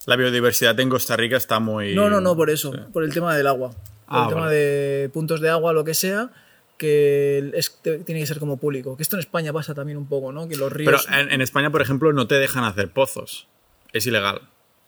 La 0.06 0.16
biodiversidad 0.16 0.78
en 0.80 0.88
Costa 0.88 1.16
Rica 1.16 1.36
está 1.36 1.58
muy. 1.60 1.94
No, 1.94 2.08
no, 2.08 2.20
no, 2.20 2.34
por 2.36 2.50
eso, 2.50 2.72
por 2.92 3.04
el 3.04 3.12
tema 3.12 3.36
del 3.36 3.46
agua. 3.46 3.70
Por 3.70 3.78
Ah, 4.08 4.22
el 4.22 4.28
tema 4.28 4.40
vale. 4.46 4.54
de 4.56 5.08
puntos 5.10 5.40
de 5.40 5.50
agua, 5.50 5.72
lo 5.74 5.84
que 5.84 5.92
sea, 5.94 6.30
que 6.78 7.50
es- 7.54 7.78
tiene 7.82 8.20
que 8.20 8.26
ser 8.26 8.38
como 8.38 8.56
público. 8.56 8.96
Que 8.96 9.02
esto 9.02 9.16
en 9.16 9.20
España 9.20 9.52
pasa 9.52 9.74
también 9.74 9.98
un 9.98 10.08
poco, 10.08 10.32
¿no? 10.32 10.48
Que 10.48 10.56
los 10.56 10.72
Pero 10.72 10.90
ríos... 10.92 11.06
en, 11.10 11.30
en 11.30 11.40
España, 11.42 11.70
por 11.70 11.82
ejemplo, 11.82 12.12
no 12.12 12.26
te 12.26 12.36
dejan 12.36 12.64
hacer 12.64 12.90
pozos. 12.90 13.48
Es 13.92 14.06
ilegal. 14.06 14.42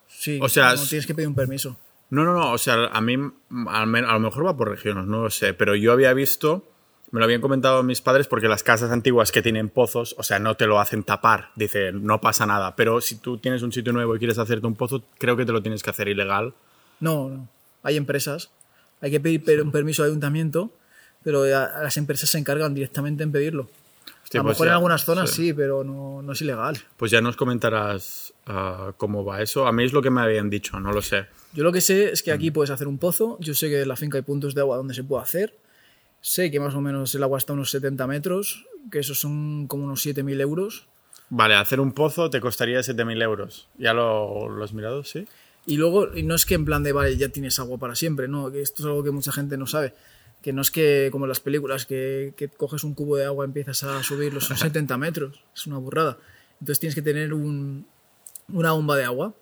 sí, 0.08 0.38
o 0.42 0.48
sea, 0.48 0.68
no, 0.68 0.74
es- 0.74 0.88
tienes 0.88 1.06
que 1.06 1.14
pedir 1.14 1.28
un 1.28 1.34
permiso. 1.34 1.76
No, 2.10 2.24
no, 2.24 2.32
no. 2.34 2.52
O 2.52 2.58
sea, 2.58 2.86
a 2.86 3.00
mí, 3.00 3.14
al 3.68 3.86
men- 3.86 4.04
a 4.04 4.12
lo 4.14 4.20
mejor 4.20 4.46
va 4.46 4.56
por 4.56 4.68
regiones, 4.70 5.06
no 5.06 5.22
lo 5.24 5.30
sé. 5.30 5.52
Pero 5.54 5.74
yo 5.76 5.92
había 5.92 6.12
visto, 6.14 6.69
me 7.12 7.18
lo 7.18 7.24
habían 7.24 7.40
comentado 7.40 7.82
mis 7.82 8.00
padres, 8.00 8.26
porque 8.28 8.46
las 8.48 8.62
casas 8.62 8.90
antiguas 8.90 9.32
que 9.32 9.42
tienen 9.42 9.68
pozos, 9.68 10.14
o 10.18 10.22
sea, 10.22 10.38
no 10.38 10.56
te 10.56 10.66
lo 10.66 10.78
hacen 10.80 11.02
tapar. 11.02 11.50
Dice, 11.56 11.92
no 11.92 12.20
pasa 12.20 12.46
nada. 12.46 12.76
Pero 12.76 13.00
si 13.00 13.16
tú 13.16 13.38
tienes 13.38 13.62
un 13.62 13.72
sitio 13.72 13.92
nuevo 13.92 14.14
y 14.14 14.18
quieres 14.18 14.38
hacerte 14.38 14.66
un 14.66 14.76
pozo, 14.76 15.02
creo 15.18 15.36
que 15.36 15.44
te 15.44 15.52
lo 15.52 15.60
tienes 15.62 15.82
que 15.82 15.90
hacer 15.90 16.08
ilegal. 16.08 16.54
No, 17.00 17.28
no. 17.28 17.48
Hay 17.82 17.96
empresas. 17.96 18.50
Hay 19.00 19.10
que 19.10 19.18
pedir 19.20 19.42
per- 19.44 19.62
un 19.62 19.72
permiso 19.72 20.02
al 20.02 20.10
ayuntamiento, 20.10 20.70
pero 21.24 21.46
ya 21.48 21.72
las 21.82 21.96
empresas 21.96 22.28
se 22.30 22.38
encargan 22.38 22.74
directamente 22.74 23.22
en 23.22 23.32
pedirlo. 23.32 23.68
Hostia, 24.22 24.40
a 24.40 24.42
lo 24.42 24.48
pues 24.48 24.56
mejor 24.58 24.66
en 24.68 24.72
algunas 24.74 25.04
zonas 25.04 25.30
sí. 25.30 25.46
sí, 25.48 25.52
pero 25.54 25.82
no, 25.82 26.22
no 26.22 26.32
es 26.32 26.40
ilegal. 26.42 26.76
Pues 26.96 27.10
ya 27.10 27.20
nos 27.20 27.36
comentarás 27.36 28.32
ah, 28.46 28.92
cómo 28.96 29.24
va 29.24 29.42
eso. 29.42 29.66
A 29.66 29.72
mí 29.72 29.84
es 29.84 29.92
lo 29.92 30.02
que 30.02 30.10
me 30.10 30.20
habían 30.20 30.50
dicho, 30.50 30.78
no 30.78 30.92
lo 30.92 31.02
sé. 31.02 31.26
Yo 31.52 31.64
lo 31.64 31.72
que 31.72 31.80
sé 31.80 32.12
es 32.12 32.22
que 32.22 32.30
Mm. 32.30 32.34
aquí 32.34 32.50
puedes 32.50 32.70
hacer 32.70 32.86
un 32.86 32.98
pozo. 32.98 33.36
Yo 33.40 33.54
sé 33.54 33.68
que 33.68 33.82
en 33.82 33.88
la 33.88 33.96
finca 33.96 34.18
hay 34.18 34.22
puntos 34.22 34.54
de 34.54 34.60
agua 34.60 34.76
donde 34.76 34.94
se 34.94 35.02
puede 35.02 35.22
hacer. 35.22 35.54
Sé 36.20 36.50
que 36.50 36.60
más 36.60 36.74
o 36.74 36.80
menos 36.80 37.14
el 37.14 37.22
agua 37.22 37.38
está 37.38 37.52
a 37.52 37.56
unos 37.56 37.70
70 37.70 38.06
metros, 38.06 38.66
que 38.90 38.98
esos 38.98 39.20
son 39.20 39.66
como 39.66 39.84
unos 39.84 40.04
7.000 40.04 40.40
euros. 40.40 40.86
Vale, 41.30 41.54
hacer 41.54 41.80
un 41.80 41.92
pozo 41.92 42.28
te 42.30 42.40
costaría 42.40 42.80
7.000 42.80 43.22
euros. 43.22 43.68
¿Ya 43.78 43.94
lo, 43.94 44.48
lo 44.48 44.64
has 44.64 44.72
mirado? 44.72 45.04
Sí. 45.04 45.26
Y 45.66 45.76
luego, 45.76 46.06
no 46.06 46.34
es 46.34 46.46
que 46.46 46.54
en 46.54 46.64
plan 46.64 46.82
de, 46.82 46.92
vale, 46.92 47.16
ya 47.16 47.28
tienes 47.28 47.58
agua 47.58 47.78
para 47.78 47.94
siempre, 47.94 48.28
no, 48.28 48.50
que 48.50 48.60
esto 48.62 48.82
es 48.82 48.86
algo 48.86 49.04
que 49.04 49.10
mucha 49.10 49.32
gente 49.32 49.56
no 49.56 49.66
sabe. 49.66 49.94
Que 50.42 50.52
no 50.52 50.62
es 50.62 50.70
que, 50.70 51.08
como 51.12 51.26
en 51.26 51.28
las 51.28 51.40
películas, 51.40 51.84
que, 51.86 52.32
que 52.36 52.48
coges 52.48 52.82
un 52.84 52.94
cubo 52.94 53.16
de 53.16 53.26
agua 53.26 53.44
y 53.44 53.48
empiezas 53.48 53.84
a 53.84 54.02
subir 54.02 54.32
los 54.34 54.46
70 54.48 54.96
metros. 54.98 55.42
Es 55.54 55.66
una 55.66 55.78
burrada. 55.78 56.18
Entonces 56.60 56.80
tienes 56.80 56.94
que 56.94 57.02
tener 57.02 57.32
un- 57.32 57.86
una 58.48 58.72
bomba 58.72 58.96
de 58.96 59.04
agua. 59.04 59.34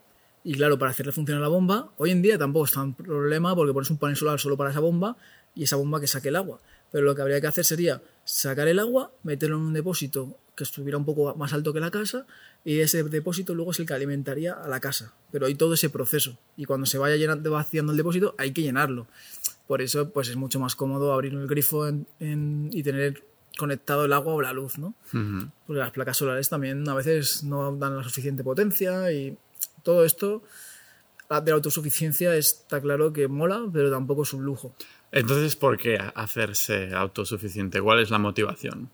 Y 0.44 0.54
claro, 0.54 0.78
para 0.78 0.90
hacerle 0.92 1.12
funcionar 1.12 1.42
la 1.42 1.48
bomba, 1.48 1.90
hoy 1.98 2.10
en 2.10 2.22
día 2.22 2.38
tampoco 2.38 2.64
es 2.66 2.72
tan 2.72 2.94
problema 2.94 3.54
porque 3.56 3.72
pones 3.72 3.90
un 3.90 3.98
panel 3.98 4.16
solar 4.16 4.38
solo 4.38 4.56
para 4.56 4.70
esa 4.70 4.80
bomba 4.80 5.16
y 5.58 5.64
esa 5.64 5.76
bomba 5.76 6.00
que 6.00 6.06
saque 6.06 6.28
el 6.28 6.36
agua. 6.36 6.60
Pero 6.90 7.04
lo 7.04 7.14
que 7.14 7.20
habría 7.20 7.40
que 7.40 7.46
hacer 7.48 7.64
sería 7.66 8.00
sacar 8.24 8.66
el 8.68 8.78
agua, 8.78 9.10
meterlo 9.24 9.56
en 9.56 9.62
un 9.62 9.72
depósito 9.74 10.38
que 10.56 10.64
estuviera 10.64 10.96
un 10.96 11.04
poco 11.04 11.34
más 11.36 11.52
alto 11.52 11.72
que 11.74 11.80
la 11.80 11.90
casa 11.90 12.26
y 12.64 12.80
ese 12.80 13.02
depósito 13.04 13.54
luego 13.54 13.70
es 13.72 13.78
el 13.80 13.86
que 13.86 13.92
alimentaría 13.94 14.54
a 14.54 14.66
la 14.68 14.80
casa. 14.80 15.12
Pero 15.30 15.46
hay 15.46 15.54
todo 15.54 15.74
ese 15.74 15.90
proceso 15.90 16.38
y 16.56 16.64
cuando 16.64 16.86
se 16.86 16.96
vaya 16.98 17.16
llenando, 17.16 17.50
vaciando 17.50 17.92
el 17.92 17.98
depósito 17.98 18.34
hay 18.38 18.52
que 18.52 18.62
llenarlo. 18.62 19.06
Por 19.66 19.82
eso 19.82 20.10
pues 20.10 20.28
es 20.28 20.36
mucho 20.36 20.58
más 20.60 20.74
cómodo 20.74 21.12
abrir 21.12 21.34
el 21.34 21.46
grifo 21.46 21.86
en- 21.88 22.06
en- 22.20 22.70
y 22.72 22.82
tener 22.82 23.22
conectado 23.58 24.04
el 24.04 24.12
agua 24.12 24.34
o 24.34 24.40
la 24.42 24.52
luz, 24.52 24.78
¿no? 24.78 24.94
Porque 25.66 25.78
las 25.80 25.90
placas 25.90 26.16
solares 26.16 26.48
también 26.48 26.88
a 26.88 26.94
veces 26.94 27.42
no 27.44 27.76
dan 27.76 27.96
la 27.96 28.02
suficiente 28.04 28.42
potencia 28.42 29.12
y 29.12 29.36
todo 29.82 30.04
esto 30.04 30.42
de 31.28 31.50
la 31.50 31.56
autosuficiencia 31.56 32.34
está 32.36 32.80
claro 32.80 33.12
que 33.12 33.28
mola, 33.28 33.62
pero 33.72 33.90
tampoco 33.90 34.22
es 34.22 34.32
un 34.32 34.44
lujo. 34.44 34.74
Entonces, 35.12 35.56
¿por 35.56 35.78
qué 35.78 35.98
hacerse 36.14 36.94
autosuficiente? 36.94 37.80
¿Cuál 37.80 38.00
es 38.00 38.10
la 38.10 38.18
motivación? 38.18 38.90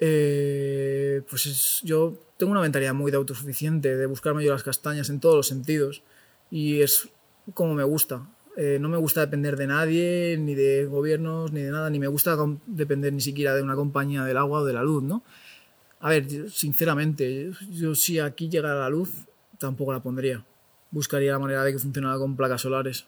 Eh, 0.00 1.22
pues 1.30 1.46
es- 1.46 1.80
yo 1.84 2.14
tengo 2.36 2.52
una 2.52 2.60
mentalidad 2.60 2.94
muy 2.94 3.10
de 3.10 3.16
autosuficiente, 3.16 3.96
de 3.96 4.06
buscarme 4.06 4.44
yo 4.44 4.52
las 4.52 4.64
castañas 4.64 5.08
en 5.10 5.20
todos 5.20 5.36
los 5.36 5.46
sentidos 5.46 6.02
y 6.50 6.80
es 6.82 7.08
como 7.54 7.74
me 7.74 7.84
gusta. 7.84 8.26
Eh, 8.56 8.78
no 8.80 8.88
me 8.88 8.96
gusta 8.96 9.20
depender 9.20 9.56
de 9.56 9.66
nadie, 9.66 10.36
ni 10.38 10.54
de 10.54 10.86
gobiernos, 10.86 11.52
ni 11.52 11.62
de 11.62 11.70
nada, 11.70 11.90
ni 11.90 11.98
me 11.98 12.06
gusta 12.08 12.36
depender 12.66 13.12
ni 13.12 13.20
siquiera 13.20 13.54
de 13.54 13.62
una 13.62 13.74
compañía 13.76 14.24
del 14.24 14.36
agua 14.36 14.60
o 14.60 14.64
de 14.64 14.72
la 14.72 14.82
luz, 14.82 15.02
¿no? 15.02 15.22
A 16.00 16.10
ver, 16.10 16.26
yo, 16.28 16.48
sinceramente, 16.48 17.50
yo 17.70 17.94
si 17.94 18.18
aquí 18.18 18.48
llegara 18.48 18.78
la 18.80 18.88
luz, 18.90 19.10
tampoco 19.58 19.92
la 19.92 20.00
pondría. 20.00 20.44
Buscaría 20.90 21.32
la 21.32 21.38
manera 21.38 21.64
de 21.64 21.72
que 21.72 21.78
funcionara 21.78 22.18
con 22.18 22.36
placas 22.36 22.60
solares. 22.60 23.06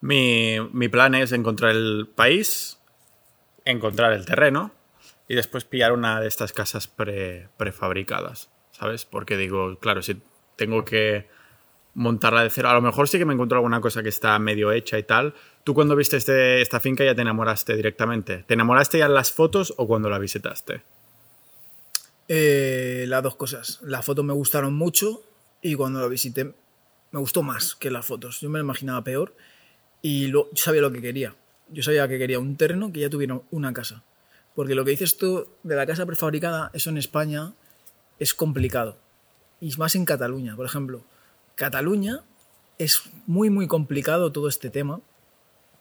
Mi, 0.00 0.56
mi 0.72 0.88
plan 0.88 1.14
es 1.14 1.32
encontrar 1.32 1.72
el 1.72 2.08
país, 2.14 2.78
encontrar 3.64 4.12
el 4.12 4.24
terreno 4.26 4.72
y 5.28 5.34
después 5.34 5.64
pillar 5.64 5.92
una 5.92 6.20
de 6.20 6.28
estas 6.28 6.52
casas 6.52 6.86
pre- 6.86 7.48
prefabricadas, 7.56 8.50
¿sabes? 8.72 9.04
Porque 9.04 9.36
digo, 9.36 9.78
claro, 9.80 10.02
si 10.02 10.20
tengo 10.56 10.84
que 10.84 11.28
montarla 11.94 12.42
de 12.42 12.50
cero, 12.50 12.68
a 12.68 12.74
lo 12.74 12.82
mejor 12.82 13.08
sí 13.08 13.18
que 13.18 13.24
me 13.24 13.32
encuentro 13.32 13.56
alguna 13.56 13.80
cosa 13.80 14.02
que 14.02 14.10
está 14.10 14.38
medio 14.38 14.70
hecha 14.70 14.98
y 14.98 15.02
tal. 15.02 15.34
¿Tú 15.64 15.72
cuando 15.74 15.96
viste 15.96 16.18
este- 16.18 16.60
esta 16.60 16.78
finca 16.78 17.02
ya 17.04 17.14
te 17.14 17.22
enamoraste 17.22 17.74
directamente? 17.74 18.44
¿Te 18.46 18.54
enamoraste 18.54 18.98
ya 18.98 19.06
en 19.06 19.14
las 19.14 19.32
fotos 19.32 19.72
o 19.78 19.86
cuando 19.88 20.10
la 20.10 20.18
visitaste? 20.18 20.82
Eh, 22.28 23.04
las 23.08 23.22
dos 23.22 23.36
cosas. 23.36 23.80
Las 23.82 24.04
fotos 24.04 24.24
me 24.24 24.32
gustaron 24.34 24.74
mucho 24.74 25.22
y 25.62 25.74
cuando 25.74 26.00
lo 26.00 26.08
visité 26.08 26.44
me 27.12 27.20
gustó 27.20 27.42
más 27.42 27.74
que 27.74 27.90
las 27.90 28.04
fotos. 28.04 28.40
Yo 28.40 28.50
me 28.50 28.58
lo 28.58 28.64
imaginaba 28.64 29.02
peor 29.02 29.34
y 30.02 30.28
lo, 30.28 30.50
yo 30.50 30.62
sabía 30.62 30.80
lo 30.80 30.92
que 30.92 31.00
quería. 31.00 31.34
Yo 31.68 31.82
sabía 31.82 32.06
que 32.08 32.18
quería 32.18 32.38
un 32.38 32.56
terreno 32.56 32.92
que 32.92 33.00
ya 33.00 33.10
tuviera 33.10 33.40
una 33.50 33.72
casa. 33.72 34.02
Porque 34.54 34.74
lo 34.74 34.84
que 34.84 34.92
dices 34.92 35.16
tú 35.16 35.48
de 35.62 35.76
la 35.76 35.86
casa 35.86 36.06
prefabricada, 36.06 36.70
eso 36.72 36.90
en 36.90 36.96
España 36.96 37.52
es 38.18 38.34
complicado. 38.34 38.96
Y 39.60 39.74
más 39.76 39.94
en 39.94 40.04
Cataluña, 40.04 40.56
por 40.56 40.66
ejemplo. 40.66 41.02
Cataluña 41.54 42.20
es 42.78 43.02
muy, 43.26 43.50
muy 43.50 43.66
complicado 43.66 44.32
todo 44.32 44.48
este 44.48 44.70
tema. 44.70 45.00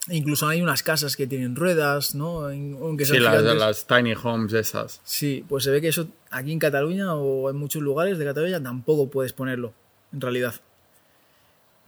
E 0.08 0.18
incluso 0.18 0.48
hay 0.48 0.62
unas 0.62 0.84
casas 0.84 1.16
que 1.16 1.26
tienen 1.26 1.56
ruedas, 1.56 2.16
¿no? 2.16 2.48
Aunque 2.48 3.06
Sí, 3.06 3.18
las, 3.18 3.42
las 3.44 3.88
tiny 3.88 4.14
homes 4.14 4.54
esas. 4.54 5.02
Sí, 5.04 5.44
pues 5.48 5.64
se 5.64 5.72
ve 5.72 5.82
que 5.82 5.88
eso 5.88 6.08
aquí 6.30 6.52
en 6.52 6.60
Cataluña 6.60 7.16
o 7.16 7.50
en 7.50 7.56
muchos 7.56 7.82
lugares 7.82 8.18
de 8.18 8.26
Cataluña 8.26 8.62
tampoco 8.62 9.10
puedes 9.10 9.34
ponerlo, 9.34 9.74
en 10.14 10.22
realidad. 10.22 10.56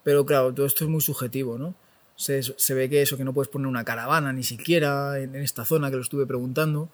Pero 0.04 0.26
claro, 0.26 0.54
todo 0.54 0.66
esto 0.66 0.84
es 0.86 0.90
muy 0.90 1.02
subjetivo, 1.02 1.58
¿no? 1.58 1.76
Se, 2.18 2.42
se 2.44 2.74
ve 2.74 2.90
que 2.90 3.02
eso, 3.02 3.16
que 3.16 3.24
no 3.24 3.32
puedes 3.32 3.48
poner 3.50 3.68
una 3.68 3.86
caravana 3.86 4.34
ni 4.34 4.44
siquiera 4.44 5.18
en, 5.20 5.34
en 5.36 5.42
esta 5.44 5.64
zona, 5.64 5.90
que 5.90 5.96
lo 5.96 6.02
estuve 6.02 6.26
preguntando. 6.26 6.90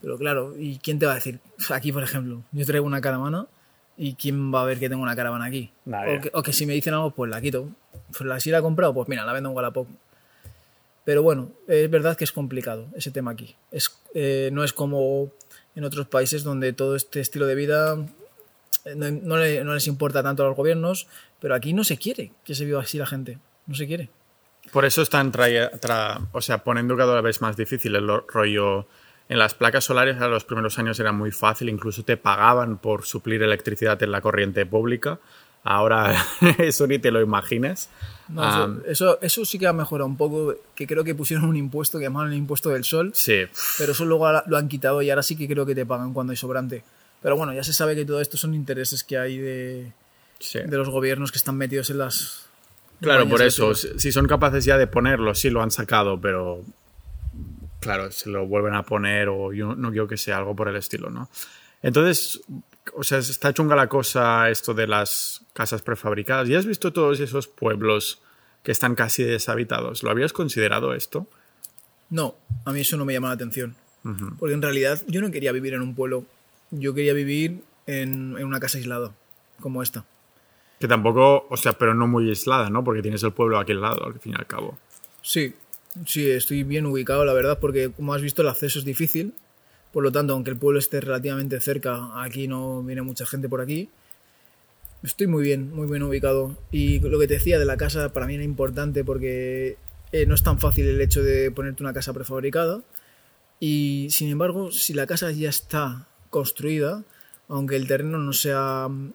Pero 0.00 0.18
claro, 0.18 0.54
¿y 0.58 0.78
quién 0.78 0.98
te 0.98 1.06
va 1.06 1.12
a 1.12 1.14
decir? 1.16 1.38
Aquí, 1.70 1.92
por 1.92 2.02
ejemplo, 2.02 2.42
yo 2.50 2.66
traigo 2.66 2.84
una 2.86 3.00
caravana 3.00 3.46
y 3.96 4.14
¿quién 4.14 4.52
va 4.52 4.62
a 4.62 4.64
ver 4.64 4.80
que 4.80 4.88
tengo 4.88 5.02
una 5.02 5.14
caravana 5.14 5.44
aquí? 5.44 5.70
O 6.16 6.20
que, 6.20 6.30
o 6.34 6.42
que 6.42 6.52
si 6.52 6.66
me 6.66 6.72
dicen 6.72 6.94
algo, 6.94 7.10
pues 7.12 7.30
la 7.30 7.40
quito. 7.40 7.68
Pues 8.16 8.22
la, 8.22 8.40
si 8.40 8.50
la 8.50 8.58
he 8.58 8.62
comprado, 8.62 8.92
pues 8.94 9.08
mira, 9.08 9.24
la 9.24 9.32
vendo 9.32 9.50
en 9.50 9.54
Wallapop. 9.56 9.86
Pero 11.04 11.22
bueno, 11.22 11.50
es 11.66 11.90
verdad 11.90 12.16
que 12.16 12.24
es 12.24 12.32
complicado 12.32 12.86
ese 12.96 13.10
tema 13.10 13.32
aquí. 13.32 13.54
Es, 13.70 13.90
eh, 14.14 14.50
no 14.52 14.62
es 14.64 14.72
como 14.72 15.30
en 15.74 15.84
otros 15.84 16.06
países 16.06 16.44
donde 16.44 16.72
todo 16.72 16.94
este 16.96 17.20
estilo 17.20 17.46
de 17.46 17.54
vida 17.56 17.96
eh, 18.84 18.94
no, 18.96 19.10
no 19.10 19.36
le- 19.36 19.64
no 19.64 19.74
les 19.74 19.86
importa 19.88 20.22
tanto 20.22 20.42
a 20.44 20.46
los 20.46 20.56
gobiernos, 20.56 21.08
pero 21.40 21.54
aquí 21.54 21.72
no 21.72 21.82
se 21.84 21.96
quiere 21.98 22.32
que 22.44 22.54
se 22.54 22.64
viva 22.64 22.80
así 22.80 22.98
la 22.98 23.06
gente. 23.06 23.38
No 23.66 23.74
se 23.74 23.86
quiere. 23.86 24.10
Por 24.72 24.84
eso 24.84 25.02
están 25.02 25.32
tra- 25.32 26.26
o 26.32 26.40
sea, 26.40 26.64
poniendo 26.64 26.96
cada 26.96 27.20
vez 27.20 27.40
más 27.40 27.56
difícil 27.56 27.94
el 27.96 28.06
lo- 28.06 28.26
rollo. 28.28 28.86
En 29.28 29.38
las 29.38 29.54
placas 29.54 29.84
solares 29.84 30.20
a 30.20 30.28
los 30.28 30.44
primeros 30.44 30.78
años 30.78 30.98
era 31.00 31.12
muy 31.12 31.30
fácil, 31.30 31.68
incluso 31.68 32.02
te 32.04 32.16
pagaban 32.16 32.78
por 32.78 33.04
suplir 33.06 33.42
electricidad 33.42 34.02
en 34.02 34.10
la 34.12 34.20
corriente 34.20 34.66
pública. 34.66 35.18
ahora 35.64 36.16
eso 36.58 36.86
ni 36.88 36.98
te 36.98 37.10
lo 37.10 37.20
imagines. 37.20 37.88
No, 38.28 38.42
eso, 38.48 38.80
eso, 38.86 39.18
eso 39.22 39.44
sí 39.44 39.58
que 39.58 39.66
ha 39.68 39.72
mejorado 39.72 40.06
un 40.08 40.16
poco, 40.16 40.54
que 40.74 40.86
creo 40.86 41.04
que 41.04 41.14
pusieron 41.14 41.44
un 41.46 41.56
impuesto 41.56 41.98
que 41.98 42.04
llamaban 42.06 42.32
el 42.32 42.38
impuesto 42.38 42.70
del 42.70 42.82
sol, 42.84 43.12
sí, 43.14 43.44
pero 43.78 43.92
eso 43.92 44.04
luego 44.04 44.26
lo 44.46 44.56
han 44.56 44.68
quitado 44.68 45.02
y 45.02 45.10
ahora 45.10 45.22
sí 45.22 45.36
que 45.36 45.46
creo 45.46 45.64
que 45.66 45.74
te 45.74 45.86
pagan 45.86 46.12
cuando 46.12 46.32
hay 46.32 46.36
sobrante. 46.36 46.82
Pero 47.22 47.36
bueno, 47.36 47.52
ya 47.54 47.62
se 47.62 47.72
sabe 47.72 47.94
que 47.94 48.04
todo 48.04 48.20
esto 48.20 48.36
son 48.36 48.54
intereses 48.54 49.04
que 49.04 49.16
hay 49.18 49.38
de, 49.38 49.92
sí. 50.40 50.58
de 50.60 50.76
los 50.76 50.88
gobiernos 50.88 51.30
que 51.30 51.38
están 51.38 51.56
metidos 51.56 51.90
en 51.90 51.98
las... 51.98 52.48
Claro, 53.02 53.28
por 53.28 53.42
eso, 53.42 53.74
si 53.74 53.98
si 53.98 54.12
son 54.12 54.26
capaces 54.26 54.64
ya 54.64 54.78
de 54.78 54.86
ponerlo, 54.86 55.34
sí 55.34 55.50
lo 55.50 55.62
han 55.62 55.70
sacado, 55.70 56.20
pero 56.20 56.64
claro, 57.80 58.10
se 58.12 58.30
lo 58.30 58.46
vuelven 58.46 58.74
a 58.74 58.84
poner 58.84 59.28
o 59.28 59.52
yo 59.52 59.74
no 59.74 59.90
quiero 59.90 60.06
que 60.08 60.16
sea 60.16 60.38
algo 60.38 60.54
por 60.54 60.68
el 60.68 60.76
estilo, 60.76 61.10
¿no? 61.10 61.28
Entonces, 61.82 62.40
o 62.94 63.02
sea, 63.02 63.18
está 63.18 63.52
chunga 63.52 63.76
la 63.76 63.88
cosa 63.88 64.48
esto 64.48 64.72
de 64.72 64.86
las 64.86 65.42
casas 65.52 65.82
prefabricadas. 65.82 66.48
¿Y 66.48 66.54
has 66.54 66.64
visto 66.64 66.92
todos 66.92 67.20
esos 67.20 67.48
pueblos 67.48 68.20
que 68.62 68.72
están 68.72 68.94
casi 68.94 69.24
deshabitados? 69.24 70.02
¿Lo 70.02 70.10
habías 70.10 70.32
considerado 70.32 70.94
esto? 70.94 71.26
No, 72.08 72.36
a 72.64 72.72
mí 72.72 72.80
eso 72.80 72.96
no 72.96 73.04
me 73.04 73.12
llama 73.12 73.28
la 73.28 73.34
atención. 73.34 73.74
Porque 74.38 74.54
en 74.54 74.62
realidad 74.62 75.00
yo 75.06 75.20
no 75.20 75.30
quería 75.30 75.52
vivir 75.52 75.74
en 75.74 75.82
un 75.82 75.94
pueblo, 75.94 76.24
yo 76.72 76.92
quería 76.92 77.12
vivir 77.12 77.62
en, 77.86 78.36
en 78.36 78.44
una 78.44 78.58
casa 78.58 78.78
aislada, 78.78 79.12
como 79.60 79.80
esta. 79.80 80.04
Que 80.82 80.88
tampoco, 80.88 81.46
o 81.48 81.56
sea, 81.56 81.74
pero 81.74 81.94
no 81.94 82.08
muy 82.08 82.28
aislada, 82.28 82.68
¿no? 82.68 82.82
Porque 82.82 83.02
tienes 83.02 83.22
el 83.22 83.30
pueblo 83.30 83.56
aquí 83.56 83.70
al 83.70 83.80
lado, 83.80 84.04
al 84.04 84.18
fin 84.18 84.32
y 84.32 84.34
al 84.34 84.48
cabo. 84.48 84.76
Sí, 85.22 85.54
sí, 86.04 86.28
estoy 86.28 86.64
bien 86.64 86.86
ubicado, 86.86 87.24
la 87.24 87.32
verdad, 87.32 87.60
porque 87.60 87.92
como 87.92 88.12
has 88.14 88.20
visto 88.20 88.42
el 88.42 88.48
acceso 88.48 88.80
es 88.80 88.84
difícil. 88.84 89.32
Por 89.92 90.02
lo 90.02 90.10
tanto, 90.10 90.32
aunque 90.32 90.50
el 90.50 90.56
pueblo 90.56 90.80
esté 90.80 91.00
relativamente 91.00 91.60
cerca, 91.60 92.20
aquí 92.20 92.48
no 92.48 92.82
viene 92.82 93.02
mucha 93.02 93.24
gente 93.26 93.48
por 93.48 93.60
aquí. 93.60 93.90
Estoy 95.04 95.28
muy 95.28 95.44
bien, 95.44 95.72
muy 95.72 95.88
bien 95.88 96.02
ubicado. 96.02 96.58
Y 96.72 96.98
lo 96.98 97.16
que 97.20 97.28
te 97.28 97.34
decía 97.34 97.60
de 97.60 97.64
la 97.64 97.76
casa 97.76 98.12
para 98.12 98.26
mí 98.26 98.34
era 98.34 98.42
importante 98.42 99.04
porque 99.04 99.76
eh, 100.10 100.26
no 100.26 100.34
es 100.34 100.42
tan 100.42 100.58
fácil 100.58 100.88
el 100.88 101.00
hecho 101.00 101.22
de 101.22 101.52
ponerte 101.52 101.84
una 101.84 101.92
casa 101.92 102.12
prefabricada. 102.12 102.82
Y 103.60 104.08
sin 104.10 104.30
embargo, 104.30 104.72
si 104.72 104.94
la 104.94 105.06
casa 105.06 105.30
ya 105.30 105.48
está 105.48 106.08
construida, 106.28 107.04
aunque 107.46 107.76
el 107.76 107.86
terreno 107.86 108.18
no 108.18 108.32
sea 108.32 108.88
mm, 108.88 109.12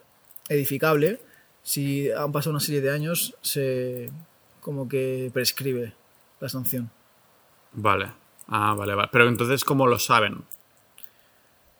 edificable, 0.47 1.19
si 1.67 2.09
han 2.09 2.31
pasado 2.31 2.51
una 2.51 2.61
serie 2.61 2.79
de 2.79 2.89
años, 2.89 3.35
se 3.41 4.09
como 4.61 4.87
que 4.87 5.29
prescribe 5.33 5.93
la 6.39 6.47
sanción. 6.47 6.89
Vale. 7.73 8.07
Ah, 8.47 8.73
vale, 8.73 8.95
vale. 8.95 9.09
Pero 9.11 9.27
entonces, 9.27 9.65
¿cómo 9.65 9.85
lo 9.85 9.99
saben? 9.99 10.45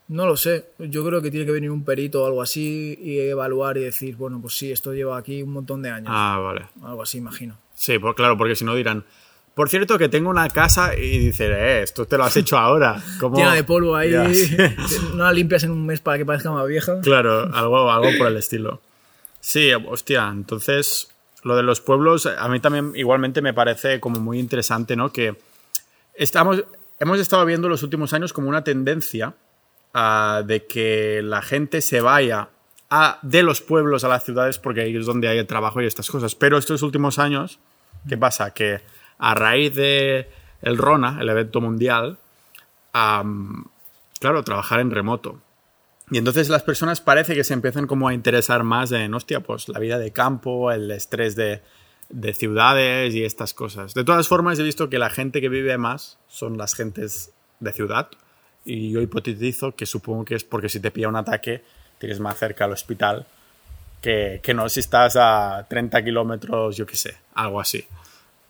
No 0.08 0.26
lo 0.26 0.36
sé, 0.36 0.72
yo 0.78 1.02
creo 1.06 1.22
que 1.22 1.30
tiene 1.30 1.46
que 1.46 1.52
venir 1.52 1.70
un 1.70 1.84
perito 1.86 2.22
o 2.22 2.26
algo 2.26 2.42
así 2.42 2.98
y 3.00 3.18
evaluar 3.18 3.78
y 3.78 3.84
decir, 3.84 4.14
bueno, 4.16 4.38
pues 4.42 4.58
sí, 4.58 4.70
esto 4.70 4.92
lleva 4.92 5.16
aquí 5.16 5.42
un 5.42 5.54
montón 5.54 5.80
de 5.80 5.88
años. 5.88 6.10
Ah, 6.12 6.38
vale. 6.38 6.66
Algo 6.82 7.02
así, 7.02 7.16
imagino. 7.16 7.56
Sí, 7.72 7.98
pues 7.98 8.14
claro, 8.14 8.36
porque 8.36 8.56
si 8.56 8.66
no 8.66 8.74
dirán, 8.74 9.06
por 9.54 9.70
cierto 9.70 9.96
que 9.96 10.10
tengo 10.10 10.28
una 10.28 10.50
casa 10.50 10.94
y 10.94 11.18
dice, 11.18 11.46
eh, 11.46 11.82
esto 11.82 12.04
te 12.04 12.18
lo 12.18 12.24
has 12.24 12.36
hecho 12.36 12.58
ahora. 12.58 13.02
Llena 13.34 13.54
de 13.54 13.64
polvo 13.64 13.96
ahí, 13.96 14.10
Ya, 14.10 14.34
sí. 14.34 14.54
no 15.14 15.24
la 15.24 15.32
limpias 15.32 15.64
en 15.64 15.70
un 15.70 15.86
mes 15.86 16.02
para 16.02 16.18
que 16.18 16.26
parezca 16.26 16.50
más 16.50 16.66
vieja. 16.68 17.00
Claro, 17.00 17.54
algo, 17.54 17.90
algo 17.90 18.10
por 18.18 18.26
el 18.26 18.36
estilo. 18.36 18.82
Sí, 19.40 19.72
hostia, 19.72 20.28
entonces 20.28 21.08
lo 21.42 21.56
de 21.56 21.62
los 21.62 21.80
pueblos 21.80 22.26
a 22.26 22.48
mí 22.48 22.60
también 22.60 22.92
igualmente 22.94 23.40
me 23.40 23.54
parece 23.54 24.00
como 24.00 24.20
muy 24.20 24.38
interesante, 24.38 24.96
¿no? 24.96 25.12
Que 25.12 25.36
estamos, 26.14 26.64
hemos 26.98 27.20
estado 27.20 27.44
viendo 27.44 27.68
los 27.68 27.82
últimos 27.82 28.12
años 28.12 28.32
como 28.32 28.48
una 28.48 28.64
tendencia 28.64 29.34
ah, 29.94 30.42
de 30.44 30.66
que 30.66 31.22
la 31.22 31.42
gente 31.42 31.80
se 31.80 32.00
vaya 32.00 32.48
de 33.22 33.42
los 33.42 33.60
pueblos 33.60 34.04
a 34.04 34.08
las 34.08 34.24
ciudades 34.24 34.58
porque 34.58 34.80
ahí 34.80 34.96
es 34.96 35.06
donde 35.06 35.28
hay 35.28 35.38
el 35.38 35.46
trabajo 35.46 35.80
y 35.80 35.86
estas 35.86 36.10
cosas. 36.10 36.34
Pero 36.34 36.58
estos 36.58 36.82
últimos 36.82 37.18
años, 37.18 37.58
¿qué 38.08 38.16
pasa? 38.16 38.52
Que 38.52 38.80
a 39.18 39.34
raíz 39.34 39.74
de 39.74 40.30
el 40.62 40.78
RONA, 40.78 41.18
el 41.20 41.28
evento 41.28 41.60
mundial, 41.60 42.18
claro, 42.92 44.42
trabajar 44.44 44.80
en 44.80 44.90
remoto. 44.90 45.40
Y 46.10 46.18
entonces 46.18 46.48
las 46.48 46.62
personas 46.62 47.00
parece 47.00 47.34
que 47.34 47.44
se 47.44 47.54
empiezan 47.54 47.86
como 47.86 48.08
a 48.08 48.14
interesar 48.14 48.62
más 48.62 48.92
en, 48.92 49.12
hostia, 49.14 49.40
pues 49.40 49.68
la 49.68 49.78
vida 49.78 49.98
de 49.98 50.10
campo, 50.10 50.72
el 50.72 50.90
estrés 50.90 51.36
de, 51.36 51.60
de 52.08 52.34
ciudades 52.34 53.14
y 53.14 53.24
estas 53.24 53.54
cosas. 53.54 53.94
De 53.94 54.04
todas 54.04 54.28
formas, 54.28 54.58
he 54.58 54.62
visto 54.62 54.88
que 54.88 54.98
la 54.98 55.10
gente 55.10 55.40
que 55.40 55.48
vive 55.48 55.76
más 55.76 56.18
son 56.28 56.56
las 56.56 56.74
gentes 56.74 57.32
de 57.60 57.72
ciudad. 57.72 58.08
Y 58.64 58.90
yo 58.90 59.00
hipotetizo 59.00 59.74
que 59.74 59.86
supongo 59.86 60.24
que 60.24 60.34
es 60.34 60.44
porque 60.44 60.68
si 60.68 60.80
te 60.80 60.90
pilla 60.90 61.08
un 61.08 61.16
ataque, 61.16 61.62
tienes 61.98 62.20
más 62.20 62.38
cerca 62.38 62.64
al 62.64 62.72
hospital 62.72 63.26
que, 64.00 64.40
que 64.42 64.54
no 64.54 64.68
si 64.68 64.80
estás 64.80 65.16
a 65.16 65.66
30 65.68 66.04
kilómetros, 66.04 66.76
yo 66.76 66.86
qué 66.86 66.96
sé, 66.96 67.16
algo 67.34 67.60
así. 67.60 67.84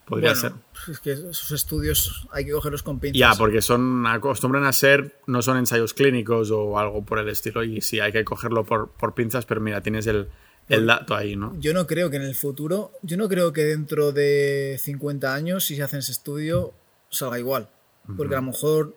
Podría 0.09 0.31
Bueno, 0.33 0.41
ser. 0.41 0.53
pues 0.73 0.89
es 0.89 1.01
que 1.01 1.13
esos 1.13 1.51
estudios 1.53 2.27
hay 2.33 2.45
que 2.47 2.53
cogerlos 2.53 2.83
con 2.83 2.99
pinzas. 2.99 3.19
Ya, 3.19 3.35
porque 3.37 3.61
son 3.63 4.07
acostumbran 4.07 4.65
a 4.65 4.73
ser, 4.73 5.21
no 5.27 5.43
son 5.43 5.59
ensayos 5.59 5.95
clínicos 5.95 6.51
o 6.51 6.79
algo 6.79 7.05
por 7.05 7.19
el 7.19 7.29
estilo, 7.29 7.63
y 7.63 7.81
sí, 7.81 8.01
hay 8.01 8.13
que 8.13 8.25
cogerlo 8.25 8.65
por, 8.65 8.91
por 8.93 9.15
pinzas, 9.15 9.45
pero 9.47 9.61
mira, 9.61 9.83
tienes 9.83 10.07
el, 10.07 10.29
el 10.69 10.87
dato 10.87 11.15
ahí, 11.15 11.37
¿no? 11.37 11.55
Yo 11.61 11.75
no 11.75 11.87
creo 11.87 12.11
que 12.11 12.17
en 12.17 12.23
el 12.23 12.35
futuro, 12.35 12.93
yo 13.03 13.17
no 13.17 13.29
creo 13.29 13.53
que 13.53 13.65
dentro 13.65 14.13
de 14.13 14.79
50 14.83 15.35
años, 15.35 15.65
si 15.67 15.77
se 15.77 15.83
hace 15.83 15.99
ese 15.99 16.13
estudio, 16.13 16.73
salga 17.11 17.39
igual. 17.39 17.69
Porque 18.17 18.35
a 18.35 18.39
lo 18.41 18.47
mejor 18.47 18.97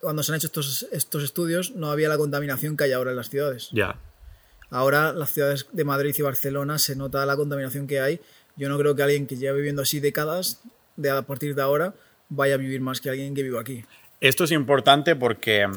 cuando 0.00 0.22
se 0.22 0.30
han 0.30 0.36
hecho 0.36 0.46
estos, 0.46 0.86
estos 0.92 1.24
estudios 1.24 1.72
no 1.74 1.90
había 1.90 2.08
la 2.08 2.16
contaminación 2.16 2.76
que 2.76 2.84
hay 2.84 2.92
ahora 2.92 3.10
en 3.10 3.16
las 3.16 3.30
ciudades. 3.30 3.68
Ya. 3.72 3.98
Ahora 4.70 5.12
las 5.12 5.32
ciudades 5.32 5.66
de 5.72 5.84
Madrid 5.84 6.14
y 6.16 6.22
Barcelona 6.22 6.78
se 6.78 6.94
nota 6.94 7.24
la 7.26 7.36
contaminación 7.36 7.86
que 7.86 8.00
hay. 8.00 8.20
Yo 8.58 8.68
no 8.68 8.76
creo 8.76 8.94
que 8.94 9.02
alguien 9.02 9.26
que 9.26 9.36
lleva 9.36 9.56
viviendo 9.56 9.82
así 9.82 10.00
décadas, 10.00 10.60
de 10.96 11.10
a 11.10 11.22
partir 11.22 11.54
de 11.54 11.62
ahora, 11.62 11.94
vaya 12.28 12.54
a 12.54 12.58
vivir 12.58 12.80
más 12.80 13.00
que 13.00 13.08
alguien 13.08 13.34
que 13.34 13.42
viva 13.42 13.60
aquí. 13.60 13.84
Esto 14.20 14.44
es 14.44 14.50
importante 14.50 15.14
porque 15.14 15.68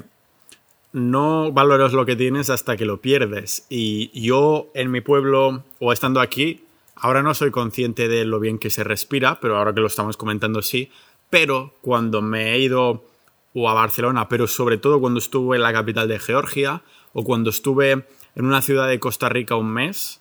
no 0.93 1.51
valoras 1.51 1.93
lo 1.93 2.05
que 2.05 2.15
tienes 2.15 2.49
hasta 2.49 2.75
que 2.75 2.85
lo 2.85 2.99
pierdes. 2.99 3.65
Y 3.69 4.09
yo 4.19 4.71
en 4.73 4.91
mi 4.91 5.01
pueblo 5.01 5.63
o 5.79 5.93
estando 5.93 6.19
aquí, 6.19 6.65
ahora 6.95 7.21
no 7.21 7.33
soy 7.33 7.51
consciente 7.51 8.07
de 8.07 8.25
lo 8.25 8.39
bien 8.39 8.57
que 8.57 8.71
se 8.71 8.83
respira, 8.83 9.39
pero 9.39 9.57
ahora 9.57 9.73
que 9.73 9.81
lo 9.81 9.87
estamos 9.87 10.17
comentando 10.17 10.61
sí. 10.61 10.89
Pero 11.29 11.75
cuando 11.81 12.21
me 12.21 12.53
he 12.53 12.59
ido 12.59 13.05
o 13.53 13.69
a 13.69 13.73
Barcelona, 13.73 14.27
pero 14.27 14.47
sobre 14.47 14.77
todo 14.77 14.99
cuando 14.99 15.19
estuve 15.19 15.57
en 15.57 15.63
la 15.63 15.73
capital 15.73 16.07
de 16.07 16.19
Georgia 16.19 16.81
o 17.13 17.23
cuando 17.23 17.49
estuve 17.49 17.91
en 17.91 18.45
una 18.45 18.61
ciudad 18.61 18.87
de 18.87 18.99
Costa 18.99 19.29
Rica 19.29 19.55
un 19.55 19.71
mes, 19.71 20.20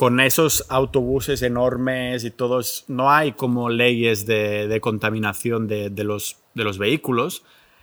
con 0.00 0.18
esos 0.18 0.64
autobuses 0.70 1.42
enormes 1.42 2.24
y 2.24 2.30
todos, 2.30 2.86
no 2.88 3.10
hay 3.10 3.32
como 3.32 3.68
leyes 3.68 4.24
de, 4.24 4.78
contaminación 4.80 5.68
de, 5.68 5.90
de 5.90 6.04
los, 6.04 6.38
de 6.54 6.64
los 6.64 6.78
vehículos 6.78 7.42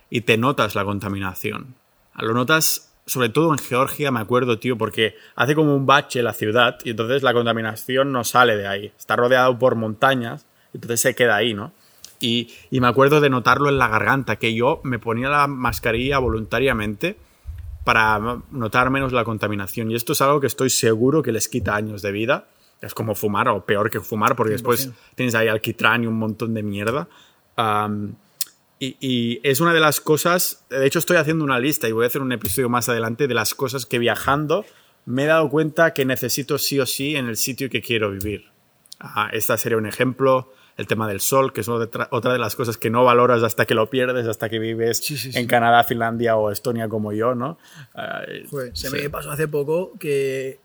y 0.10 0.22
te 0.22 0.36
notas 0.36 0.74
la 0.74 0.84
contaminación. 0.84 1.76
Lo 2.18 2.34
notas 2.34 2.92
sobre 3.06 3.30
todo 3.30 3.52
en 3.52 3.60
Georgia, 3.60 4.10
me 4.10 4.20
acuerdo, 4.20 4.58
tío, 4.58 4.80
porque 4.80 5.14
hace 5.36 5.54
como 5.54 5.76
un 5.76 5.86
bache 5.86 6.24
la 6.24 6.34
ciudad 6.34 6.80
y 6.84 6.90
entonces 6.90 7.22
la 7.22 7.36
contaminación 7.36 8.12
no 8.12 8.24
sale 8.24 8.58
de 8.58 8.66
ahí. 8.66 8.92
Está 8.98 9.16
rodeado 9.16 9.60
por 9.60 9.76
montañas, 9.76 10.48
entonces 10.74 11.00
se 11.00 11.14
queda 11.14 11.36
ahí, 11.36 11.54
¿no? 11.54 11.72
Y, 12.20 12.52
y 12.72 12.82
me 12.82 12.88
acuerdo 12.88 13.22
de 13.22 13.30
notarlo 13.30 13.70
en 13.70 13.78
la 13.78 13.90
garganta, 13.90 14.38
que 14.38 14.56
yo 14.56 14.82
me 14.84 14.98
ponía 14.98 15.30
la 15.30 15.46
mascarilla 15.46 16.18
voluntariamente 16.18 17.16
para 17.88 18.42
notar 18.52 18.90
menos 18.90 19.14
la 19.14 19.24
contaminación. 19.24 19.90
Y 19.92 19.96
esto 19.96 20.12
es 20.12 20.20
algo 20.20 20.42
que 20.42 20.48
estoy 20.48 20.70
seguro 20.70 21.24
que 21.24 21.32
les 21.32 21.48
quita 21.48 21.74
años 21.74 22.02
de 22.02 22.12
vida. 22.12 22.50
Es 22.82 22.94
como 22.94 23.16
fumar 23.16 23.48
o 23.48 23.66
peor 23.66 23.90
que 23.90 24.02
fumar 24.02 24.36
porque 24.36 24.52
después 24.52 24.90
100%. 24.90 24.94
tienes 25.16 25.36
ahí 25.36 25.48
alquitrán 25.48 26.04
y 26.04 26.08
un 26.08 26.20
montón 26.20 26.54
de 26.54 26.64
mierda. 26.64 27.08
Y 28.78 29.40
es 29.42 29.62
una 29.62 29.74
de 29.74 29.80
las 29.80 30.02
cosas, 30.02 30.66
de 30.70 30.86
hecho 30.86 31.00
estoy 31.00 31.16
haciendo 31.16 31.46
una 31.46 31.62
lista 31.62 31.88
y 31.88 31.94
voy 31.94 32.04
a 32.04 32.08
hacer 32.08 32.22
un 32.22 32.34
episodio 32.34 32.68
más 32.68 32.90
adelante 32.90 33.26
de 33.26 33.34
las 33.34 33.56
cosas 33.56 33.86
que 33.86 34.00
viajando 34.00 34.66
me 35.06 35.24
he 35.24 35.28
dado 35.28 35.50
cuenta 35.50 35.94
que 35.94 36.04
necesito 36.04 36.58
sí 36.58 36.82
o 36.82 36.86
sí 36.86 37.16
en 37.16 37.28
el 37.28 37.38
sitio 37.38 37.70
que 37.70 37.82
quiero 37.82 38.12
vivir. 38.12 38.52
Ah, 39.00 39.30
esta 39.32 39.58
sería 39.58 39.78
un 39.78 39.86
ejemplo. 39.86 40.52
El 40.78 40.86
tema 40.86 41.08
del 41.08 41.22
sol, 41.22 41.54
que 41.54 41.62
es 41.62 41.70
otra 41.70 42.34
de 42.34 42.38
las 42.38 42.56
cosas 42.56 42.78
que 42.78 42.92
no 42.92 43.04
valoras 43.04 43.42
hasta 43.42 43.66
que 43.66 43.74
lo 43.74 43.90
pierdes, 43.90 44.28
hasta 44.28 44.48
que 44.48 44.60
vives 44.60 45.00
Sí, 45.00 45.18
sí, 45.18 45.32
sí. 45.32 45.40
en 45.40 45.48
Canadá, 45.48 45.84
Finlandia 45.84 46.36
o 46.36 46.52
Estonia 46.52 46.88
como 46.88 47.14
yo, 47.14 47.34
¿no? 47.34 47.58
Ah, 47.96 48.22
Joder, 48.48 48.78
se 48.78 48.92
me 48.92 49.10
pasó 49.10 49.32
hace 49.32 49.48
poco 49.48 49.94
que 50.00 50.60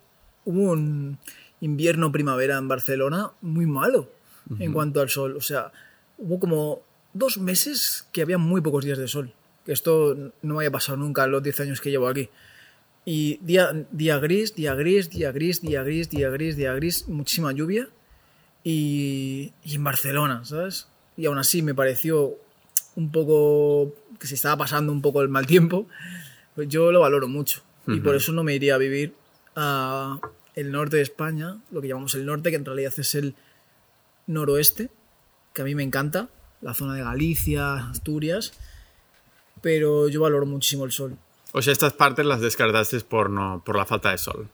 hubo 0.44 0.72
un 0.72 1.18
invierno-primavera 1.60 2.58
en 2.58 2.68
Barcelona 2.68 3.30
muy 3.40 3.64
malo 3.66 4.10
en 4.58 4.72
cuanto 4.74 5.00
al 5.00 5.08
sol. 5.08 5.34
O 5.36 5.40
sea, 5.40 5.72
hubo 6.18 6.38
como 6.38 6.82
dos 7.14 7.38
meses 7.38 8.06
que 8.12 8.20
había 8.20 8.36
muy 8.36 8.60
pocos 8.60 8.84
días 8.84 8.98
de 8.98 9.08
sol. 9.08 9.32
Que 9.64 9.72
esto 9.72 10.14
no 10.42 10.54
me 10.54 10.56
había 10.60 10.70
pasado 10.72 10.98
nunca 10.98 11.24
en 11.24 11.30
los 11.30 11.42
10 11.42 11.60
años 11.60 11.80
que 11.80 11.90
llevo 11.90 12.08
aquí. 12.08 12.28
Y 13.06 13.38
día, 13.40 13.86
día 13.90 14.18
gris, 14.18 14.54
día 14.54 14.74
gris, 14.74 15.08
día 15.08 15.32
gris, 15.32 15.62
día 15.62 15.82
gris, 15.82 16.10
día 16.10 16.28
gris, 16.28 16.56
día 16.56 16.74
gris, 16.74 17.08
muchísima 17.08 17.52
lluvia. 17.52 17.88
Y, 18.64 19.52
y 19.64 19.74
en 19.74 19.84
Barcelona, 19.84 20.44
¿sabes? 20.44 20.88
Y 21.16 21.26
aún 21.26 21.38
así 21.38 21.62
me 21.62 21.74
pareció 21.74 22.36
un 22.96 23.10
poco 23.10 23.94
que 24.18 24.26
se 24.26 24.34
estaba 24.34 24.56
pasando 24.56 24.92
un 24.92 25.02
poco 25.02 25.22
el 25.22 25.28
mal 25.28 25.46
tiempo. 25.46 25.86
Pues 26.54 26.68
yo 26.68 26.92
lo 26.92 27.00
valoro 27.00 27.28
mucho. 27.28 27.62
Y 27.86 27.98
por 28.00 28.14
eso 28.14 28.30
no 28.32 28.44
me 28.44 28.54
iría 28.54 28.76
a 28.76 28.78
vivir 28.78 29.14
a, 29.56 30.20
el 30.54 30.70
norte 30.70 30.96
de 30.96 31.02
España, 31.02 31.58
lo 31.70 31.80
que 31.80 31.88
llamamos 31.88 32.14
el 32.14 32.26
norte, 32.26 32.50
que 32.50 32.56
en 32.56 32.64
realidad 32.64 32.92
es 32.96 33.14
el 33.14 33.34
noroeste, 34.26 34.90
que 35.52 35.62
a 35.62 35.64
mí 35.64 35.74
me 35.74 35.82
encanta, 35.82 36.28
la 36.60 36.74
zona 36.74 36.94
de 36.94 37.02
Galicia, 37.02 37.88
Asturias, 37.88 38.52
pero 39.60 40.08
yo 40.08 40.20
valoro 40.20 40.46
muchísimo 40.46 40.84
el 40.84 40.92
sol. 40.92 41.16
O 41.52 41.60
sea, 41.60 41.72
estas 41.72 41.92
partes 41.92 42.24
las 42.24 42.40
descartaste 42.40 43.00
por, 43.00 43.30
no, 43.30 43.62
por 43.64 43.76
la 43.76 43.84
falta 43.84 44.10
de 44.10 44.18
sol. 44.18 44.48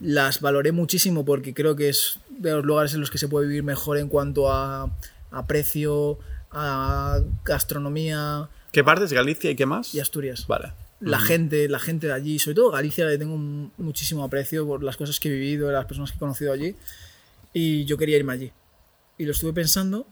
Las 0.00 0.40
valoré 0.40 0.72
muchísimo 0.72 1.24
porque 1.24 1.52
creo 1.52 1.76
que 1.76 1.90
es 1.90 2.20
de 2.40 2.52
los 2.52 2.64
lugares 2.64 2.94
en 2.94 3.00
los 3.00 3.10
que 3.10 3.18
se 3.18 3.28
puede 3.28 3.46
vivir 3.46 3.62
mejor 3.62 3.98
en 3.98 4.08
cuanto 4.08 4.50
a, 4.50 4.90
a 5.30 5.46
precio, 5.46 6.18
a 6.50 7.20
gastronomía. 7.44 8.48
¿Qué 8.72 8.82
partes? 8.82 9.12
¿Galicia 9.12 9.50
y 9.50 9.56
qué 9.56 9.66
más? 9.66 9.94
Y 9.94 10.00
Asturias. 10.00 10.46
Vale. 10.48 10.72
La 11.00 11.18
gente, 11.18 11.68
la 11.68 11.78
gente 11.78 12.08
de 12.08 12.12
allí, 12.12 12.38
sobre 12.38 12.56
todo 12.56 12.70
Galicia, 12.70 13.06
le 13.06 13.16
tengo 13.16 13.36
muchísimo 13.36 14.24
aprecio 14.24 14.66
por 14.66 14.82
las 14.82 14.96
cosas 14.96 15.18
que 15.18 15.28
he 15.28 15.32
vivido, 15.32 15.70
las 15.70 15.86
personas 15.86 16.10
que 16.10 16.16
he 16.16 16.18
conocido 16.18 16.52
allí. 16.52 16.76
Y 17.52 17.84
yo 17.84 17.96
quería 17.96 18.16
irme 18.16 18.32
allí. 18.32 18.52
Y 19.16 19.24
lo 19.24 19.32
estuve 19.32 19.52
pensando 19.52 20.06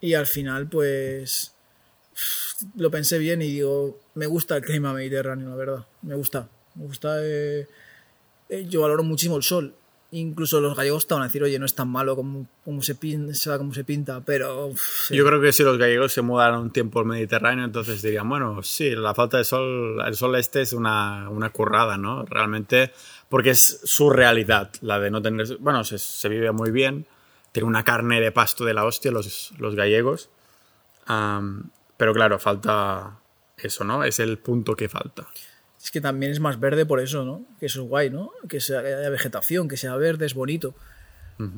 y 0.00 0.14
al 0.14 0.26
final, 0.26 0.68
pues, 0.68 1.54
lo 2.76 2.90
pensé 2.90 3.18
bien 3.18 3.40
y 3.40 3.46
digo, 3.46 3.98
me 4.14 4.26
gusta 4.26 4.56
el 4.56 4.62
clima 4.62 4.92
mediterráneo, 4.92 5.48
la 5.50 5.56
verdad. 5.56 5.86
Me 6.02 6.14
gusta. 6.14 6.48
Me 6.74 6.84
gusta. 6.84 7.18
Eh, 7.22 7.66
eh, 8.48 8.66
yo 8.68 8.82
valoro 8.82 9.02
muchísimo 9.02 9.36
el 9.36 9.42
sol. 9.42 9.74
Incluso 10.18 10.62
los 10.62 10.74
gallegos 10.74 11.02
estaban 11.02 11.24
a 11.24 11.26
decir, 11.26 11.42
oye, 11.42 11.58
no 11.58 11.66
es 11.66 11.74
tan 11.74 11.88
malo 11.88 12.16
como, 12.16 12.48
como 12.64 12.80
se, 12.80 12.94
pinta, 12.94 13.58
como 13.58 13.74
se 13.74 13.84
pinta, 13.84 14.22
pero... 14.24 14.70
Yo 15.10 15.26
creo 15.26 15.42
que 15.42 15.52
si 15.52 15.62
los 15.62 15.76
gallegos 15.76 16.10
se 16.10 16.22
mudaran 16.22 16.58
un 16.58 16.70
tiempo 16.70 17.00
al 17.00 17.04
Mediterráneo, 17.04 17.66
entonces 17.66 18.00
dirían, 18.00 18.26
bueno, 18.26 18.62
sí, 18.62 18.96
la 18.96 19.12
falta 19.12 19.36
de 19.36 19.44
sol, 19.44 20.00
el 20.06 20.14
sol 20.14 20.34
este 20.36 20.62
es 20.62 20.72
una, 20.72 21.28
una 21.28 21.50
currada, 21.50 21.98
¿no? 21.98 22.24
Realmente, 22.24 22.92
porque 23.28 23.50
es 23.50 23.80
su 23.84 24.08
realidad, 24.08 24.70
la 24.80 24.98
de 24.98 25.10
no 25.10 25.20
tener... 25.20 25.58
Bueno, 25.58 25.84
se, 25.84 25.98
se 25.98 26.30
vive 26.30 26.50
muy 26.50 26.70
bien, 26.70 27.06
tiene 27.52 27.68
una 27.68 27.84
carne 27.84 28.18
de 28.18 28.32
pasto 28.32 28.64
de 28.64 28.72
la 28.72 28.86
hostia 28.86 29.10
los, 29.10 29.52
los 29.58 29.74
gallegos, 29.74 30.30
pero 31.04 32.14
claro, 32.14 32.38
falta 32.38 33.20
eso, 33.58 33.84
¿no? 33.84 34.02
Es 34.02 34.18
el 34.18 34.38
punto 34.38 34.74
que 34.76 34.88
falta 34.88 35.26
es 35.82 35.90
que 35.90 36.00
también 36.00 36.32
es 36.32 36.40
más 36.40 36.58
verde 36.58 36.86
por 36.86 37.00
eso, 37.00 37.24
¿no? 37.24 37.44
Que 37.60 37.66
eso 37.66 37.82
es 37.82 37.88
guay, 37.88 38.10
¿no? 38.10 38.32
Que 38.48 38.60
sea 38.60 38.80
haya 38.80 39.10
vegetación, 39.10 39.68
que 39.68 39.76
sea 39.76 39.96
verde, 39.96 40.26
es 40.26 40.34
bonito. 40.34 40.74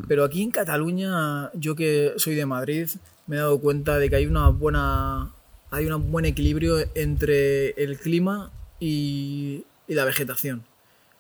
Pero 0.09 0.25
aquí 0.25 0.43
en 0.43 0.51
Cataluña, 0.51 1.53
yo 1.55 1.77
que 1.77 2.15
soy 2.17 2.35
de 2.35 2.47
Madrid, 2.47 2.89
me 3.29 3.37
he 3.37 3.39
dado 3.39 3.61
cuenta 3.61 3.99
de 3.99 4.11
que 4.11 4.17
hay 4.17 4.27
una 4.27 4.49
buena 4.49 5.31
hay 5.71 5.87
un 5.87 6.11
buen 6.11 6.25
equilibrio 6.25 6.79
entre 6.95 7.71
el 7.83 7.99
clima 7.99 8.51
y, 8.81 9.65
la 9.87 10.05
vegetación. 10.05 10.65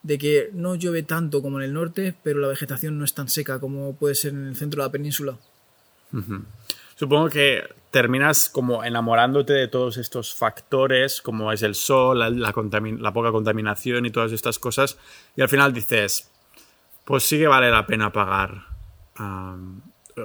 De 0.02 0.18
que 0.18 0.50
no 0.52 0.74
llueve 0.74 1.02
tanto 1.02 1.42
como 1.42 1.58
en 1.58 1.64
el 1.64 1.72
norte, 1.72 2.14
pero 2.22 2.40
la 2.40 2.48
vegetación 2.48 2.98
no 2.98 3.04
es 3.04 3.14
tan 3.14 3.28
seca 3.28 3.58
como 3.58 3.94
puede 3.96 4.14
ser 4.14 4.32
en 4.32 4.46
el 4.46 4.56
centro 4.56 4.82
de 4.82 4.88
la 4.88 4.92
península. 4.92 5.38
Supongo 6.94 7.28
que 7.28 7.62
terminas 7.90 8.48
como 8.48 8.84
enamorándote 8.84 9.52
de 9.52 9.68
todos 9.68 9.96
estos 9.96 10.34
factores, 10.34 11.22
como 11.22 11.52
es 11.52 11.62
el 11.62 11.74
sol, 11.74 12.18
la, 12.18 13.12
poca 13.12 13.32
contaminación 13.32 14.06
y 14.06 14.10
todas 14.10 14.32
estas 14.32 14.58
cosas, 14.58 14.98
y 15.36 15.42
al 15.42 15.48
final 15.48 15.72
dices, 15.72 16.30
pues 17.04 17.24
sí 17.24 17.38
que 17.38 17.46
vale 17.46 17.70
la 17.70 17.86
pena 17.86 18.12
pagar 18.12 18.66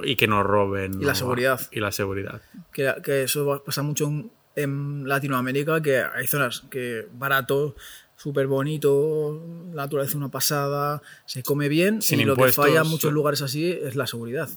y 0.03 0.15
que 0.15 0.27
nos 0.27 0.45
roben. 0.45 1.01
Y 1.01 1.05
la 1.05 1.15
seguridad. 1.15 1.61
Y 1.71 1.79
la 1.79 1.91
seguridad. 1.91 2.41
Que, 2.71 3.23
eso 3.23 3.63
pasa 3.65 3.81
mucho 3.83 4.11
en, 4.55 5.07
Latinoamérica, 5.07 5.81
que 5.81 5.99
hay 5.99 6.27
zonas 6.27 6.63
que 6.69 7.07
barato, 7.13 7.75
súper 8.15 8.47
bonito, 8.47 9.41
la 9.73 9.83
naturaleza 9.83 10.17
una 10.17 10.29
pasada, 10.29 11.01
se 11.25 11.43
come 11.43 11.69
bien, 11.69 12.01
Sin 12.01 12.19
y 12.19 12.25
lo 12.25 12.35
que 12.35 12.51
falla 12.51 12.81
en 12.81 12.87
muchos 12.87 13.13
lugares 13.13 13.41
así 13.41 13.71
es 13.71 13.95
la 13.95 14.07
seguridad. 14.07 14.49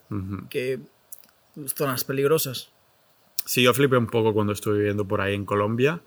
Que 0.51 0.81
zonas 1.75 2.05
peligrosas. 2.05 2.73
Sí, 3.47 3.63
yo 3.63 3.73
flipé 3.73 3.97
un 3.97 4.09
poco 4.09 4.35
cuando 4.35 4.53
estuve 4.53 4.79
viviendo 4.79 5.07
por 5.07 5.21
ahí 5.21 5.35
en 5.35 5.47
Colombia. 5.47 6.01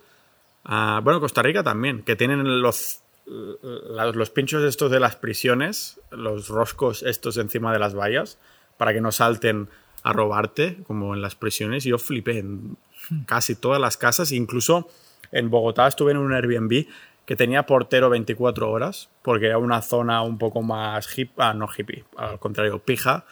Ah, 0.66 1.00
bueno, 1.02 1.22
Costa 1.22 1.42
Rica 1.42 1.64
también, 1.64 2.04
que 2.04 2.18
tienen 2.18 2.62
los, 2.62 3.02
los 3.26 4.30
pinchos 4.30 4.64
estos 4.66 4.92
de 4.92 5.00
las 5.00 5.16
prisiones, 5.16 6.02
los 6.12 6.50
roscos 6.50 7.02
estos 7.02 7.38
encima 7.38 7.72
de 7.72 7.80
las 7.80 7.96
vallas, 7.96 8.38
para 8.78 8.94
que 8.94 9.00
no 9.00 9.14
salten 9.14 9.70
a 10.04 10.12
robarte, 10.12 10.84
como 10.86 11.16
en 11.16 11.22
las 11.22 11.36
prisiones. 11.36 11.86
Yo 11.86 11.98
flipé 11.98 12.40
en 12.40 12.78
casi 13.26 13.56
todas 13.56 13.80
las 13.80 13.96
casas, 13.96 14.34
incluso 14.34 14.90
en 15.32 15.50
Bogotá 15.50 15.88
estuve 15.88 16.12
en 16.12 16.18
un 16.18 16.34
Airbnb 16.34 16.88
que 17.26 17.36
tenía 17.38 17.66
portero 17.66 18.10
24 18.10 18.70
horas, 18.70 19.10
porque 19.22 19.46
era 19.46 19.60
una 19.60 19.82
zona 19.82 20.24
un 20.24 20.38
poco 20.38 20.62
más 20.62 21.18
hip, 21.18 21.32
ah, 21.38 21.54
no 21.54 21.70
hippie, 21.76 22.04
al 22.18 22.38
contrario, 22.40 22.80
pija, 22.80 23.26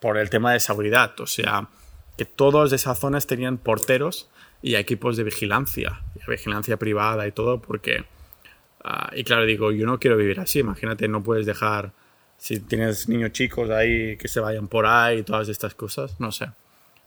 por 0.00 0.16
el 0.16 0.30
tema 0.30 0.52
de 0.52 0.60
seguridad. 0.60 1.18
O 1.18 1.26
sea, 1.26 1.68
que 2.16 2.24
todas 2.24 2.72
esas 2.72 2.98
zonas 2.98 3.26
tenían 3.26 3.58
porteros 3.58 4.28
y 4.62 4.76
equipos 4.76 5.16
de 5.16 5.24
vigilancia, 5.24 6.02
vigilancia 6.26 6.76
privada 6.76 7.26
y 7.26 7.32
todo, 7.32 7.60
porque... 7.60 8.04
Ah, 8.84 9.10
y 9.14 9.22
claro, 9.22 9.44
digo, 9.44 9.70
yo 9.70 9.86
no 9.86 10.00
quiero 10.00 10.16
vivir 10.16 10.40
así. 10.40 10.58
Imagínate, 10.58 11.06
no 11.06 11.22
puedes 11.22 11.46
dejar, 11.46 11.92
si 12.36 12.58
tienes 12.60 13.08
niños 13.08 13.30
chicos 13.30 13.70
ahí, 13.70 14.16
que 14.16 14.26
se 14.26 14.40
vayan 14.40 14.66
por 14.66 14.86
ahí 14.86 15.18
y 15.18 15.22
todas 15.22 15.48
estas 15.48 15.74
cosas. 15.74 16.18
No 16.18 16.32
sé. 16.32 16.46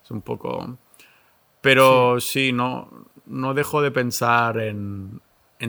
Es 0.03 0.11
un 0.11 0.21
poco... 0.21 0.77
Pero 1.61 2.19
sí, 2.21 2.53
no, 2.53 3.07
no 3.25 3.53
dejo 3.53 3.81
de 3.81 3.91
pensar 3.91 4.59
en, 4.59 5.19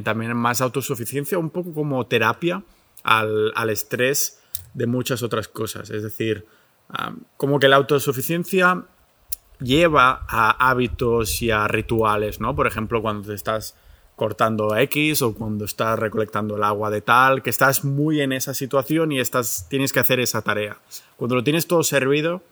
también 0.04 0.36
más 0.36 0.60
autosuficiencia, 0.60 1.38
un 1.38 1.50
poco 1.50 1.72
como 1.72 2.06
terapia 2.06 2.62
al, 3.02 3.52
al 3.54 3.70
estrés 3.70 4.40
de 4.74 4.86
muchas 4.86 5.22
otras 5.22 5.48
cosas. 5.48 5.90
Es 5.90 6.02
decir, 6.02 6.46
como 7.36 7.58
que 7.58 7.68
la 7.68 7.76
autosuficiencia 7.76 8.84
lleva 9.60 10.24
a 10.28 10.70
hábitos 10.70 11.42
y 11.42 11.50
a 11.50 11.66
rituales, 11.68 12.40
¿no? 12.40 12.54
Por 12.54 12.66
ejemplo, 12.66 13.02
cuando 13.02 13.28
te 13.28 13.34
estás 13.34 13.74
cortando 14.16 14.74
X 14.76 15.22
o 15.22 15.34
cuando 15.34 15.66
estás 15.66 15.98
recolectando 15.98 16.56
el 16.56 16.64
agua 16.64 16.90
de 16.90 17.02
tal, 17.02 17.42
que 17.42 17.50
estás 17.50 17.84
muy 17.84 18.22
en 18.22 18.32
esa 18.32 18.54
situación 18.54 19.12
y 19.12 19.20
estás, 19.20 19.66
tienes 19.68 19.92
que 19.92 20.00
hacer 20.00 20.20
esa 20.20 20.42
tarea. 20.42 20.78
Cuando 21.16 21.36
lo 21.36 21.44
tienes 21.44 21.66
todo 21.66 21.82
servido, 21.82 22.42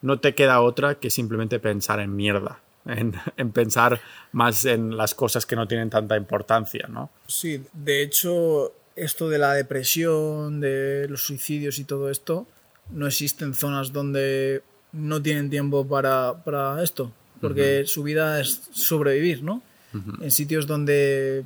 no 0.00 0.20
te 0.20 0.34
queda 0.34 0.60
otra 0.60 0.94
que 0.96 1.10
simplemente 1.10 1.58
pensar 1.58 1.98
en 2.00 2.14
mierda, 2.14 2.60
en, 2.86 3.14
en, 3.36 3.50
pensar 3.50 4.00
más 4.30 4.64
en 4.64 4.96
las 4.96 5.14
cosas 5.14 5.44
que 5.44 5.56
no 5.56 5.66
tienen 5.66 5.90
tanta 5.90 6.16
importancia, 6.16 6.86
¿no? 6.88 7.10
Sí, 7.26 7.62
de 7.72 8.02
hecho, 8.02 8.72
esto 8.94 9.28
de 9.28 9.38
la 9.38 9.54
depresión, 9.54 10.60
de 10.60 11.06
los 11.08 11.22
suicidios 11.22 11.78
y 11.78 11.84
todo 11.84 12.10
esto, 12.10 12.46
no 12.90 13.06
existen 13.06 13.54
zonas 13.54 13.92
donde 13.92 14.62
no 14.92 15.22
tienen 15.22 15.50
tiempo 15.50 15.86
para, 15.86 16.82
esto, 16.82 17.12
porque 17.40 17.84
su 17.86 18.02
vida 18.02 18.40
es 18.40 18.68
sobrevivir, 18.72 19.42
¿no? 19.42 19.62
En 20.20 20.30
sitios 20.30 20.66
donde, 20.66 21.44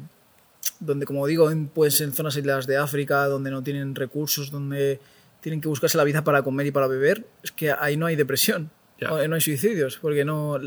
donde, 0.78 1.05
como 1.05 1.26
digo, 1.26 1.51
pueden 1.74 1.90
ser 1.90 2.09
en 2.09 2.12
zonas 2.12 2.36
aisladas 2.36 2.66
de 2.66 2.76
África, 2.76 3.26
donde 3.26 3.51
no 3.51 3.62
tienen 3.62 3.94
recursos, 3.94 4.51
donde 4.51 5.01
tienen 5.40 5.61
que 5.61 5.68
buscarse 5.68 5.97
la 5.97 6.05
vida 6.05 6.22
para 6.22 6.42
comer 6.42 6.66
y 6.66 6.70
para 6.70 6.86
beber, 6.86 7.26
es 7.42 7.53
que 7.53 7.72
ahí 7.72 7.97
no 7.97 8.07
hay 8.07 8.16
depresión, 8.16 8.70
no 9.01 9.34
hay 9.34 9.40
suicidios, 9.40 9.99
porque 9.99 10.24
no 10.24 10.61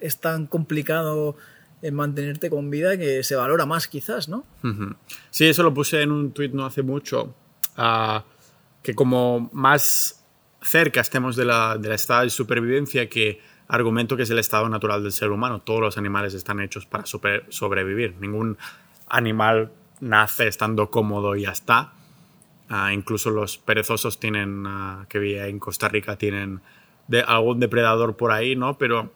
es 0.00 0.18
tan 0.18 0.46
complicado 0.46 1.36
mantenerte 1.92 2.50
con 2.50 2.70
vida 2.70 2.96
que 2.96 3.22
se 3.22 3.36
valora 3.36 3.66
más 3.66 3.88
quizás, 3.88 4.28
¿no? 4.28 4.44
Sí, 5.30 5.46
eso 5.46 5.62
lo 5.62 5.72
puse 5.74 6.02
en 6.02 6.10
un 6.10 6.32
tuit 6.32 6.52
no 6.52 6.66
hace 6.66 6.82
mucho. 6.82 7.34
Uh, 7.76 8.20
que 8.82 8.94
como 8.94 9.50
más 9.52 10.24
cerca 10.62 11.00
estemos 11.00 11.36
de 11.36 11.44
la, 11.44 11.78
del 11.78 11.92
estado 11.92 12.22
de 12.22 12.30
supervivencia 12.30 13.08
que 13.08 13.40
argumento 13.68 14.16
que 14.16 14.22
es 14.22 14.30
el 14.30 14.38
estado 14.38 14.68
natural 14.68 15.02
del 15.02 15.12
ser 15.12 15.30
humano. 15.30 15.60
Todos 15.60 15.80
los 15.80 15.98
animales 15.98 16.34
están 16.34 16.60
hechos 16.60 16.86
para 16.86 17.04
sobrevivir. 17.06 18.16
Ningún 18.20 18.56
animal 19.08 19.72
nace 20.00 20.46
estando 20.48 20.90
cómodo 20.90 21.36
y 21.36 21.42
ya 21.42 21.50
está. 21.50 21.92
Ah, 22.68 22.92
incluso 22.92 23.30
los 23.30 23.58
perezosos 23.58 24.18
tienen, 24.18 24.66
uh, 24.66 25.06
que 25.08 25.18
vi 25.18 25.36
en 25.36 25.58
Costa 25.58 25.88
Rica, 25.88 26.16
tienen 26.16 26.60
de, 27.06 27.22
algún 27.22 27.60
depredador 27.60 28.16
por 28.16 28.32
ahí, 28.32 28.56
¿no? 28.56 28.76
Pero 28.76 29.12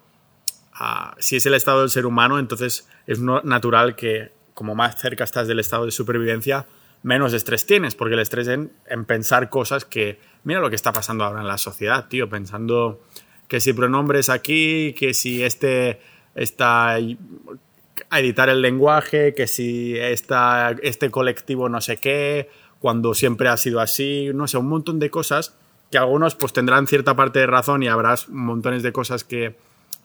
ah, 0.72 1.16
si 1.18 1.36
es 1.36 1.47
el 1.47 1.55
estado 1.55 1.80
del 1.80 1.91
ser 1.91 2.07
humano, 2.07 2.38
entonces 2.38 2.88
es 3.07 3.20
natural 3.20 3.97
que 3.97 4.32
como 4.55 4.74
más 4.74 5.01
cerca 5.01 5.24
estás 5.24 5.49
del 5.49 5.59
estado 5.59 5.86
de 5.86 5.91
supervivencia, 5.91 6.66
menos 7.03 7.32
estrés 7.32 7.66
tienes, 7.66 7.95
porque 7.95 8.14
el 8.14 8.20
estrés 8.20 8.47
en, 8.47 8.72
en 8.86 9.05
pensar 9.05 9.49
cosas 9.49 9.84
que, 9.84 10.20
mira 10.45 10.61
lo 10.61 10.70
que 10.70 10.76
está 10.76 10.93
pasando 10.93 11.24
ahora 11.24 11.41
en 11.41 11.49
la 11.49 11.59
sociedad, 11.59 12.09
tío, 12.09 12.28
pensando 12.28 13.01
que 13.49 13.61
si 13.61 13.72
pronombres 13.72 14.28
aquí, 14.30 14.95
que 14.99 15.12
si 15.14 15.43
este 15.43 16.01
está 16.34 16.97
a 18.11 18.20
editar 18.20 18.49
el 18.49 18.62
lenguaje, 18.62 19.34
que 19.34 19.47
si 19.47 19.97
esta, 19.99 20.70
este 20.82 21.11
colectivo 21.11 21.68
no 21.68 21.80
sé 21.80 21.99
qué, 21.99 22.49
cuando 22.78 23.14
siempre 23.14 23.49
ha 23.49 23.57
sido 23.57 23.80
así, 23.80 24.30
no 24.34 24.47
sé, 24.47 24.57
un 24.57 24.68
montón 24.68 24.99
de 24.99 25.11
cosas 25.11 25.57
que 25.91 25.99
algunos 25.99 26.36
pues 26.36 26.53
tendrán 26.53 26.86
cierta 26.86 27.14
parte 27.16 27.41
de 27.41 27.47
razón 27.47 27.82
y 27.82 27.88
habrá 27.88 28.14
montones 28.28 28.82
de 28.82 28.93
cosas 28.93 29.24
que, 29.24 29.57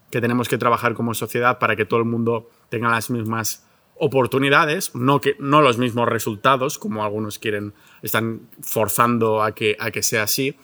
que 0.10 0.20
tenemos 0.20 0.50
que 0.50 0.58
trabajar 0.58 0.94
como 0.94 1.14
sociedad 1.14 1.60
para 1.60 1.76
que 1.76 1.86
todo 1.86 2.00
el 2.00 2.06
mundo 2.06 2.50
tenga 2.70 2.90
las 2.90 3.10
mismas 3.10 3.64
oportunidades, 3.98 4.94
no, 4.96 5.22
que, 5.22 5.36
no 5.40 5.62
los 5.62 5.78
mismos 5.78 6.08
resultados, 6.10 6.78
como 6.78 7.04
algunos 7.04 7.40
quieren, 7.40 7.74
están 8.02 8.50
forzando 8.62 9.42
a 9.42 9.54
que, 9.54 9.78
a 9.80 9.92
que 9.92 10.04
sea 10.04 10.24
así. 10.24 10.58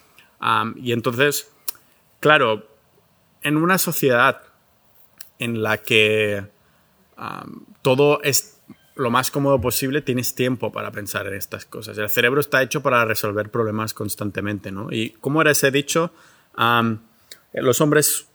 y 0.75 0.91
entonces, 0.91 1.51
claro, 2.19 2.67
en 3.41 3.57
una 3.57 3.77
sociedad 3.77 4.43
en 5.39 5.63
la 5.63 5.77
que 5.77 6.45
todo 7.81 8.21
es 8.23 8.61
lo 8.95 9.09
más 9.09 9.31
cómodo 9.31 9.59
posible, 9.61 10.01
tienes 10.01 10.35
tiempo 10.35 10.71
para 10.71 10.91
pensar 10.91 11.25
en 11.27 11.33
estas 11.33 11.65
cosas. 11.65 11.97
El 11.97 12.09
cerebro 12.09 12.41
está 12.41 12.61
hecho 12.61 12.81
para 12.81 13.05
resolver 13.05 13.49
problemas 13.49 13.93
constantemente, 13.93 14.71
¿no? 14.71 14.91
Y 14.91 15.11
como 15.21 15.41
era 15.41 15.51
ese 15.51 15.71
dicho, 15.71 16.13
los 17.53 17.81
hombres 17.81 18.27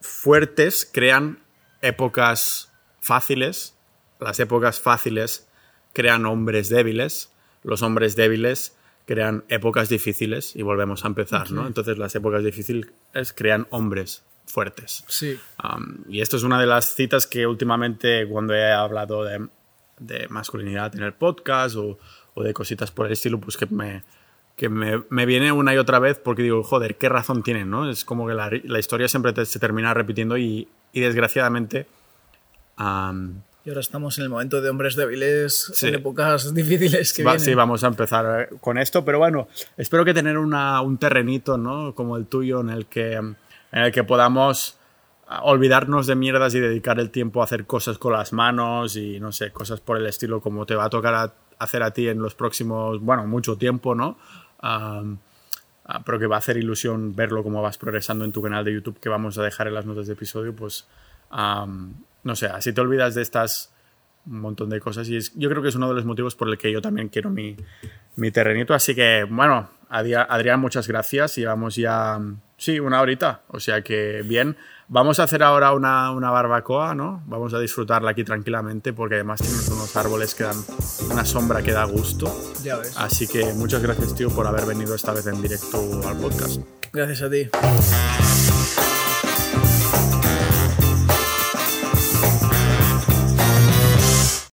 fuertes 0.00 0.88
crean 0.90 1.40
épocas 1.82 2.72
fáciles, 3.00 3.76
las 4.20 4.38
épocas 4.40 4.80
fáciles 4.80 5.48
crean 5.92 6.26
hombres 6.26 6.68
débiles, 6.68 7.32
los 7.62 7.82
hombres 7.82 8.16
débiles 8.16 8.76
crean 9.06 9.44
épocas 9.48 9.88
difíciles 9.88 10.54
y 10.54 10.62
volvemos 10.62 11.04
a 11.04 11.08
empezar, 11.08 11.50
¿no? 11.50 11.66
Entonces 11.66 11.98
las 11.98 12.14
épocas 12.14 12.44
difíciles 12.44 12.92
crean 13.34 13.66
hombres 13.70 14.22
fuertes. 14.46 15.04
Sí. 15.08 15.38
y 16.08 16.20
esto 16.20 16.36
es 16.36 16.42
una 16.42 16.60
de 16.60 16.66
las 16.66 16.94
citas 16.94 17.26
que 17.26 17.46
últimamente 17.46 18.26
cuando 18.28 18.54
he 18.54 18.70
hablado 18.70 19.24
de, 19.24 19.48
de 19.98 20.28
masculinidad 20.28 20.94
en 20.96 21.02
el 21.02 21.12
podcast 21.12 21.76
o, 21.76 21.98
o, 22.34 22.42
de 22.42 22.52
cositas 22.52 22.90
por 22.90 23.06
el 23.06 23.12
estilo, 23.12 23.40
pues 23.40 23.56
que 23.56 23.66
me, 23.66 24.02
que 24.56 24.68
me, 24.68 25.02
me, 25.08 25.26
viene 25.26 25.52
una 25.52 25.74
y 25.74 25.78
otra 25.78 25.98
vez 25.98 26.18
porque 26.18 26.42
digo, 26.42 26.62
joder, 26.62 26.96
qué 26.96 27.08
razón 27.08 27.42
tienen, 27.42 27.70
¿no? 27.70 27.88
Es 27.88 28.04
como 28.04 28.26
que 28.26 28.34
la, 28.34 28.50
la 28.64 28.78
historia 28.78 29.08
siempre 29.08 29.44
se 29.44 29.58
termina 29.58 29.94
repitiendo 29.94 30.36
y, 30.36 30.68
y 30.92 31.00
desgraciadamente... 31.00 31.86
y 33.70 33.72
ahora 33.72 33.82
estamos 33.82 34.18
en 34.18 34.24
el 34.24 34.30
momento 34.30 34.60
de 34.60 34.68
hombres 34.68 34.96
débiles, 34.96 35.80
en 35.84 35.94
épocas 35.94 36.52
difíciles 36.52 37.12
que 37.12 37.22
Va, 37.22 37.32
vienen. 37.32 37.44
Sí, 37.44 37.54
vamos 37.54 37.84
a 37.84 37.86
empezar 37.86 38.48
con 38.60 38.78
esto, 38.78 39.04
pero 39.04 39.18
bueno, 39.18 39.46
espero 39.76 40.04
que 40.04 40.12
tener 40.12 40.38
una, 40.38 40.80
un 40.80 40.98
terrenito, 40.98 41.56
¿no? 41.56 41.94
Como 41.94 42.16
el 42.16 42.26
tuyo, 42.26 42.62
en 42.62 42.70
el 42.70 42.86
que, 42.86 43.14
en 43.14 43.36
el 43.70 43.92
que 43.92 44.02
podamos 44.02 44.76
olvidarnos 45.42 46.08
de 46.08 46.16
mierdas 46.16 46.52
y 46.56 46.58
dedicar 46.58 46.98
el 46.98 47.10
tiempo 47.10 47.40
a 47.40 47.44
hacer 47.44 47.64
cosas 47.64 47.96
con 47.96 48.12
las 48.12 48.32
manos 48.32 48.96
y 48.96 49.20
no 49.20 49.30
sé, 49.30 49.52
cosas 49.52 49.80
por 49.80 49.96
el 49.98 50.06
estilo 50.06 50.40
como 50.40 50.66
te 50.66 50.74
va 50.74 50.86
a 50.86 50.90
tocar 50.90 51.14
a, 51.14 51.32
hacer 51.60 51.84
a 51.84 51.92
ti 51.92 52.08
en 52.08 52.20
los 52.20 52.34
próximos, 52.34 53.00
bueno, 53.00 53.24
mucho 53.28 53.56
tiempo, 53.56 53.94
¿no? 53.94 54.18
Um, 54.64 55.18
pero 56.04 56.18
que 56.18 56.26
va 56.26 56.34
a 56.34 56.38
hacer 56.40 56.56
ilusión 56.56 57.14
verlo 57.14 57.44
como 57.44 57.62
vas 57.62 57.78
progresando 57.78 58.24
en 58.24 58.32
tu 58.32 58.42
canal 58.42 58.64
de 58.64 58.72
YouTube 58.72 58.98
que 58.98 59.08
vamos 59.08 59.38
a 59.38 59.44
dejar 59.44 59.68
en 59.68 59.74
las 59.74 59.86
notas 59.86 60.08
de 60.08 60.14
episodio, 60.14 60.56
pues 60.56 60.88
um, 61.30 61.94
no 62.24 62.36
sé, 62.36 62.46
así 62.46 62.72
te 62.72 62.80
olvidas 62.80 63.14
de 63.14 63.22
estas 63.22 63.72
un 64.26 64.40
montón 64.40 64.68
de 64.70 64.80
cosas 64.80 65.08
y 65.08 65.16
es, 65.16 65.32
yo 65.34 65.48
creo 65.48 65.62
que 65.62 65.68
es 65.68 65.74
uno 65.74 65.88
de 65.88 65.94
los 65.94 66.04
motivos 66.04 66.34
por 66.34 66.48
el 66.48 66.58
que 66.58 66.70
yo 66.70 66.82
también 66.82 67.08
quiero 67.08 67.30
mi, 67.30 67.56
mi 68.16 68.30
terrenito. 68.30 68.74
Así 68.74 68.94
que, 68.94 69.24
bueno, 69.28 69.70
Adrián, 69.88 70.60
muchas 70.60 70.86
gracias. 70.86 71.38
y 71.38 71.44
vamos 71.44 71.76
ya, 71.76 72.18
sí, 72.56 72.78
una 72.80 73.00
horita. 73.00 73.42
O 73.48 73.60
sea 73.60 73.82
que 73.82 74.22
bien. 74.24 74.56
Vamos 74.92 75.20
a 75.20 75.22
hacer 75.22 75.44
ahora 75.44 75.72
una, 75.72 76.10
una, 76.10 76.32
barbacoa, 76.32 76.96
¿no? 76.96 77.22
Vamos 77.26 77.54
a 77.54 77.60
disfrutarla 77.60 78.10
aquí 78.10 78.24
tranquilamente 78.24 78.92
porque 78.92 79.14
además 79.14 79.40
tienes 79.40 79.68
unos 79.68 79.94
árboles 79.94 80.34
que 80.34 80.42
dan 80.42 80.56
una 81.12 81.24
sombra 81.24 81.62
que 81.62 81.70
da 81.70 81.84
gusto. 81.84 82.26
Ya 82.64 82.76
ves. 82.76 82.96
Así 82.98 83.28
que 83.28 83.54
muchas 83.54 83.82
gracias, 83.82 84.16
tío, 84.16 84.30
por 84.30 84.48
haber 84.48 84.66
venido 84.66 84.96
esta 84.96 85.12
vez 85.12 85.28
en 85.28 85.40
directo 85.40 85.78
al 86.08 86.16
podcast. 86.16 86.60
Gracias 86.92 87.22
a 87.22 87.30
ti. 87.30 87.48